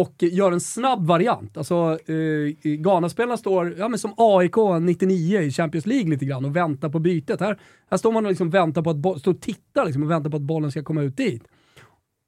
och 0.00 0.22
gör 0.22 0.52
en 0.52 0.60
snabb 0.60 1.06
variant. 1.06 1.56
Alltså, 1.56 1.98
eh, 2.06 2.72
Ghana-spelarna 2.76 3.36
står 3.36 3.74
ja, 3.78 3.88
men 3.88 3.98
som 3.98 4.14
AIK 4.16 4.56
99 4.80 5.40
i 5.40 5.50
Champions 5.50 5.86
League 5.86 6.10
lite 6.10 6.24
grann 6.24 6.44
och 6.44 6.56
väntar 6.56 6.88
på 6.88 6.98
bytet. 6.98 7.40
Här, 7.40 7.58
här 7.90 7.98
står 7.98 8.12
man 8.12 8.24
och 8.24 8.30
liksom 8.30 8.50
väntar 8.50 8.82
på 8.82 8.90
att 8.90 9.20
står 9.20 9.32
och 9.32 9.40
tittar 9.40 9.84
liksom 9.84 10.02
och 10.02 10.10
väntar 10.10 10.30
på 10.30 10.36
att 10.36 10.42
bollen 10.42 10.70
ska 10.70 10.82
komma 10.82 11.02
ut 11.02 11.16
dit. 11.16 11.42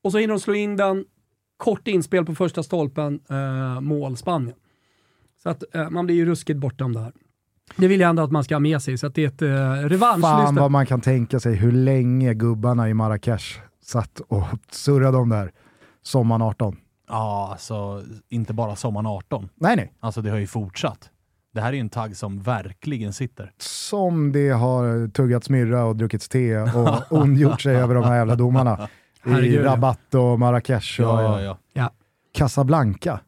Och 0.04 0.12
så 0.12 0.18
hinner 0.18 0.34
de 0.34 0.40
slå 0.40 0.54
in 0.54 0.76
den, 0.76 1.04
kort 1.56 1.88
inspel 1.88 2.24
på 2.24 2.34
första 2.34 2.62
stolpen, 2.62 3.20
eh, 3.30 3.80
mål 3.80 4.16
Spanien. 4.16 4.56
Så 5.42 5.48
att 5.50 5.74
eh, 5.74 5.90
man 5.90 6.06
blir 6.06 6.16
ju 6.16 6.26
ruskigt 6.26 6.58
bortom 6.58 6.92
det 6.92 7.00
här. 7.00 7.12
Det 7.76 7.88
vill 7.88 8.00
jag 8.00 8.10
ändå 8.10 8.22
att 8.22 8.32
man 8.32 8.44
ska 8.44 8.54
ha 8.54 8.60
med 8.60 8.82
sig, 8.82 8.98
så 8.98 9.06
att 9.06 9.14
det 9.14 9.24
är 9.24 9.28
ett 9.28 9.42
eh, 9.42 9.88
revanschlyste. 9.88 10.44
Fan 10.44 10.54
vad 10.54 10.70
man 10.70 10.86
kan 10.86 11.00
tänka 11.00 11.40
sig 11.40 11.54
hur 11.54 11.72
länge 11.72 12.34
gubbarna 12.34 12.88
i 12.88 12.94
Marrakesh 12.94 13.60
satt 13.82 14.20
och 14.20 14.44
surrade 14.70 15.18
om 15.18 15.28
det 15.28 15.36
här 15.36 15.52
sommaren 16.02 16.42
18. 16.42 16.76
Ja, 17.08 17.48
alltså 17.52 18.02
inte 18.28 18.52
bara 18.52 18.76
sommaren 18.76 19.06
18. 19.06 19.48
Nej, 19.54 19.76
nej. 19.76 19.92
Alltså 20.00 20.22
det 20.22 20.30
har 20.30 20.38
ju 20.38 20.46
fortsatt. 20.46 21.10
Det 21.54 21.60
här 21.60 21.68
är 21.68 21.72
ju 21.72 21.80
en 21.80 21.88
tagg 21.90 22.16
som 22.16 22.42
verkligen 22.42 23.12
sitter. 23.12 23.52
Som 23.58 24.32
det 24.32 24.48
har 24.50 25.08
tuggats 25.08 25.50
myrra 25.50 25.84
och 25.84 25.96
druckits 25.96 26.28
te 26.28 26.58
och 26.58 27.02
ondgjort 27.12 27.60
sig 27.60 27.76
över 27.76 27.94
de 27.94 28.04
här 28.04 28.16
jävla 28.16 28.34
domarna. 28.34 28.88
I 29.26 29.58
Rabat 29.58 30.14
och 30.14 30.38
Marrakesh 30.38 31.00
och 31.00 31.06
ja, 31.06 31.40
ja, 31.40 31.58
ja. 31.72 31.90
Casablanca. 32.34 33.20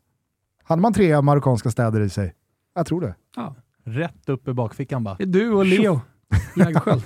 Hade 0.64 0.82
man 0.82 0.92
tre 0.92 1.20
marockanska 1.22 1.70
städer 1.70 2.00
i 2.00 2.10
sig? 2.10 2.34
Jag 2.74 2.86
tror 2.86 3.00
det. 3.00 3.14
Ja. 3.36 3.54
Rätt 3.84 4.28
upp 4.28 4.48
i 4.48 4.52
bakfickan 4.52 5.04
bara. 5.04 5.14
Det 5.14 5.24
är 5.24 5.26
du 5.26 5.52
och 5.52 5.64
Leo 5.66 6.00
Jägerskiöld. 6.56 7.02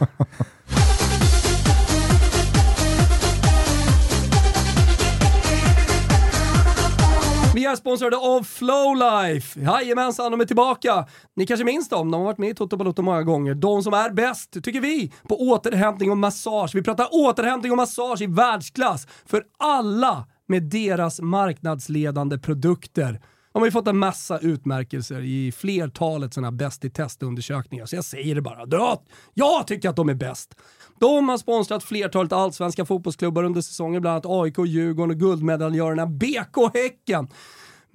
Vi 7.64 7.68
är 7.68 7.76
sponsrade 7.76 8.16
av 8.16 8.42
Flowlife. 8.42 9.60
Jajamensan, 9.60 10.30
de 10.30 10.40
är 10.40 10.44
tillbaka. 10.44 11.06
Ni 11.36 11.46
kanske 11.46 11.64
minns 11.64 11.88
dem, 11.88 12.10
de 12.10 12.16
har 12.20 12.24
varit 12.24 12.38
med 12.38 12.50
i 12.50 12.54
Toto 12.54 12.76
Balotto 12.76 13.02
många 13.02 13.22
gånger. 13.22 13.54
De 13.54 13.82
som 13.82 13.94
är 13.94 14.10
bäst, 14.10 14.52
tycker 14.64 14.80
vi, 14.80 15.12
på 15.28 15.40
återhämtning 15.40 16.10
och 16.10 16.18
massage. 16.18 16.74
Vi 16.74 16.82
pratar 16.82 17.08
återhämtning 17.12 17.72
och 17.72 17.76
massage 17.76 18.22
i 18.22 18.26
världsklass 18.26 19.06
för 19.26 19.42
alla 19.58 20.26
med 20.46 20.62
deras 20.62 21.20
marknadsledande 21.20 22.38
produkter. 22.38 23.20
De 23.54 23.58
har 23.58 23.66
ju 23.66 23.72
fått 23.72 23.88
en 23.88 23.98
massa 23.98 24.38
utmärkelser 24.38 25.20
i 25.20 25.52
flertalet 25.52 26.34
sådana 26.34 26.52
bäst 26.52 26.84
i 26.84 26.90
testundersökningar, 26.90 27.86
så 27.86 27.96
jag 27.96 28.04
säger 28.04 28.34
det 28.34 28.42
bara. 28.42 28.98
Jag 29.34 29.66
tycker 29.66 29.88
att 29.88 29.96
de 29.96 30.08
är 30.08 30.14
bäst. 30.14 30.54
De 31.00 31.28
har 31.28 31.38
sponsrat 31.38 31.84
flertalet 31.84 32.32
allsvenska 32.32 32.84
fotbollsklubbar 32.84 33.42
under 33.42 33.60
säsongen, 33.60 34.02
bland 34.02 34.12
annat 34.12 34.42
AIK, 34.42 34.58
Djurgården 34.66 35.10
och 35.10 35.16
guldmedaljörerna 35.16 36.06
BK 36.06 36.74
Häcken. 36.74 37.28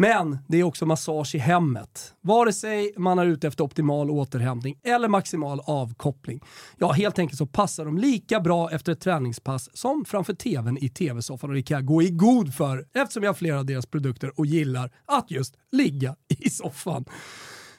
Men 0.01 0.37
det 0.47 0.57
är 0.57 0.63
också 0.63 0.85
massage 0.85 1.35
i 1.35 1.37
hemmet. 1.37 2.13
Vare 2.21 2.53
sig 2.53 2.93
man 2.97 3.19
är 3.19 3.25
ute 3.25 3.47
efter 3.47 3.63
optimal 3.63 4.09
återhämtning 4.09 4.79
eller 4.83 5.07
maximal 5.07 5.61
avkoppling. 5.65 6.41
Ja, 6.77 6.91
helt 6.91 7.19
enkelt 7.19 7.37
så 7.37 7.45
passar 7.45 7.85
de 7.85 7.97
lika 7.97 8.39
bra 8.39 8.71
efter 8.71 8.91
ett 8.91 9.01
träningspass 9.01 9.69
som 9.73 10.05
framför 10.05 10.33
tvn 10.33 10.77
i 10.77 10.89
tv-soffan 10.89 11.49
och 11.49 11.55
det 11.55 11.61
kan 11.61 11.75
jag 11.75 11.85
gå 11.85 12.01
i 12.03 12.09
god 12.09 12.53
för 12.53 12.85
eftersom 12.93 13.23
jag 13.23 13.29
har 13.29 13.35
flera 13.35 13.59
av 13.59 13.65
deras 13.65 13.85
produkter 13.85 14.39
och 14.39 14.45
gillar 14.45 14.91
att 15.05 15.31
just 15.31 15.55
ligga 15.71 16.15
i 16.27 16.49
soffan. 16.49 17.05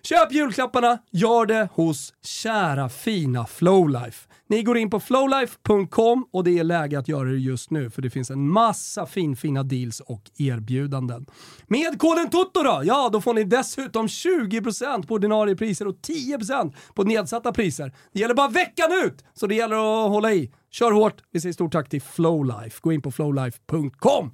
Köp 0.02 0.32
julklapparna, 0.32 0.98
gör 1.10 1.46
det 1.46 1.68
hos 1.74 2.14
kära 2.22 2.88
fina 2.88 3.46
Flowlife. 3.46 4.29
Ni 4.50 4.62
går 4.62 4.78
in 4.78 4.90
på 4.90 5.00
flowlife.com 5.00 6.26
och 6.32 6.44
det 6.44 6.58
är 6.58 6.64
läge 6.64 6.98
att 6.98 7.08
göra 7.08 7.28
det 7.28 7.38
just 7.38 7.70
nu 7.70 7.90
för 7.90 8.02
det 8.02 8.10
finns 8.10 8.30
en 8.30 8.48
massa 8.48 9.06
finfina 9.06 9.62
deals 9.62 10.00
och 10.00 10.30
erbjudanden. 10.38 11.26
Med 11.66 11.98
koden 11.98 12.30
TOTO 12.30 12.62
då, 12.62 12.82
ja 12.84 13.08
då 13.12 13.20
får 13.20 13.34
ni 13.34 13.44
dessutom 13.44 14.06
20% 14.06 15.06
på 15.06 15.14
ordinarie 15.14 15.56
priser 15.56 15.88
och 15.88 15.96
10% 15.96 16.74
på 16.94 17.02
nedsatta 17.04 17.52
priser. 17.52 17.92
Det 18.12 18.20
gäller 18.20 18.34
bara 18.34 18.48
veckan 18.48 18.88
ut, 19.04 19.24
så 19.34 19.46
det 19.46 19.54
gäller 19.54 20.04
att 20.04 20.10
hålla 20.10 20.32
i. 20.32 20.52
Kör 20.70 20.92
hårt, 20.92 21.22
vi 21.32 21.40
säger 21.40 21.52
stort 21.52 21.72
tack 21.72 21.88
till 21.88 22.02
Flowlife. 22.02 22.78
Gå 22.80 22.92
in 22.92 23.02
på 23.02 23.10
flowlife.com. 23.10 24.30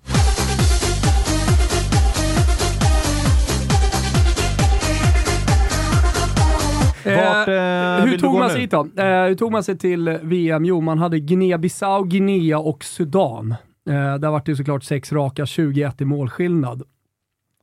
Vart, 7.07 7.49
eh, 7.49 8.11
hur 8.11 8.19
tog 8.19 8.39
man 8.39 8.51
sig 8.51 8.61
hit 8.61 8.71
då? 8.71 8.89
Eh, 8.97 9.25
hur 9.25 9.35
tog 9.35 9.53
man 9.53 9.65
sig 9.65 9.79
till 9.79 10.19
VM? 10.23 10.65
Jo, 10.65 10.81
man 10.81 10.99
hade 10.99 11.19
Guinea-Bissau, 11.19 12.05
Guinea 12.05 12.59
och 12.59 12.85
Sudan. 12.85 13.55
Eh, 13.89 14.15
där 14.15 14.31
var 14.31 14.43
det 14.45 14.57
såklart 14.57 14.85
sex 14.85 15.13
raka, 15.13 15.47
21 15.47 16.01
i 16.01 16.05
målskillnad. 16.05 16.83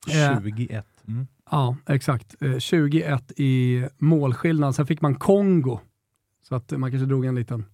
Eh, 0.10 0.42
21. 0.44 0.86
Mm. 1.08 1.28
Ja, 1.52 1.76
exakt. 1.88 2.36
Eh, 2.42 2.58
21 2.58 3.32
i 3.38 3.84
målskillnad. 3.98 4.76
Sen 4.76 4.86
fick 4.86 5.02
man 5.02 5.16
Kongo. 5.16 5.80
Så 6.48 6.56
att 6.56 6.72
man 6.72 6.92
kanske 6.92 7.06
drog 7.06 7.26
en 7.26 7.36
liten, 7.36 7.66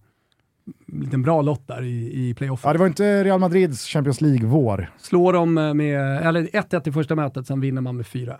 liten 0.86 1.22
bra 1.22 1.42
lott 1.42 1.66
där 1.68 1.82
i, 1.82 2.28
i 2.28 2.34
playoffen. 2.34 2.68
Ja, 2.68 2.72
det 2.72 2.78
var 2.78 2.86
inte 2.86 3.24
Real 3.24 3.40
Madrids 3.40 3.86
Champions 3.86 4.20
League-vår. 4.20 4.90
Slår 4.98 5.32
de 5.32 5.58
eh, 5.58 5.74
med, 5.74 6.26
eller 6.26 6.42
1-1 6.42 6.88
i 6.88 6.92
första 6.92 7.14
mötet, 7.14 7.46
sen 7.46 7.60
vinner 7.60 7.80
man 7.80 7.96
med 7.96 8.06
4-1. 8.06 8.36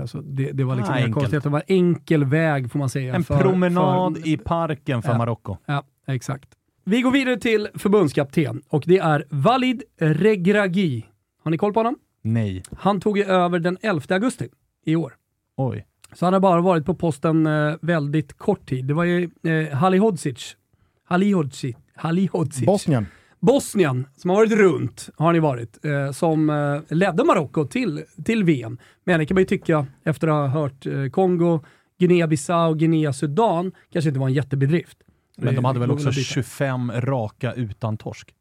Eh, 0.00 0.04
Så 0.06 0.20
det, 0.20 0.52
det 0.52 0.64
var 0.64 0.76
liksom 0.76 0.94
Ah, 0.94 0.98
inga 0.98 1.12
konstigheter. 1.14 1.48
Det 1.48 1.52
var 1.52 1.62
enkel 1.66 2.24
väg 2.24 2.70
får 2.72 2.78
man 2.78 2.88
säga. 2.88 3.14
En 3.14 3.24
för- 3.24 3.38
promenad 3.38 4.18
för- 4.18 4.28
i 4.28 4.36
parken 4.36 5.02
för 5.02 5.10
Ja. 5.12 5.18
Marocko. 5.18 5.56
Ja, 5.66 5.82
exakt. 6.06 6.48
Vi 6.84 7.00
går 7.02 7.10
vidare 7.10 7.36
till 7.36 7.68
förbundskapten 7.74 8.62
och 8.68 8.84
det 8.86 8.98
är 8.98 9.24
Walid 9.30 9.82
Regragui. 10.00 11.04
Har 11.44 11.50
ni 11.50 11.58
koll 11.58 11.72
på 11.72 11.78
honom? 11.80 11.96
Nej. 12.22 12.62
Han 12.78 13.00
tog 13.00 13.18
ju 13.18 13.24
över 13.24 13.58
den 13.58 13.78
11 13.82 14.02
augusti 14.14 14.48
i 14.86 14.96
år. 14.96 15.14
Oj. 15.56 15.86
Så 16.14 16.26
han 16.26 16.32
har 16.32 16.40
bara 16.40 16.60
varit 16.60 16.86
på 16.86 16.94
posten 16.94 17.46
eh, 17.46 17.74
väldigt 17.80 18.38
kort 18.38 18.66
tid. 18.68 18.84
Det 18.86 18.94
var 18.94 19.04
ju 19.04 19.30
eh, 19.42 19.76
Halihodzic. 19.76 20.56
Halihodzic. 21.04 21.76
Halihodzic. 21.94 22.66
Bosnien. 22.66 23.06
Bosnien, 23.40 24.06
som 24.16 24.30
har 24.30 24.36
varit 24.36 24.52
runt, 24.52 25.08
har 25.16 25.32
ni 25.32 25.38
varit, 25.38 25.84
eh, 25.84 26.12
som 26.12 26.50
eh, 26.50 26.96
ledde 26.96 27.24
Marocko 27.24 27.66
till, 27.66 28.04
till 28.24 28.44
VM. 28.44 28.78
Men 29.04 29.20
det 29.20 29.26
kan 29.26 29.34
man 29.34 29.42
ju 29.42 29.46
tycka, 29.46 29.86
efter 30.04 30.28
att 30.28 30.34
ha 30.34 30.60
hört 30.60 30.86
eh, 30.86 31.06
Kongo, 31.06 31.64
Guinea-Bissau, 31.98 32.74
Guinea-Sudan, 32.74 33.72
kanske 33.92 34.08
inte 34.08 34.20
var 34.20 34.28
en 34.28 34.34
jättebedrift. 34.34 34.98
Men 35.36 35.54
de 35.54 35.64
hade 35.64 35.78
väl 35.78 35.88
går 35.88 35.94
också 35.94 36.08
att 36.08 36.14
byta. 36.14 36.24
25 36.24 36.92
raka 36.92 37.52
utan 37.52 37.96
torsk? 37.96 38.34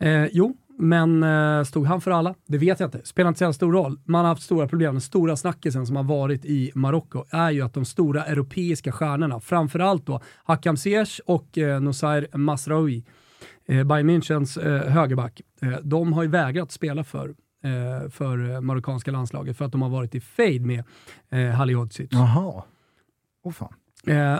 Eh, 0.00 0.26
jo, 0.32 0.56
men 0.78 1.22
eh, 1.22 1.64
stod 1.64 1.86
han 1.86 2.00
för 2.00 2.10
alla? 2.10 2.34
Det 2.46 2.58
vet 2.58 2.80
jag 2.80 2.86
inte. 2.86 3.00
Spelar 3.04 3.28
inte 3.28 3.38
så 3.38 3.52
stor 3.52 3.72
roll. 3.72 3.98
Man 4.04 4.20
har 4.20 4.28
haft 4.28 4.42
stora 4.42 4.68
problem. 4.68 4.94
Den 4.94 5.00
stora 5.00 5.36
snackisen 5.36 5.86
som 5.86 5.96
har 5.96 6.02
varit 6.02 6.44
i 6.44 6.72
Marocko 6.74 7.24
är 7.30 7.50
ju 7.50 7.62
att 7.62 7.74
de 7.74 7.84
stora 7.84 8.24
europeiska 8.24 8.92
stjärnorna, 8.92 9.40
framförallt 9.40 10.06
då 10.06 10.20
Hakam 10.44 10.76
Ziyech 10.76 11.20
och 11.26 11.58
eh, 11.58 11.80
Nosair 11.80 12.36
Masraoui, 12.36 13.04
eh, 13.68 13.84
Bayern 13.84 14.10
Münchens 14.10 14.58
eh, 14.66 14.92
högerback, 14.92 15.40
eh, 15.62 15.68
de 15.82 16.12
har 16.12 16.22
ju 16.22 16.28
vägrat 16.28 16.72
spela 16.72 17.04
för, 17.04 17.28
eh, 17.64 18.10
för 18.10 18.50
eh, 18.54 18.60
marockanska 18.60 19.10
landslaget 19.10 19.56
för 19.56 19.64
att 19.64 19.72
de 19.72 19.82
har 19.82 19.88
varit 19.88 20.14
i 20.14 20.20
fejd 20.20 20.66
med 20.66 20.84
eh, 21.30 21.48
Halihodic. 21.48 22.08
Jaha. 22.10 22.62
Åh 23.44 23.52
fan. 23.52 23.74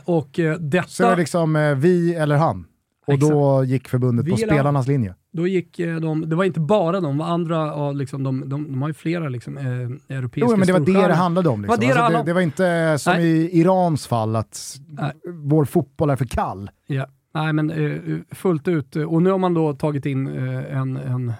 Och 0.04 0.40
detta... 0.60 0.88
Så 0.88 1.02
det 1.02 1.08
var 1.08 1.16
liksom 1.16 1.76
vi 1.78 2.14
eller 2.14 2.36
han. 2.36 2.66
Och 3.06 3.18
då 3.18 3.64
gick 3.64 3.88
förbundet 3.88 4.26
Vi 4.26 4.30
på 4.30 4.36
eller 4.36 4.46
han. 4.48 4.56
spelarnas 4.56 4.86
linje. 4.86 5.14
Då 5.36 5.46
gick 5.46 5.78
eh, 5.78 5.96
de, 5.96 6.28
det 6.28 6.36
var 6.36 6.44
inte 6.44 6.60
bara 6.60 7.00
de, 7.00 7.18
var 7.18 7.26
andra, 7.26 7.74
av 7.74 7.96
liksom, 7.96 8.22
de, 8.22 8.48
de, 8.48 8.72
de 8.72 8.82
har 8.82 8.88
ju 8.88 8.94
flera 8.94 9.28
liksom, 9.28 9.58
eh, 9.58 10.16
europeiska 10.16 10.50
Jo, 10.50 10.56
men 10.56 10.66
det 10.66 10.72
var 10.72 10.80
det 10.80 11.08
det 11.08 11.14
handlade 11.14 11.48
om. 11.48 11.62
Liksom. 11.62 11.80
Det 11.80 11.92
alltså, 11.92 12.18
det, 12.18 12.24
det 12.24 12.32
var 12.32 12.40
inte 12.40 12.98
som 12.98 13.12
Nej. 13.12 13.26
i 13.26 13.60
Irans 13.60 14.06
fall, 14.06 14.36
att 14.36 14.76
Nej. 14.88 15.12
vår 15.34 15.64
fotboll 15.64 16.10
är 16.10 16.16
för 16.16 16.24
kall. 16.24 16.70
Ja. 16.86 17.06
Nej, 17.34 17.52
men 17.52 17.70
eh, 17.70 18.00
fullt 18.30 18.68
ut. 18.68 18.96
Och 18.96 19.22
nu 19.22 19.30
har 19.30 19.38
man 19.38 19.54
då 19.54 19.74
tagit 19.74 20.06
in 20.06 20.26
eh, 20.26 20.76
en, 20.76 20.96
en 20.96 21.32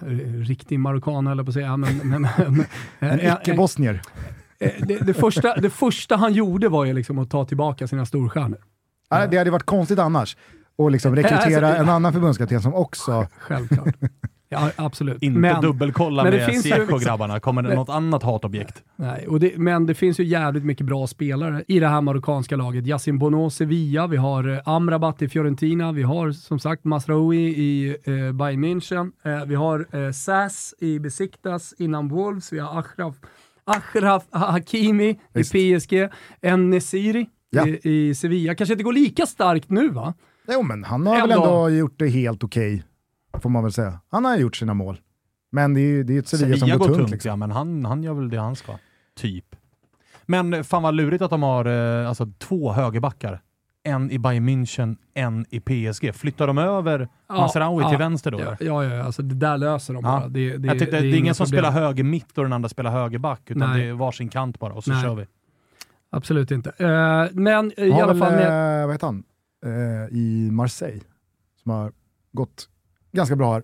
riktig 0.45 0.81
marockan, 0.81 1.27
eller 1.27 1.43
på 1.45 1.49
att 1.49 1.55
säga. 1.55 1.77
Men, 1.77 1.97
men, 2.05 2.25
en, 2.37 2.67
En 2.99 3.21
icke-bosnier. 3.21 4.01
eh, 4.61 4.71
det, 4.79 4.99
det, 5.07 5.15
första, 5.15 5.55
det 5.55 5.71
första 5.71 6.17
han 6.17 6.33
gjorde 6.33 6.69
var 6.69 6.85
ju 6.85 6.93
liksom 6.93 7.19
att 7.19 7.31
ta 7.31 7.45
tillbaka 7.45 7.87
sina 7.87 8.07
storstjärnor. 8.07 8.59
Nej, 9.11 9.29
Det 9.31 9.39
hade 9.39 9.51
varit 9.51 9.67
konstigt 9.67 9.99
annars. 9.99 10.37
Och 10.79 10.91
liksom 10.91 11.17
rekrytera 11.17 11.67
Alltså, 11.69 11.83
en 11.83 11.89
annan 11.89 12.13
förbundskapten 12.13 12.61
som 12.63 12.75
också... 12.75 13.27
Självklart. 13.39 13.95
Ja, 14.49 14.71
absolut. 14.77 15.23
Inte 15.23 15.39
men, 15.39 15.61
dubbelkolla 15.63 16.23
men 16.23 16.33
det 16.33 16.89
med 16.89 17.01
grabbarna. 17.03 17.41
Kommer 17.41 17.63
det 17.63 17.69
Nej. 17.69 17.77
något 17.77 17.89
annat 17.89 18.23
hatobjekt? 18.23 18.83
Nej, 18.97 19.27
och 19.29 19.41
det, 19.41 19.59
men 19.59 19.87
det 19.87 19.95
finns 19.95 20.21
ju 20.21 20.25
jävligt 20.25 20.65
mycket 20.65 20.87
bra 20.87 21.07
spelare 21.07 21.65
i 21.69 21.81
det 21.81 21.89
här 21.89 22.01
marockanska 22.01 22.57
laget. 22.57 22.87
Yassin 22.87 23.19
Bono, 23.19 23.51
Sevilla, 23.51 24.07
vi 24.07 24.17
har 24.17 24.49
eh, 24.49 24.61
Amrabat 24.65 25.23
i 25.23 25.29
Fiorentina, 25.29 25.93
vi 25.93 26.03
har 26.03 26.33
som 26.33 26.59
sagt 26.59 26.85
Masraoui 26.85 27.39
i 27.39 27.97
eh, 28.05 28.33
Bayern 28.33 28.65
München, 28.65 29.13
eh, 29.25 29.45
vi 29.47 29.55
har 29.55 29.87
eh, 30.07 30.13
Sass 30.13 30.75
i 30.79 30.99
Besiktas 30.99 31.75
innan 31.79 32.09
Wolves, 32.09 32.53
vi 32.53 32.59
har 32.59 32.79
Achraf, 32.79 33.15
Achraf 33.65 34.25
Hakimi 34.31 35.19
Visst. 35.33 35.55
i 35.55 35.79
PSG, 35.79 36.09
en 36.41 36.71
Nesiri 36.71 37.27
Ja. 37.51 37.67
i, 37.67 37.81
i 37.83 38.15
Sevilla. 38.15 38.55
Kanske 38.55 38.73
inte 38.75 38.85
går 38.85 38.93
lika 38.93 39.27
starkt 39.27 39.71
nu 39.71 39.89
va? 39.89 40.15
Jo, 40.49 40.63
men 40.63 40.85
han 40.85 41.07
har 41.07 41.15
väl 41.15 41.31
Ändå. 41.31 41.45
ändå 41.45 41.71
gjort 41.71 41.99
det 41.99 42.09
helt 42.09 42.45
okej, 42.45 42.85
får 43.43 43.51
man 43.51 43.63
väl 43.63 43.73
säga. 43.73 44.01
Han 44.11 44.25
har 44.25 44.37
gjort 44.37 44.57
sina 44.57 44.75
mål. 44.75 45.01
Men 45.53 45.75
det 45.75 45.81
är 45.81 45.83
ju 45.83 46.05
det 46.05 46.15
är 46.15 46.19
ett 46.19 46.29
Sevilla, 46.29 46.57
Sevilla 46.57 46.67
som 46.67 46.79
går 46.79 46.79
går 46.79 46.87
tungt, 46.87 46.99
tungt. 46.99 47.11
Liksom. 47.11 47.29
ja, 47.29 47.37
men 47.37 47.51
han, 47.51 47.85
han 47.85 48.03
gör 48.03 48.15
väl 48.15 48.31
det 48.31 48.37
han 48.41 48.57
ska. 48.57 48.79
Typ. 49.17 49.45
Men 50.27 50.65
fan 50.65 50.83
vad 50.83 50.95
lurigt 50.95 51.23
att 51.23 51.31
de 51.31 51.43
har 51.43 51.65
eh, 52.01 52.09
alltså, 52.09 52.27
två 52.39 52.73
högerbackar. 52.73 53.41
En 53.83 54.11
i 54.11 54.19
Bayern 54.19 54.49
München, 54.49 54.97
en 55.15 55.47
i 55.51 55.61
PSG. 55.61 56.15
Flyttar 56.15 56.47
de 56.47 56.59
över 56.59 57.09
Masraoui 57.29 57.89
till 57.89 57.99
vänster 57.99 58.31
då? 58.31 58.41
Ja, 58.41 58.45
eller? 58.61 58.67
ja, 58.67 58.85
ja, 58.85 59.05
alltså 59.05 59.23
det 59.23 59.35
där 59.35 59.59
löser 59.59 59.95
de 59.95 60.05
Ja. 60.05 60.11
bara. 60.11 60.29
Det, 60.29 60.57
det, 60.57 60.67
jag 60.69 60.79
tyckte, 60.79 60.97
det, 61.01 61.07
är 61.07 61.09
inga 61.09 61.17
ingen 61.17 61.35
som 61.35 61.45
problem. 61.47 61.59
spelar 61.59 61.83
höger 61.83 62.05
mitt 62.05 62.39
och 62.39 62.45
den 62.45 62.53
andra 62.53 62.69
spelar 62.69 62.91
höger 62.91 63.19
back, 63.19 63.41
utan 63.47 63.71
Nej. 63.71 63.81
det 63.83 63.89
är 63.89 63.93
varsin 63.93 64.29
kant 64.29 64.59
bara 64.59 64.73
och 64.73 64.85
så 64.85 64.93
Nej. 64.93 65.03
kör 65.03 65.15
vi. 65.15 65.27
Absolut 66.11 66.51
inte. 66.51 66.71
Eh, 66.71 67.27
men 67.33 67.73
eh, 67.77 67.87
i 67.87 67.93
alla 67.93 68.15
fall 68.15 68.33
med, 68.33 68.81
eh, 68.81 68.87
vad 68.87 68.95
heter 68.95 69.07
han, 69.07 69.25
eh, 69.67 70.17
i 70.19 70.49
Marseille, 70.53 71.01
som 71.63 71.73
har 71.73 71.93
gått 72.33 72.69
ganska 73.13 73.37
bra 73.37 73.53
här. 73.53 73.63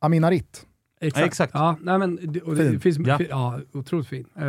Amin 0.00 0.24
Harit. 0.24 0.66
Exakt. 1.00 1.20
Ja, 1.20 1.26
exakt. 1.26 1.54
Ja, 1.54 1.76
nej, 1.82 1.98
men 1.98 2.18
det, 2.22 2.40
och 2.40 2.54
det 2.56 2.70
Fin. 2.70 2.80
finns, 2.80 2.98
Ja. 2.98 3.16
ja. 3.20 3.26
ja, 3.30 3.60
otroligt 3.78 4.08
fin. 4.08 4.26
Eh, 4.36 4.44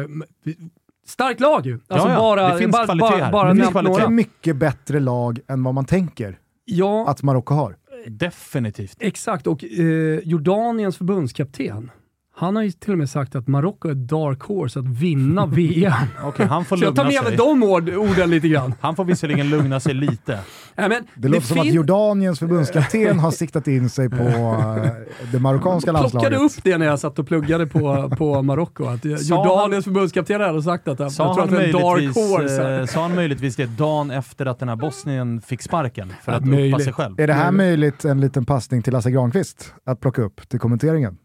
Starkt 1.07 1.39
lag 1.39 1.65
ju. 1.65 1.73
Alltså 1.87 2.07
Ja, 2.07 2.13
ja. 2.13 2.19
Bara, 2.19 2.53
Det 2.53 2.59
finns 2.59 2.71
bara, 2.71 2.85
kvalitet 2.85 3.01
bara, 3.09 3.23
här. 3.23 3.31
bara 3.31 3.53
Det 3.53 3.59
finns 3.59 3.69
kvalitet. 3.71 3.91
Några. 3.91 4.09
mycket 4.09 4.55
bättre 4.55 4.99
lag 4.99 5.39
än 5.47 5.63
vad 5.63 5.73
man 5.73 5.85
tänker 5.85 6.39
Ja, 6.65 7.09
att 7.09 7.23
Marocko 7.23 7.53
har. 7.53 7.77
Definitivt. 8.07 8.97
exakt. 8.99 9.47
Och 9.47 9.63
eh, 9.63 10.19
Jordaniens 10.23 10.97
förbundskapten, 10.97 11.91
han 12.37 12.55
har 12.55 12.63
ju 12.63 12.71
till 12.71 12.91
och 12.91 12.97
med 12.97 13.09
sagt 13.09 13.35
att 13.35 13.47
Marocko 13.47 13.89
är 13.89 13.93
dark 13.93 14.41
horse 14.41 14.79
att 14.79 14.85
vinna 14.87 15.45
VM. 15.55 15.93
Okej, 16.23 16.45
han 16.45 16.65
får 16.65 16.77
Så 16.77 16.83
jag 16.83 16.95
tar 16.95 17.03
med 17.03 17.13
mig 17.13 17.25
sig. 17.25 17.37
de 17.37 17.63
ord, 17.63 17.89
orden 17.89 18.29
lite 18.29 18.47
grann. 18.47 18.73
Han 18.81 18.95
får 18.95 19.05
visserligen 19.05 19.49
lugna 19.49 19.79
sig 19.79 19.93
lite. 19.93 20.39
Nej, 20.75 20.89
men 20.89 21.03
Det 21.15 21.27
låter 21.27 21.47
som 21.47 21.59
att 21.59 21.65
Jordaniens 21.65 22.39
förbundskapten 22.39 23.19
har 23.19 23.31
siktat 23.31 23.67
in 23.67 23.89
sig 23.89 24.09
på 24.09 24.15
eh, 24.23 24.85
det 25.31 25.39
marockanska 25.39 25.91
plockade 25.91 26.13
landslaget. 26.13 26.57
upp 26.57 26.63
det 26.63 26.77
när 26.77 26.85
jag 26.85 26.99
satt 26.99 27.19
och 27.19 27.27
pluggade 27.27 27.67
på, 27.67 28.09
på 28.17 28.41
Marocko. 28.41 28.85
Att 28.85 29.05
Jordaniens 29.05 29.85
förbundskapten 29.85 30.41
hade 30.41 30.63
sagt 30.63 30.87
att 30.87 30.99
jag 30.99 31.11
Sa 31.11 31.33
tror 31.33 31.45
han, 31.45 31.53
att 31.53 31.59
det 31.59 31.65
är 31.65 31.67
en 31.67 31.81
dark 31.81 32.15
horse. 32.15 32.79
eh, 32.79 32.85
sa 32.85 33.01
han 33.01 33.15
möjligtvis 33.15 33.55
det 33.55 33.65
dagen 33.65 34.11
efter 34.11 34.45
att 34.45 34.59
den 34.59 34.69
här 34.69 34.75
Bosnien 34.75 35.41
fick 35.41 35.61
sparken? 35.61 36.13
För 36.23 36.31
att 36.31 36.41
uppa 36.41 36.49
möjligt. 36.49 36.83
sig 36.83 36.93
själv? 36.93 37.19
Är 37.19 37.27
det 37.27 37.33
här 37.33 37.51
möjligt 37.51 38.05
en 38.05 38.21
liten 38.21 38.45
passning 38.45 38.81
till 38.81 38.93
Lasse 38.93 39.11
Granqvist 39.11 39.73
att 39.85 39.99
plocka 39.99 40.21
upp 40.21 40.49
till 40.49 40.59
kommenteringen? 40.59 41.17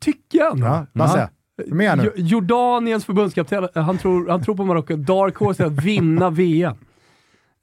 Tycker 0.00 0.38
jag 0.38 0.52
ändå. 0.52 0.66
Ja, 0.66 0.86
Lasse, 0.92 1.28
kom 1.68 1.80
igen 1.80 1.98
nu. 1.98 2.12
Jordaniens 2.16 3.04
förbundskapten, 3.04 3.68
han 3.74 3.98
tror, 3.98 4.28
han 4.28 4.42
tror 4.42 4.54
på 4.56 4.64
Marocko, 4.64 4.96
dark 4.96 5.36
horse 5.36 5.62
är 5.62 5.66
att 5.66 5.84
vinna 5.84 6.30
VM. 6.30 6.76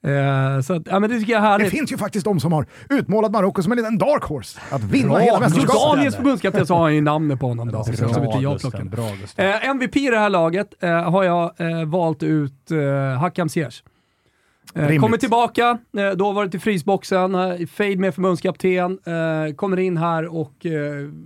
Eh, 0.03 0.61
så 0.61 0.73
att, 0.73 0.81
ja, 0.85 0.99
men 0.99 1.09
det 1.09 1.19
tycker 1.19 1.33
jag 1.33 1.39
är 1.39 1.43
Det 1.43 1.47
härligt. 1.51 1.69
finns 1.69 1.91
ju 1.91 1.97
faktiskt 1.97 2.25
de 2.25 2.39
som 2.39 2.51
har 2.51 2.65
utmålat 2.89 3.31
Marocko 3.31 3.61
som 3.63 3.71
en 3.71 3.77
liten 3.77 3.97
dark 3.97 4.23
horse 4.23 4.59
att 4.71 4.83
vinna 4.83 5.19
hela 5.19 5.31
Bra, 5.37 5.47
mästerskapet. 5.47 5.81
Jordaniens 5.81 6.15
förbundskapten 6.15 6.65
så 6.65 6.73
har 6.75 6.81
han 6.81 6.95
ju 6.95 7.01
namnet 7.01 7.39
på 7.39 7.47
honom 7.47 7.67
då. 7.67 7.71
Bra, 7.71 7.83
Så 7.83 7.93
som 8.13 8.23
inte 8.23 8.37
jag 8.37 8.53
Gusten, 8.53 8.71
plockar. 8.71 8.85
bra, 8.85 9.09
Gusten. 9.21 9.45
Eh, 9.49 9.67
MVP 9.69 9.95
i 9.95 10.09
det 10.09 10.19
här 10.19 10.29
laget 10.29 10.83
eh, 10.83 10.89
har 11.11 11.23
jag 11.23 11.53
eh, 11.57 11.85
valt 11.85 12.23
ut 12.23 12.71
eh, 12.71 13.19
Hakam 13.19 13.49
Ziyech. 13.49 13.83
Eh, 14.75 14.81
Rimligt. 14.81 15.01
kommer 15.01 15.17
tillbaka, 15.17 15.77
eh, 15.97 16.09
då 16.09 16.31
var 16.31 16.45
det 16.45 16.51
till 16.51 16.59
frysboxen, 16.59 17.35
eh, 17.35 17.67
fade 17.67 17.97
med 17.97 18.15
förbundskapten, 18.15 18.99
kommer 19.55 19.79
in 19.79 19.97
här 19.97 20.35
och 20.35 20.65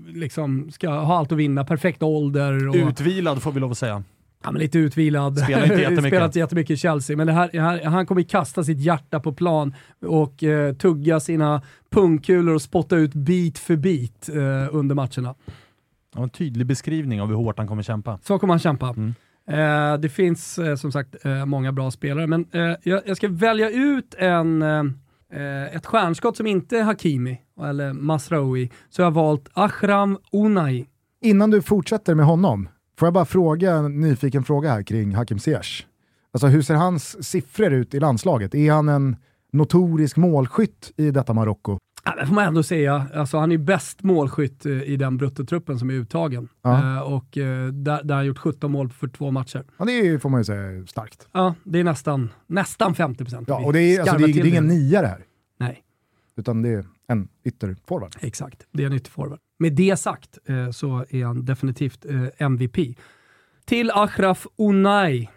liksom 0.07 0.71
ska 0.71 0.89
ha 0.89 1.17
allt 1.17 1.31
att 1.31 1.37
vinna, 1.37 1.65
perfekt 1.65 2.03
ålder. 2.03 2.67
Och, 2.67 2.75
Utvilad 2.75 3.41
får 3.41 3.51
vi 3.51 3.59
lov 3.59 3.71
att 3.71 3.77
säga. 3.77 4.03
Ja, 4.43 4.51
men 4.51 4.61
lite 4.61 4.79
utvilad. 4.79 5.39
Spelar 5.39 5.63
inte 5.63 5.75
jättemycket. 5.81 6.07
Spelat 6.07 6.35
jättemycket 6.35 6.71
i 6.73 6.77
Chelsea, 6.77 7.17
men 7.17 7.27
det 7.27 7.33
här, 7.33 7.49
här, 7.53 7.85
han 7.85 8.05
kommer 8.05 8.21
kasta 8.21 8.63
sitt 8.63 8.79
hjärta 8.79 9.19
på 9.19 9.33
plan 9.33 9.75
och 10.05 10.43
eh, 10.43 10.73
tugga 10.73 11.19
sina 11.19 11.61
pungkulor 11.91 12.55
och 12.55 12.61
spotta 12.61 12.95
ut 12.95 13.13
bit 13.13 13.59
för 13.59 13.75
bit 13.75 14.29
eh, 14.29 14.75
under 14.75 14.95
matcherna. 14.95 15.35
Ja, 16.15 16.23
En 16.23 16.29
tydlig 16.29 16.67
beskrivning 16.67 17.21
av 17.21 17.27
hur 17.27 17.35
hårt 17.35 17.57
han 17.57 17.67
kommer 17.67 17.83
kämpa. 17.83 18.19
Så 18.23 18.39
kommer 18.39 18.53
han 18.53 18.59
kämpa. 18.59 18.89
Mm. 18.89 19.13
Eh, 19.49 19.97
det 19.99 20.09
finns 20.09 20.57
eh, 20.57 20.75
som 20.75 20.91
sagt 20.91 21.25
eh, 21.25 21.45
många 21.45 21.71
bra 21.71 21.91
spelare, 21.91 22.27
men 22.27 22.45
eh, 22.51 22.75
jag, 22.83 23.01
jag 23.05 23.17
ska 23.17 23.27
välja 23.27 23.69
ut 23.69 24.15
en, 24.17 24.61
eh, 24.61 24.83
eh 25.31 25.75
ett 25.75 25.85
stjärnskott 25.85 26.37
som 26.37 26.47
inte 26.47 26.77
är 26.77 26.83
Hakimi 26.83 27.41
eller 27.61 27.93
Masraoui, 27.93 28.69
så 28.89 29.01
jag 29.01 29.05
har 29.05 29.11
valt 29.11 29.49
Akram 29.53 30.17
Unai. 30.31 30.85
Innan 31.21 31.51
du 31.51 31.61
fortsätter 31.61 32.15
med 32.15 32.25
honom, 32.25 32.69
får 32.99 33.05
jag 33.05 33.13
bara 33.13 33.25
fråga 33.25 33.73
en 33.73 33.99
nyfiken 33.99 34.43
fråga 34.43 34.69
här 34.69 34.83
kring 34.83 35.15
Hakim 35.15 35.39
Ziyech. 35.39 35.85
Alltså 36.31 36.47
hur 36.47 36.61
ser 36.61 36.75
hans 36.75 37.27
siffror 37.27 37.73
ut 37.73 37.93
i 37.93 37.99
landslaget? 37.99 38.55
Är 38.55 38.71
han 38.71 38.89
en 38.89 39.15
notorisk 39.51 40.17
målskytt 40.17 40.91
i 40.97 41.11
detta 41.11 41.33
Marocko? 41.33 41.77
Ja, 42.07 42.15
det 42.19 42.27
får 42.27 42.33
man 42.33 42.45
ändå 42.45 42.63
säga. 42.63 43.07
Alltså, 43.13 43.37
han 43.37 43.51
är 43.51 43.57
bäst 43.57 44.03
målskytt 44.03 44.65
eh, 44.65 44.71
i 44.83 44.97
den 44.97 45.17
bruttotruppen 45.17 45.79
som 45.79 45.89
är 45.89 45.93
uttagen. 45.93 46.47
Ja. 46.61 46.95
Eh, 46.95 47.01
och 47.01 47.37
eh, 47.37 47.67
där, 47.67 48.03
där 48.03 48.15
har 48.15 48.19
han 48.19 48.25
gjort 48.25 48.37
17 48.37 48.71
mål 48.71 48.89
för 48.89 49.07
två 49.07 49.31
matcher. 49.31 49.63
Ja, 49.77 49.85
det 49.85 49.91
är, 49.91 50.17
får 50.17 50.29
man 50.29 50.39
ju 50.39 50.43
säga 50.45 50.87
starkt. 50.87 51.27
Ja, 51.31 51.55
det 51.63 51.79
är 51.79 51.83
nästan, 51.83 52.29
nästan 52.47 52.95
50%. 52.95 53.45
Ja, 53.47 53.59
Vi 53.59 53.65
och 53.65 53.73
det 53.73 53.79
är, 53.81 53.99
alltså, 53.99 54.17
det 54.17 54.23
är, 54.23 54.33
det 54.33 54.39
är 54.41 54.45
ingen 54.45 54.67
nia 54.67 55.01
det 55.01 55.07
här, 55.07 55.25
Nej, 55.59 55.83
utan 56.37 56.61
det 56.61 56.69
är 56.69 56.85
en 57.07 57.27
ytterforward. 57.43 58.15
exakt. 58.21 58.67
Det 58.71 58.83
är 58.83 58.87
en 58.87 58.93
ytterforward. 58.93 59.39
Med 59.59 59.73
det 59.73 59.99
sagt 59.99 60.37
eh, 60.45 60.71
så 60.71 61.05
är 61.09 61.25
han 61.25 61.45
definitivt 61.45 62.05
eh, 62.05 62.25
MVP. 62.37 62.77
Till 63.65 63.91
Achraf 63.91 64.47
Unai 64.57 65.29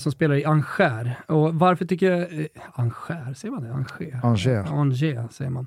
som 0.00 0.12
spelar 0.12 0.34
i 0.34 0.44
Angers. 0.44 1.16
Och 1.26 1.54
varför 1.54 1.84
tycker 1.84 2.10
jag... 2.10 2.40
Eh, 2.40 2.46
Angers, 2.72 3.38
säger 3.38 3.52
man 3.52 3.62
det? 3.62 3.72
Angers? 3.72 4.24
Angers. 4.24 4.70
Angers 4.70 5.32
säger 5.32 5.50
man. 5.50 5.66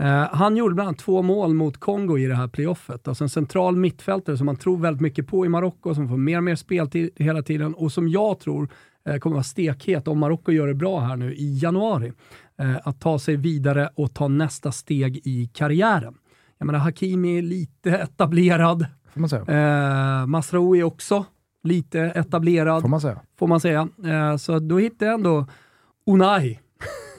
Eh, 0.00 0.28
han 0.32 0.56
gjorde 0.56 0.74
bland 0.74 0.88
annat 0.88 0.98
två 0.98 1.22
mål 1.22 1.54
mot 1.54 1.76
Kongo 1.76 2.18
i 2.18 2.26
det 2.26 2.34
här 2.34 2.48
playoffet. 2.48 3.08
Alltså 3.08 3.24
en 3.24 3.28
central 3.28 3.76
mittfältare 3.76 4.36
som 4.36 4.46
man 4.46 4.56
tror 4.56 4.78
väldigt 4.78 5.00
mycket 5.00 5.26
på 5.26 5.46
i 5.46 5.48
Marocko, 5.48 5.94
som 5.94 6.08
får 6.08 6.16
mer 6.16 6.36
och 6.36 6.44
mer 6.44 6.54
speltid 6.56 7.10
hela 7.16 7.42
tiden 7.42 7.74
och 7.74 7.92
som 7.92 8.08
jag 8.08 8.40
tror 8.40 8.68
eh, 9.08 9.16
kommer 9.16 9.34
vara 9.34 9.44
stekhet 9.44 10.08
om 10.08 10.18
Marocko 10.18 10.52
gör 10.52 10.66
det 10.66 10.74
bra 10.74 11.00
här 11.00 11.16
nu 11.16 11.34
i 11.34 11.58
januari. 11.58 12.12
Eh, 12.58 12.76
att 12.84 13.00
ta 13.00 13.18
sig 13.18 13.36
vidare 13.36 13.90
och 13.94 14.14
ta 14.14 14.28
nästa 14.28 14.72
steg 14.72 15.20
i 15.24 15.50
karriären. 15.54 16.14
Jag 16.58 16.66
menar, 16.66 16.78
Hakimi 16.78 17.38
är 17.38 17.42
lite 17.42 17.90
etablerad. 17.90 18.86
Får 19.12 19.20
man 19.20 19.28
säga. 19.28 19.44
Eh, 20.20 20.26
Masraoui 20.26 20.82
också 20.82 21.24
lite 21.62 22.00
etablerad 22.00 22.82
Får 22.82 22.88
man 22.88 23.00
säga. 23.00 23.20
får 23.38 23.46
man 23.46 23.60
säga. 23.60 23.88
Eh, 24.04 24.36
så 24.36 24.58
då 24.58 24.78
hittade 24.78 25.04
jag 25.04 25.14
ändå 25.14 25.46
Unai. 26.06 26.60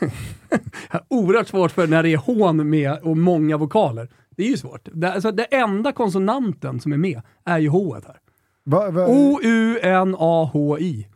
Oerhört 1.07 1.47
svårt 1.47 1.71
för 1.71 1.87
när 1.87 2.03
det 2.03 2.09
är 2.13 2.17
hån 2.17 2.69
med 2.69 2.97
och 3.03 3.17
många 3.17 3.57
vokaler. 3.57 4.09
Det 4.29 4.43
är 4.43 4.47
ju 4.47 4.57
svårt. 4.57 4.89
Det, 4.93 5.13
alltså, 5.13 5.31
det 5.31 5.43
enda 5.43 5.91
konsonanten 5.91 6.79
som 6.79 6.93
är 6.93 6.97
med 6.97 7.21
är 7.45 7.57
ju 7.57 7.69
H 7.69 7.93
här. 7.93 8.17
Va, 8.63 8.91
va, 8.91 9.05
O-U-N-A-H-I. 9.07 11.07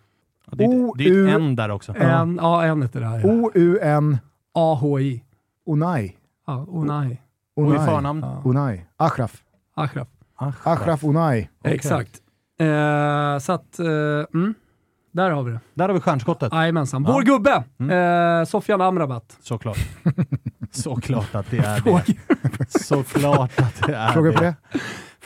Ja, 0.45 0.53
det, 0.55 0.63
är- 0.63 0.97
det 0.97 1.03
är 1.03 1.07
ju 1.07 1.23
O-U- 1.23 1.29
ett 1.29 1.35
N 1.35 1.55
där 1.55 1.69
också. 1.69 1.95
En, 1.97 2.35
ja, 2.41 2.65
en 2.65 2.81
heter 2.81 2.99
det 2.99 3.05
här. 3.07 3.25
O-U-N 3.25 4.17
A-H-I. 4.53 5.23
Unai. 5.67 6.15
Ja, 6.47 6.67
Unai. 6.71 7.21
Och 7.55 7.63
i 7.63 7.67
Unai. 7.69 7.87
förnamn? 7.87 8.19
Ja. 8.21 8.41
Unai. 8.49 8.85
Achraf. 8.97 9.43
Achraf. 9.75 10.07
Achraf 10.63 11.03
Unai. 11.03 11.49
Okej. 11.59 11.73
Exakt. 11.75 12.21
Eh, 12.59 13.37
så 13.39 13.51
att, 13.53 13.79
eh, 13.79 13.85
mm, 14.33 14.53
där 15.15 15.29
har 15.31 15.43
vi 15.43 15.51
det. 15.51 15.59
Där 15.73 15.87
har 15.87 15.93
vi 15.93 15.99
stjärnskottet. 15.99 16.53
Jajamensan. 16.53 17.03
Ja. 17.07 17.13
Vår 17.13 17.21
gubbe, 17.21 17.63
Mm. 17.79 18.39
eh, 18.39 18.45
Sofian 18.45 18.81
Amrabat. 18.81 19.37
Såklart. 19.41 19.77
Såklart 20.71 21.35
att 21.35 21.51
det 21.51 21.57
är 21.57 21.81
det. 21.83 22.03
Såklart 22.79 23.59
att 23.59 23.81
det 23.87 23.93
är 23.95 24.11
Fråga 24.11 24.31
på 24.31 24.39
det. 24.43 24.55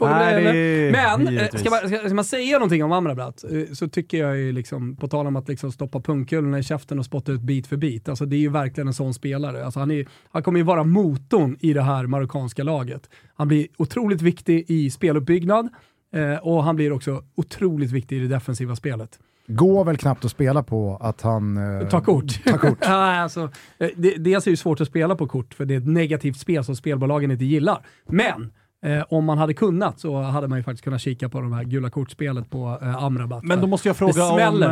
Nej, 0.02 0.44
det 0.44 0.58
är 0.60 0.92
Men 0.92 1.38
eh, 1.38 1.48
ska 1.48 1.70
man, 1.70 1.80
ska, 1.80 1.98
ska 2.00 2.14
man 2.14 2.26
säga 2.26 2.58
någonting 2.58 2.84
om 2.84 2.92
Amrabat 2.92 3.44
eh, 3.44 3.74
så 3.74 3.88
tycker 3.90 4.18
jag 4.18 4.38
ju 4.38 4.52
liksom, 4.52 4.96
på 4.96 5.08
tal 5.08 5.28
om 5.28 5.36
att 5.36 5.48
liksom 5.48 5.72
stoppa 5.72 6.00
pungkulorna 6.02 6.60
i 6.60 6.64
käften 6.64 7.00
och 7.00 7.06
spotta 7.06 7.32
ut 7.32 7.42
bit 7.42 7.68
för 7.68 7.78
bit, 7.78 8.10
alltså 8.10 8.26
det 8.26 8.36
är 8.36 8.40
ju 8.40 8.50
verkligen 8.50 8.88
en 8.88 8.94
sån 8.94 9.14
spelare. 9.14 9.66
Alltså 9.66 9.80
han, 9.80 9.92
är, 9.92 10.08
han 10.32 10.44
kommer 10.44 10.60
ju 10.60 10.64
vara 10.66 10.84
motorn 10.84 11.58
i 11.60 11.74
det 11.74 11.82
här 11.82 12.08
marockanska 12.08 12.64
laget. 12.64 13.10
Han 13.36 13.48
blir 13.48 13.68
otroligt 13.78 14.22
viktig 14.22 14.66
i 14.68 14.90
speluppbyggnad 14.92 15.70
eh, 16.16 16.36
och 16.48 16.64
han 16.64 16.76
blir 16.76 16.92
också 16.92 17.24
otroligt 17.36 17.92
viktig 17.92 18.18
i 18.18 18.20
det 18.20 18.28
defensiva 18.28 18.76
spelet. 18.76 19.20
Går 19.52 19.84
väl 19.86 19.98
knappt 19.98 20.26
att 20.26 20.32
spela 20.32 20.64
på 20.64 20.98
att 21.02 21.22
han... 21.22 21.58
eh, 21.82 21.88
Ta 21.88 22.02
kort. 22.02 22.44
Ta 22.46 22.58
kort. 22.58 22.78
ja, 22.82 23.16
alltså, 23.22 23.50
eh, 23.80 23.88
det, 23.96 24.16
dels 24.18 24.48
är 24.48 24.52
det 24.52 24.58
svårt 24.58 24.82
att 24.82 24.88
spela 24.88 25.16
på 25.16 25.28
kort 25.28 25.54
för 25.54 25.66
det 25.66 25.74
är 25.74 25.78
ett 25.78 25.88
negativt 25.88 26.38
spel 26.38 26.64
som 26.64 26.76
spelbolagen 26.76 27.32
inte 27.32 27.46
gillar. 27.46 27.86
Men 28.08 28.52
eh, 28.86 29.04
om 29.10 29.26
man 29.26 29.38
hade 29.38 29.54
kunnat 29.54 30.00
så 30.00 30.22
hade 30.22 30.48
man 30.48 30.58
ju 30.58 30.64
faktiskt 30.64 30.84
kunnat 30.84 31.02
kika 31.02 31.30
på 31.30 31.42
de 31.42 31.54
här 31.54 31.64
gula 31.64 31.90
kortspelet 31.90 32.50
på 32.50 32.80
eh, 32.82 33.04
Amrabat. 33.04 33.44
Men 33.44 33.62
då 33.62 33.68
måste 33.68 33.90
jag 33.90 33.98
fråga 33.98 34.26
om 34.26 34.64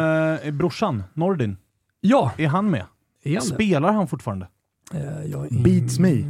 eh, 0.46 0.52
brorsan, 0.54 1.04
Nordin. 1.14 1.58
Ja, 2.02 2.32
Är 2.38 2.48
han 2.48 2.70
med? 2.70 2.86
är 3.24 3.30
han 3.30 3.34
det? 3.36 3.42
Spelar 3.42 3.94
han 3.94 4.08
fortfarande? 4.08 4.48
Eh, 4.94 5.62
Beats 5.64 6.00
me. 6.00 6.24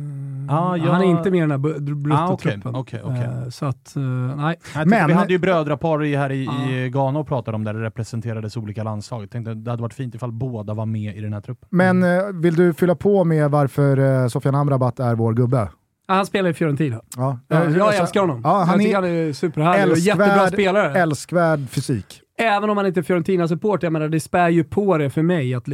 Ah, 0.49 0.75
jag- 0.77 0.91
Han 0.91 1.01
är 1.01 1.05
inte 1.05 1.31
med 1.31 1.37
i 1.37 1.41
den 1.41 1.51
här 1.51 1.57
Ah, 1.57 1.81
bruttotruppen. 1.81 2.75
okej, 2.75 3.01
okej. 3.03 3.23
Eh, 3.23 3.49
Så 3.49 3.65
att, 3.65 3.95
eh, 3.95 4.01
nej. 4.01 4.55
Jag 4.75 4.87
Men- 4.87 5.07
vi 5.07 5.13
hade 5.13 5.33
ju 5.33 5.39
brödrapar 5.39 6.17
här 6.17 6.31
i, 6.31 6.45
Ja. 6.45 6.69
i 6.69 6.89
Ghana 6.89 7.19
och 7.19 7.27
pratade 7.27 7.55
om 7.55 7.63
där 7.63 7.73
det 7.73 7.81
representerades 7.83 8.57
olika 8.57 8.83
landslag. 8.83 9.21
Jag 9.23 9.29
tänkte 9.29 9.53
det 9.53 9.69
hade 9.71 9.81
varit 9.81 9.93
fint 9.93 10.15
ifall 10.15 10.31
båda 10.31 10.73
var 10.73 10.85
med 10.85 11.17
i 11.17 11.21
den 11.21 11.33
här 11.33 11.41
truppen. 11.41 11.67
Men 11.71 12.03
eh, 12.03 12.23
vill 12.33 12.55
du 12.55 12.73
fylla 12.73 12.95
på 12.95 13.23
med 13.23 13.51
varför 13.51 13.97
eh, 14.23 14.27
Sofian 14.27 14.55
Amrabat 14.55 14.99
är 14.99 15.15
vår 15.15 15.33
gubbe? 15.33 15.69
Ah, 16.07 16.13
Han 16.15 16.25
spelar 16.25 16.49
i 16.49 16.53
Fiorentina. 16.53 17.01
Ja, 17.17 17.39
Ja, 17.47 17.63
jag 17.63 17.79
alltså, 17.81 18.01
älskar 18.01 18.21
honom. 18.21 18.41
Ja, 18.43 18.57
han 18.57 18.67
jag 18.67 18.77
tycker 18.79 18.91
är 18.91 18.95
han 18.95 19.05
är 19.05 19.33
superhärlig 19.33 19.91
och 19.91 19.97
jättebra 19.97 20.47
spelare. 20.47 20.99
älskvärd 20.99 21.69
fysik. 21.69 22.21
Även 22.39 22.69
om 22.69 22.77
han 22.77 22.85
inte 22.85 22.99
är 22.99 23.03
Fiorentina-support, 23.03 23.83
jag 23.83 23.93
menar 23.93 24.07
det 24.09 24.19
spär 24.19 24.49
ju 24.49 24.63
på 24.63 24.97
det 24.97 25.09
för 25.09 25.21
mig 25.21 25.53
att 25.53 25.67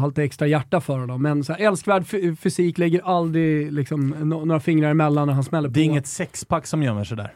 ha 0.00 0.06
lite 0.06 0.22
extra 0.22 0.46
hjärta 0.46 0.80
för 0.80 0.98
honom. 0.98 1.22
Men 1.22 1.44
så 1.44 1.52
här, 1.52 1.60
älskvärd 1.66 2.04
fysik, 2.38 2.78
lägger 2.78 3.00
aldrig 3.04 3.72
liksom, 3.72 4.08
no, 4.10 4.44
några 4.44 4.60
fingrar 4.60 4.90
emellan 4.90 5.26
när 5.26 5.34
han 5.34 5.44
smäller 5.44 5.68
på. 5.68 5.72
Det 5.72 5.80
är 5.80 5.84
inget 5.84 6.06
sexpack 6.06 6.66
som 6.66 6.82
gömmer 6.82 7.04
sig 7.04 7.16
där. 7.16 7.32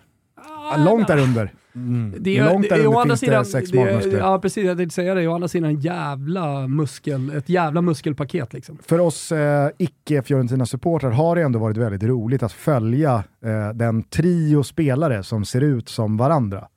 Ah, 0.74 0.84
Långt 0.84 1.06
där 1.08 1.18
under. 1.18 1.52
Mm. 1.74 2.14
Det 2.18 2.38
är, 2.38 2.44
Långt 2.52 2.68
det 2.68 2.76
där 2.76 2.86
under 2.86 3.02
finns 3.04 3.20
det 3.20 3.26
sidan, 3.26 3.44
sex 3.44 3.70
det 3.70 3.78
är- 3.80 3.84
magmuskler. 3.84 4.18
Ja 4.18 4.38
precis, 4.38 4.64
jag 4.64 4.76
tänkte 4.76 4.94
säga 4.94 5.14
det. 5.14 5.28
Å 5.28 5.34
andra 5.34 5.48
sidan 5.48 5.70
en 5.70 5.80
jävla 5.80 6.66
muskel, 6.68 7.36
ett 7.36 7.48
jävla 7.48 7.82
muskelpaket 7.82 8.52
liksom. 8.52 8.78
För 8.86 8.98
oss 8.98 9.32
eh, 9.32 9.68
icke-Fiorentina-supportrar 9.78 11.10
har 11.10 11.36
det 11.36 11.42
ändå 11.42 11.58
varit 11.58 11.76
väldigt 11.76 12.02
roligt 12.02 12.42
att 12.42 12.52
följa 12.52 13.24
eh, 13.44 13.68
den 13.74 14.02
trio 14.02 14.62
spelare 14.62 15.22
som 15.22 15.44
ser 15.44 15.60
ut 15.60 15.88
som 15.88 16.16
varandra. 16.16 16.68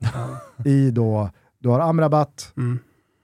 I 0.66 0.92
då, 0.92 1.30
du 1.66 1.70
har 1.70 1.80
Amrabat, 1.80 2.54
Mm. 2.58 2.80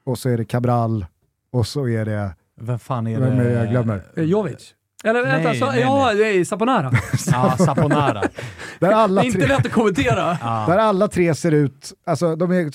och 0.06 0.18
så 0.18 0.28
är 0.28 0.36
det 0.36 0.44
Cabral, 0.44 1.06
och 1.52 1.66
så 1.66 1.88
är 1.88 2.04
det, 2.04 2.34
Vem 2.60 2.78
fan 2.78 3.06
är 3.06 3.20
vem 3.20 3.36
det? 3.38 3.44
är 3.44 3.48
det 3.48 3.54
jag 3.54 3.68
glömmer? 3.70 4.02
Eh, 4.16 4.24
Jovic. 4.24 4.74
Eller 5.04 5.22
vänta, 5.22 5.48
Nej, 5.48 5.58
så, 5.58 5.66
nej, 5.66 5.80
ja 5.80 6.14
det 6.14 6.26
är 6.26 6.44
Saponara. 6.44 6.92
Ja, 7.32 7.56
Saponara. 7.58 8.22
Där 8.80 8.92
alla, 8.92 9.24
Inte 9.24 9.46
lätt 9.46 9.66
att 9.66 9.72
kommentera. 9.72 10.38
Ja. 10.40 10.64
där 10.68 10.78
alla 10.78 11.08
tre 11.08 11.34
ser 11.34 11.52
ut, 11.52 11.92
alltså 12.06 12.36
de 12.36 12.50
är 12.50 12.70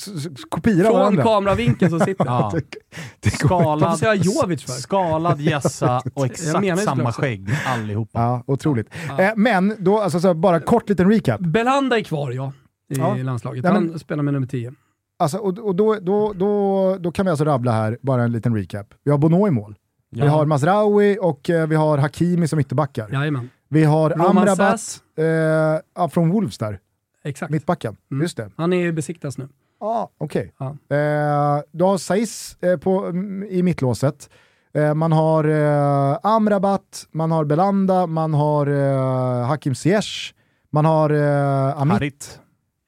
kopior 0.49 0.79
av 0.85 0.89
Från 0.89 0.99
varandra. 0.99 1.23
kameravinkeln 1.23 1.91
som 1.91 1.99
sitter. 1.99 2.25
Ja. 2.25 2.41
Varför 2.53 3.37
Skalad, 3.37 3.97
säger 3.99 4.13
jag 4.15 4.25
Jovic 4.25 4.63
för? 4.63 4.71
skalad 4.71 5.41
gässa 5.41 6.01
och 6.13 6.25
exakt 6.25 6.83
samma 6.83 7.13
skägg 7.13 7.49
allihopa. 7.65 8.19
Ja, 8.19 8.43
otroligt. 8.47 8.87
Ja. 9.07 9.21
Eh, 9.23 9.31
men 9.35 9.75
då, 9.79 9.99
alltså, 9.99 10.19
så 10.19 10.33
bara 10.33 10.59
kort 10.59 10.89
liten 10.89 11.11
recap. 11.11 11.39
Belanda 11.41 11.97
är 11.99 12.03
kvar 12.03 12.31
ja, 12.31 12.53
i 12.93 12.97
Ja. 12.97 13.15
landslaget. 13.15 13.63
Nej, 13.63 13.73
Han 13.73 13.99
spelar 13.99 14.23
med 14.23 14.33
nummer 14.33 14.47
10. 14.47 14.73
Alltså, 15.19 15.37
och 15.37 15.59
och 15.59 15.75
då, 15.75 15.95
då, 16.01 16.33
då, 16.33 16.97
då 16.99 17.11
kan 17.11 17.25
vi 17.25 17.29
alltså 17.29 17.45
rabbla 17.45 17.71
här, 17.71 17.97
bara 18.01 18.23
en 18.23 18.31
liten 18.31 18.55
recap. 18.55 18.87
Vi 19.03 19.11
har 19.11 19.17
Bono 19.17 19.47
i 19.47 19.51
mål. 19.51 19.75
Vi 20.11 20.19
Ja. 20.19 20.29
har 20.29 20.45
Masraoui 20.45 21.17
och 21.21 21.49
eh, 21.49 21.67
vi 21.67 21.75
har 21.75 21.97
Hakimi 21.97 22.47
som 22.47 22.59
ytterbackar. 22.59 23.09
Jajamän. 23.11 23.49
Vi 23.69 23.83
har 23.83 24.09
Roman 24.09 24.37
Amrabat 24.37 24.81
eh, 25.97 26.07
från 26.09 26.29
Wolves 26.29 26.57
där, 26.57 26.79
Exakt. 27.23 27.51
mittbacken. 27.51 27.95
Mm. 28.11 28.21
Just 28.21 28.37
det. 28.37 28.49
Han 28.57 28.73
är 28.73 28.91
besiktas 28.91 29.37
nu. 29.37 29.47
Ja, 29.79 30.09
okej. 30.17 30.53
Ja. 30.59 30.65
Eh, 30.95 31.61
du 31.71 31.83
har 31.83 31.97
Saiz 31.97 32.57
eh, 32.61 32.77
på, 32.77 33.05
mm, 33.05 33.43
i 33.49 33.63
mittlåset. 33.63 34.29
Eh, 34.73 34.93
man 34.93 35.11
har 35.11 35.43
eh, 35.43 36.17
Amrabat, 36.23 37.07
man 37.11 37.31
har 37.31 37.45
Belanda, 37.45 38.07
man 38.07 38.33
har 38.33 38.67
eh, 38.67 39.47
Hakim 39.47 39.75
Ziyech, 39.75 40.33
man 40.71 40.85
har 40.85 41.09
eh, 41.09 41.81
Amit, 41.81 41.93
Harit. 41.93 42.39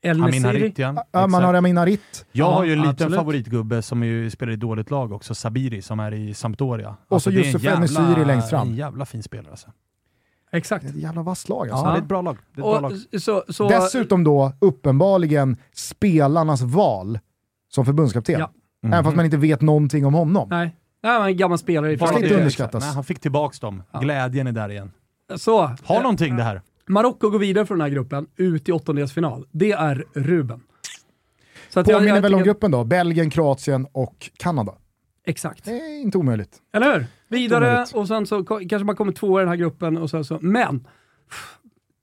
El 0.02 0.22
Amin 0.24 0.42
Nesiri. 0.42 0.60
Harit, 0.60 0.78
ja. 0.80 1.04
ja, 1.12 1.28
man 1.28 1.44
har 1.44 1.54
Amin 1.54 1.78
Harit. 1.78 2.26
Jag 2.32 2.48
Ja, 2.48 2.54
har 2.54 2.64
ju 2.64 2.72
en 2.74 2.78
liten 2.78 2.90
absolut. 2.92 3.16
favoritgubbe 3.16 3.82
som 3.82 4.04
ju 4.04 4.30
spelar 4.30 4.54
i 4.54 4.56
dåligt 4.56 4.92
lag 4.92 5.12
också, 5.12 5.36
Sabiri, 5.36 5.82
som 5.82 6.00
är 6.00 6.14
i 6.14 6.34
Sampdoria. 6.34 6.96
Och 7.08 7.22
så 7.22 7.30
är 7.30 7.34
en 7.34 7.40
Yusuf 7.40 7.64
jävla- 7.64 7.78
Enesiri 7.78 8.26
längst 8.26 8.50
fram. 8.50 8.68
En 8.68 8.76
jävla 8.76 9.06
fin 9.06 9.24
spelare 9.24 9.52
alltså. 9.52 9.68
Exakt. 10.52 10.84
Det 10.86 10.90
är 10.90 10.94
ett 10.94 11.02
jävla 11.04 11.22
vasst 11.22 11.50
lag 11.50 11.68
Ja, 11.68 11.72
alltså. 11.74 11.86
det 11.86 11.94
är 11.98 11.98
ett 12.02 12.08
bra 12.08 12.22
lag. 12.22 12.38
Det 12.56 12.62
är 12.62 12.66
ett 12.76 12.80
bra 12.82 12.90
lag. 12.90 12.92
Och, 13.14 13.22
så, 13.22 13.44
så, 13.50 13.70
Dessutom 13.70 14.24
då 14.24 14.54
uppenbarligen 14.60 15.58
spelarnas 15.74 16.62
val 16.62 17.20
som 17.70 17.86
förbundskapten. 17.86 18.40
Ja. 18.40 18.52
Även 18.88 19.04
fast 19.04 19.16
man 19.16 19.26
inte 19.26 19.38
vet 19.38 19.62
någonting 19.62 20.06
om 20.06 20.14
honom. 20.14 20.48
Nej, 20.50 20.76
Nej, 21.04 21.12
han 21.14 21.22
är 21.22 21.28
en 21.28 21.38
gammal 21.38 21.58
spelare 21.58 21.94
i 21.94 21.98
Fast 21.98 22.14
inte 22.20 22.36
underskattas. 22.36 22.84
Nej, 22.84 22.94
han 22.94 23.04
fick 23.04 23.20
tillbaks 23.20 23.60
dem. 23.60 23.84
Ja. 23.92 24.00
Glädjen 24.00 24.48
är 24.48 24.52
där 24.52 24.70
igen. 24.72 24.92
Så, 25.36 25.62
Har 25.84 26.02
någonting 26.02 26.36
det 26.36 26.44
här. 26.44 26.62
Marocko 26.90 27.30
går 27.30 27.40
vidare 27.40 27.66
från 27.66 27.78
den 27.78 27.86
här 27.86 27.92
gruppen, 27.94 28.28
ut 28.36 28.70
i 28.70 28.72
åttondelsfinal. 28.72 29.46
Det 29.52 29.72
är 29.72 30.06
Ruben. 30.14 30.62
Så 31.70 31.80
att 31.80 31.88
jag- 31.88 31.98
Påminner 31.98 32.16
jag 32.16 32.22
väl 32.22 32.36
om 32.36 32.44
gruppen 32.44 32.72
då, 32.72 32.84
Belgien, 32.84 33.30
Kroatien 33.30 33.88
och 33.92 34.30
Kanada. 34.38 34.74
Exakt. 35.26 35.66
Det 35.66 35.72
är 35.72 36.02
inte 36.02 36.18
omöjligt. 36.18 36.58
Eller 36.74 36.94
hur? 36.94 37.06
Vidare 37.28 37.66
Omöjligt. 37.72 37.96
och 37.96 38.08
sen 38.08 38.26
så 38.28 38.44
kanske 38.44 38.84
man 38.84 38.96
kommer 38.96 39.12
tvåa 39.12 39.42
i 39.42 39.44
den 39.44 39.50
här 39.50 39.56
gruppen 39.56 39.98
och 39.98 40.10
sen 40.10 40.24
så, 40.26 40.38
men 40.42 40.88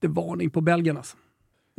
det 0.01 0.07
är 0.07 0.11
varning 0.11 0.51
på 0.51 0.61
Belgien 0.61 0.97
alltså. 0.97 1.17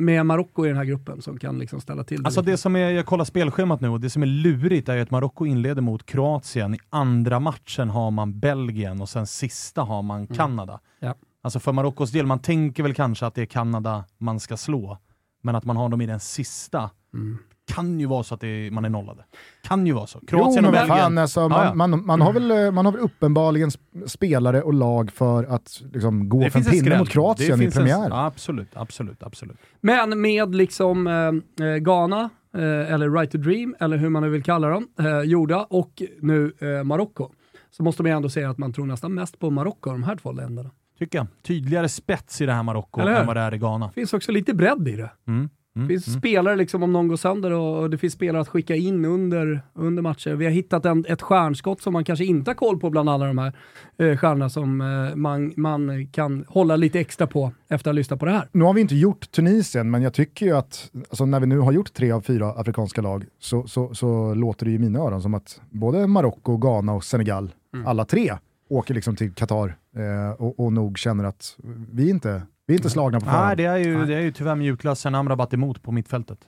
Med 0.00 0.26
Marocko 0.26 0.64
i 0.64 0.68
den 0.68 0.76
här 0.76 0.84
gruppen 0.84 1.22
som 1.22 1.38
kan 1.38 1.58
liksom 1.58 1.80
ställa 1.80 2.04
till 2.04 2.22
det. 2.22 2.26
Alltså 2.26 2.40
lite. 2.40 2.50
det 2.50 2.56
som 2.56 2.76
är, 2.76 2.90
jag 2.90 3.06
kollar 3.06 3.24
spelschemat 3.24 3.80
nu 3.80 3.88
och 3.88 4.00
det 4.00 4.10
som 4.10 4.22
är 4.22 4.26
lurigt 4.26 4.88
är 4.88 4.98
att 5.02 5.10
Marocko 5.10 5.46
inleder 5.46 5.82
mot 5.82 6.06
Kroatien. 6.06 6.74
I 6.74 6.78
andra 6.90 7.40
matchen 7.40 7.90
har 7.90 8.10
man 8.10 8.40
Belgien 8.40 9.00
och 9.00 9.08
sen 9.08 9.26
sista 9.26 9.82
har 9.82 10.02
man 10.02 10.26
Kanada. 10.26 10.72
Mm. 10.72 11.14
Ja. 11.20 11.27
Alltså 11.48 11.58
för 11.60 11.72
Marockos 11.72 12.10
del, 12.10 12.26
man 12.26 12.38
tänker 12.38 12.82
väl 12.82 12.94
kanske 12.94 13.26
att 13.26 13.34
det 13.34 13.42
är 13.42 13.46
Kanada 13.46 14.04
man 14.18 14.40
ska 14.40 14.56
slå. 14.56 14.98
Men 15.42 15.54
att 15.54 15.64
man 15.64 15.76
har 15.76 15.88
dem 15.88 16.00
i 16.00 16.06
den 16.06 16.20
sista, 16.20 16.90
Mm. 17.14 17.38
kan 17.74 18.00
ju 18.00 18.06
vara 18.06 18.22
så 18.22 18.34
att 18.34 18.40
det 18.40 18.46
är, 18.48 18.70
man 18.70 18.84
är 18.84 18.88
nollade. 18.88 19.24
Kan 19.62 19.86
ju 19.86 19.92
vara 19.92 20.06
så. 20.06 20.18
Jo, 20.22 20.26
Kroatien 20.28 20.54
men 20.54 20.64
och 20.64 20.72
Belgien. 20.72 20.98
fan, 20.98 21.18
alltså, 21.18 21.40
man, 21.48 21.50
Ja, 21.58 21.64
ja. 21.64 21.74
Man, 21.74 22.06
man, 22.06 22.20
har 22.20 22.32
väl, 22.32 22.50
eh, 22.50 22.70
man 22.70 22.84
har 22.84 22.92
väl 22.92 23.00
uppenbarligen 23.00 23.68
sp- 23.68 24.06
spelare 24.06 24.62
och 24.62 24.74
lag 24.74 25.10
för 25.12 25.44
att 25.44 25.82
liksom, 25.92 26.28
gå 26.28 26.40
Det 26.40 26.50
för 26.50 26.58
en 26.58 26.64
finns 26.64 26.78
en 26.78 26.84
pinne 26.84 26.98
mot 26.98 27.08
Kroatien 27.08 27.58
Det 27.58 27.64
i 27.64 27.66
finns 27.66 27.76
en- 27.76 27.82
premiär. 27.82 28.08
Ja, 28.08 28.24
absolut, 28.26 28.68
absolut, 28.76 29.22
absolut. 29.22 29.56
Men 29.80 30.20
med 30.20 30.54
liksom 30.54 31.06
eh, 31.06 31.66
eh, 31.66 31.76
Ghana, 31.76 32.30
eh, 32.54 32.92
eller 32.92 33.10
Right 33.10 33.30
to 33.32 33.38
Dream, 33.38 33.74
eller 33.80 33.96
hur 33.96 34.08
man 34.08 34.22
nu 34.22 34.28
vill 34.28 34.42
kalla 34.42 34.68
dem, 34.68 34.88
eh, 34.98 35.20
gjorda 35.20 35.66
och 35.70 36.02
nu 36.20 36.52
eh, 36.58 36.84
Marocko. 36.84 37.30
Så 37.70 37.82
måste 37.82 38.02
man 38.02 38.10
ju 38.12 38.16
ändå 38.16 38.28
säga 38.28 38.50
att 38.50 38.58
man 38.58 38.72
tror 38.72 38.86
nästan 38.86 39.14
mest 39.14 39.38
på 39.38 39.50
Marocko, 39.50 39.90
de 39.90 40.02
här 40.02 40.16
två 40.16 40.32
länderna. 40.32 40.70
Tycker 40.98 41.18
jag. 41.18 41.26
Tydligare 41.42 41.88
spets 41.88 42.40
i 42.40 42.46
det 42.46 42.52
här 42.52 42.62
Marocko 42.62 43.00
än 43.00 43.26
vad 43.26 43.36
det 43.36 43.40
är 43.40 43.54
i 43.54 43.58
Ghana. 43.58 43.86
Det 43.86 43.92
finns 43.92 44.12
också 44.12 44.32
lite 44.32 44.54
bredd 44.54 44.88
i 44.88 44.96
det. 44.96 45.10
Mm. 45.28 45.48
Mm. 45.76 45.88
Det 45.88 45.94
finns 45.94 46.06
Mm. 46.08 46.20
spelare 46.20 46.56
liksom 46.56 46.82
om 46.82 46.92
någon 46.92 47.08
går 47.08 47.16
sönder 47.16 47.50
och, 47.50 47.78
och 47.82 47.90
det 47.90 47.98
finns 47.98 48.12
spelare 48.14 48.42
att 48.42 48.48
skicka 48.48 48.76
in 48.76 49.04
under, 49.04 49.60
under 49.74 50.02
matcher. 50.02 50.30
Vi 50.34 50.44
har 50.44 50.52
hittat 50.52 50.84
en, 50.86 51.04
ett 51.08 51.22
stjärnskott 51.22 51.80
som 51.82 51.92
man 51.92 52.04
kanske 52.04 52.24
inte 52.24 52.50
har 52.50 52.54
koll 52.54 52.78
på 52.80 52.90
bland 52.90 53.10
alla 53.10 53.26
de 53.26 53.38
här 53.38 53.52
eh, 53.98 54.16
stjärnorna 54.16 54.48
som 54.50 54.80
eh, 54.80 55.16
man, 55.16 55.52
man 55.56 56.06
kan 56.06 56.44
hålla 56.48 56.76
lite 56.76 57.00
extra 57.00 57.26
på 57.26 57.52
efter 57.68 57.74
att 57.74 57.84
ha 57.86 57.92
lyssnat 57.92 58.18
på 58.20 58.26
det 58.26 58.32
här. 58.32 58.48
Nu 58.52 58.64
har 58.64 58.74
vi 58.74 58.80
inte 58.80 58.94
gjort 58.96 59.30
Tunisien, 59.30 59.90
men 59.90 60.02
jag 60.02 60.14
tycker 60.14 60.46
ju 60.46 60.56
att 60.56 60.90
alltså, 61.10 61.26
när 61.26 61.40
vi 61.40 61.46
nu 61.46 61.58
har 61.58 61.72
gjort 61.72 61.92
tre 61.92 62.12
av 62.12 62.20
fyra 62.20 62.50
afrikanska 62.52 63.02
lag 63.02 63.24
så, 63.38 63.66
så, 63.66 63.94
så 63.94 64.34
låter 64.34 64.66
det 64.66 64.72
i 64.72 64.78
mina 64.78 64.98
öron 64.98 65.22
som 65.22 65.34
att 65.34 65.60
både 65.70 66.06
Marocko, 66.06 66.56
Ghana 66.56 66.92
och 66.92 67.04
Senegal, 67.04 67.50
Mm. 67.74 67.86
alla 67.86 68.04
tre, 68.04 68.32
åker 68.70 68.94
liksom 68.94 69.16
till 69.16 69.32
Qatar 69.34 69.76
eh, 69.98 70.30
och, 70.30 70.60
och 70.60 70.72
nog 70.72 70.98
känner 70.98 71.24
att 71.24 71.56
vi 71.92 72.10
inte, 72.10 72.42
vi 72.66 72.74
är 72.74 72.78
inte 72.78 72.90
slagna 72.90 73.20
på 73.20 73.26
Nej, 73.26 73.34
förhand. 73.34 73.56
det 73.56 73.64
är 73.64 73.76
ju, 73.76 74.06
det 74.06 74.14
är 74.14 74.20
ju 74.20 74.32
tyvärr 74.32 74.54
mjukglassen 74.54 75.14
Amrabat 75.14 75.54
emot 75.54 75.82
på 75.82 75.92
mittfältet. 75.92 76.38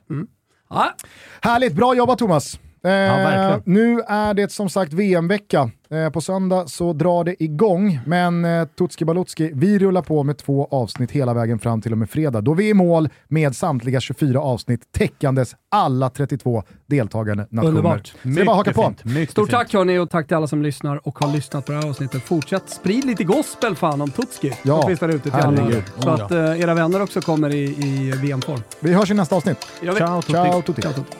Ja, 0.70 0.94
Härligt, 1.40 1.74
bra 1.74 1.94
jobbat 1.94 2.18
Thomas! 2.18 2.60
Eh, 2.84 2.90
verkligen. 2.90 3.62
nu 3.64 4.00
är 4.00 4.34
det 4.34 4.52
som 4.52 4.68
sagt 4.70 4.92
VM-vecka. 4.92 5.70
Eh, 5.90 6.10
på 6.10 6.20
söndag 6.20 6.68
så 6.68 6.92
drar 6.92 7.24
det 7.24 7.42
igång, 7.42 8.00
men 8.06 8.44
eh, 8.44 8.64
Tutski 8.78 9.04
Balutski, 9.04 9.50
vi 9.54 9.78
rullar 9.78 10.02
på 10.02 10.22
med 10.22 10.38
två 10.38 10.68
avsnitt 10.70 11.10
hela 11.10 11.34
vägen 11.34 11.58
fram 11.58 11.80
till 11.80 11.92
och 11.92 11.98
med 11.98 12.10
fredag, 12.10 12.40
då 12.40 12.54
vi 12.54 12.66
är 12.66 12.70
i 12.70 12.74
mål 12.74 13.08
med 13.28 13.56
samtliga 13.56 14.00
24 14.00 14.40
avsnitt 14.40 14.92
täckandes 14.92 15.56
alla 15.70 16.10
32 16.10 16.62
deltagande 16.86 17.46
nationer. 17.50 17.68
Underbart. 17.68 18.06
Så 18.06 18.28
det 18.28 18.40
är 18.40 18.44
bara 18.44 18.56
haka 18.56 18.72
på. 18.72 18.94
Mycket 19.02 19.30
Stort 19.30 19.48
fint. 19.48 19.58
tack 19.58 19.72
hörni 19.74 19.98
och 19.98 20.10
tack 20.10 20.26
till 20.26 20.36
alla 20.36 20.46
som 20.46 20.62
lyssnar 20.62 21.08
och 21.08 21.18
har 21.18 21.32
lyssnat 21.32 21.66
på 21.66 21.72
det 21.72 21.78
här 21.78 21.88
avsnittet. 21.88 22.22
Fortsätt 22.22 22.70
sprid 22.70 23.04
lite 23.04 23.24
gospel 23.24 23.76
fan 23.76 24.00
om 24.00 24.10
Tutski. 24.10 24.52
Ja, 24.62 24.86
finns 24.86 25.00
där 25.00 25.08
ute 25.08 25.22
till 25.22 25.32
alla. 25.32 25.60
herregud. 25.62 25.82
Så 25.98 26.08
Oh, 26.08 26.14
att 26.14 26.30
eh, 26.30 26.60
era 26.60 26.74
vänner 26.74 27.02
också 27.02 27.20
kommer 27.20 27.54
i, 27.54 27.62
i 27.64 28.12
VM-form. 28.22 28.60
Vi 28.80 28.92
hörs 28.94 29.10
i 29.10 29.14
nästa 29.14 29.36
avsnitt. 29.36 29.66
Ciao 29.80 30.22
tutti. 30.22 30.32
Ciao 30.32 30.62
tutti! 30.62 30.82
Ciao, 30.82 30.92
tutti. 30.92 31.16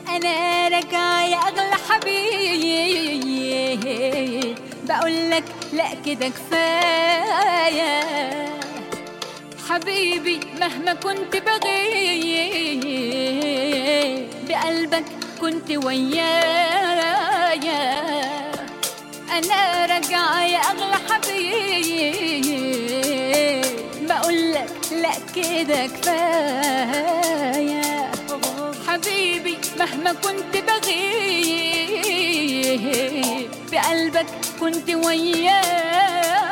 اغلى 1.49 1.77
حبيب 1.89 3.31
بقول 4.89 5.31
لك 5.31 5.45
لا 5.73 5.95
كده 6.07 6.29
كفاية. 6.29 8.01
حبيبي 9.69 10.41
مهما 10.61 10.95
كنت 10.95 11.37
بغيب 11.37 12.85
بقلبك 14.49 15.05
كنت 15.41 15.71
ويايا. 15.71 16.41
أنا 19.39 19.87
راجعه 19.87 20.45
يا 20.45 20.59
أغلى 20.59 20.97
حبيب. 21.11 22.51
بقول 24.09 24.53
لك 24.53 24.71
لا 24.93 25.13
كده 25.37 25.87
كفاية. 25.87 27.81
حبيبي 28.89 29.59
مهما 29.79 30.13
كنت 30.13 30.57
بقلبك 33.73 34.27
كنت 34.61 34.91
ويايا 34.91 36.50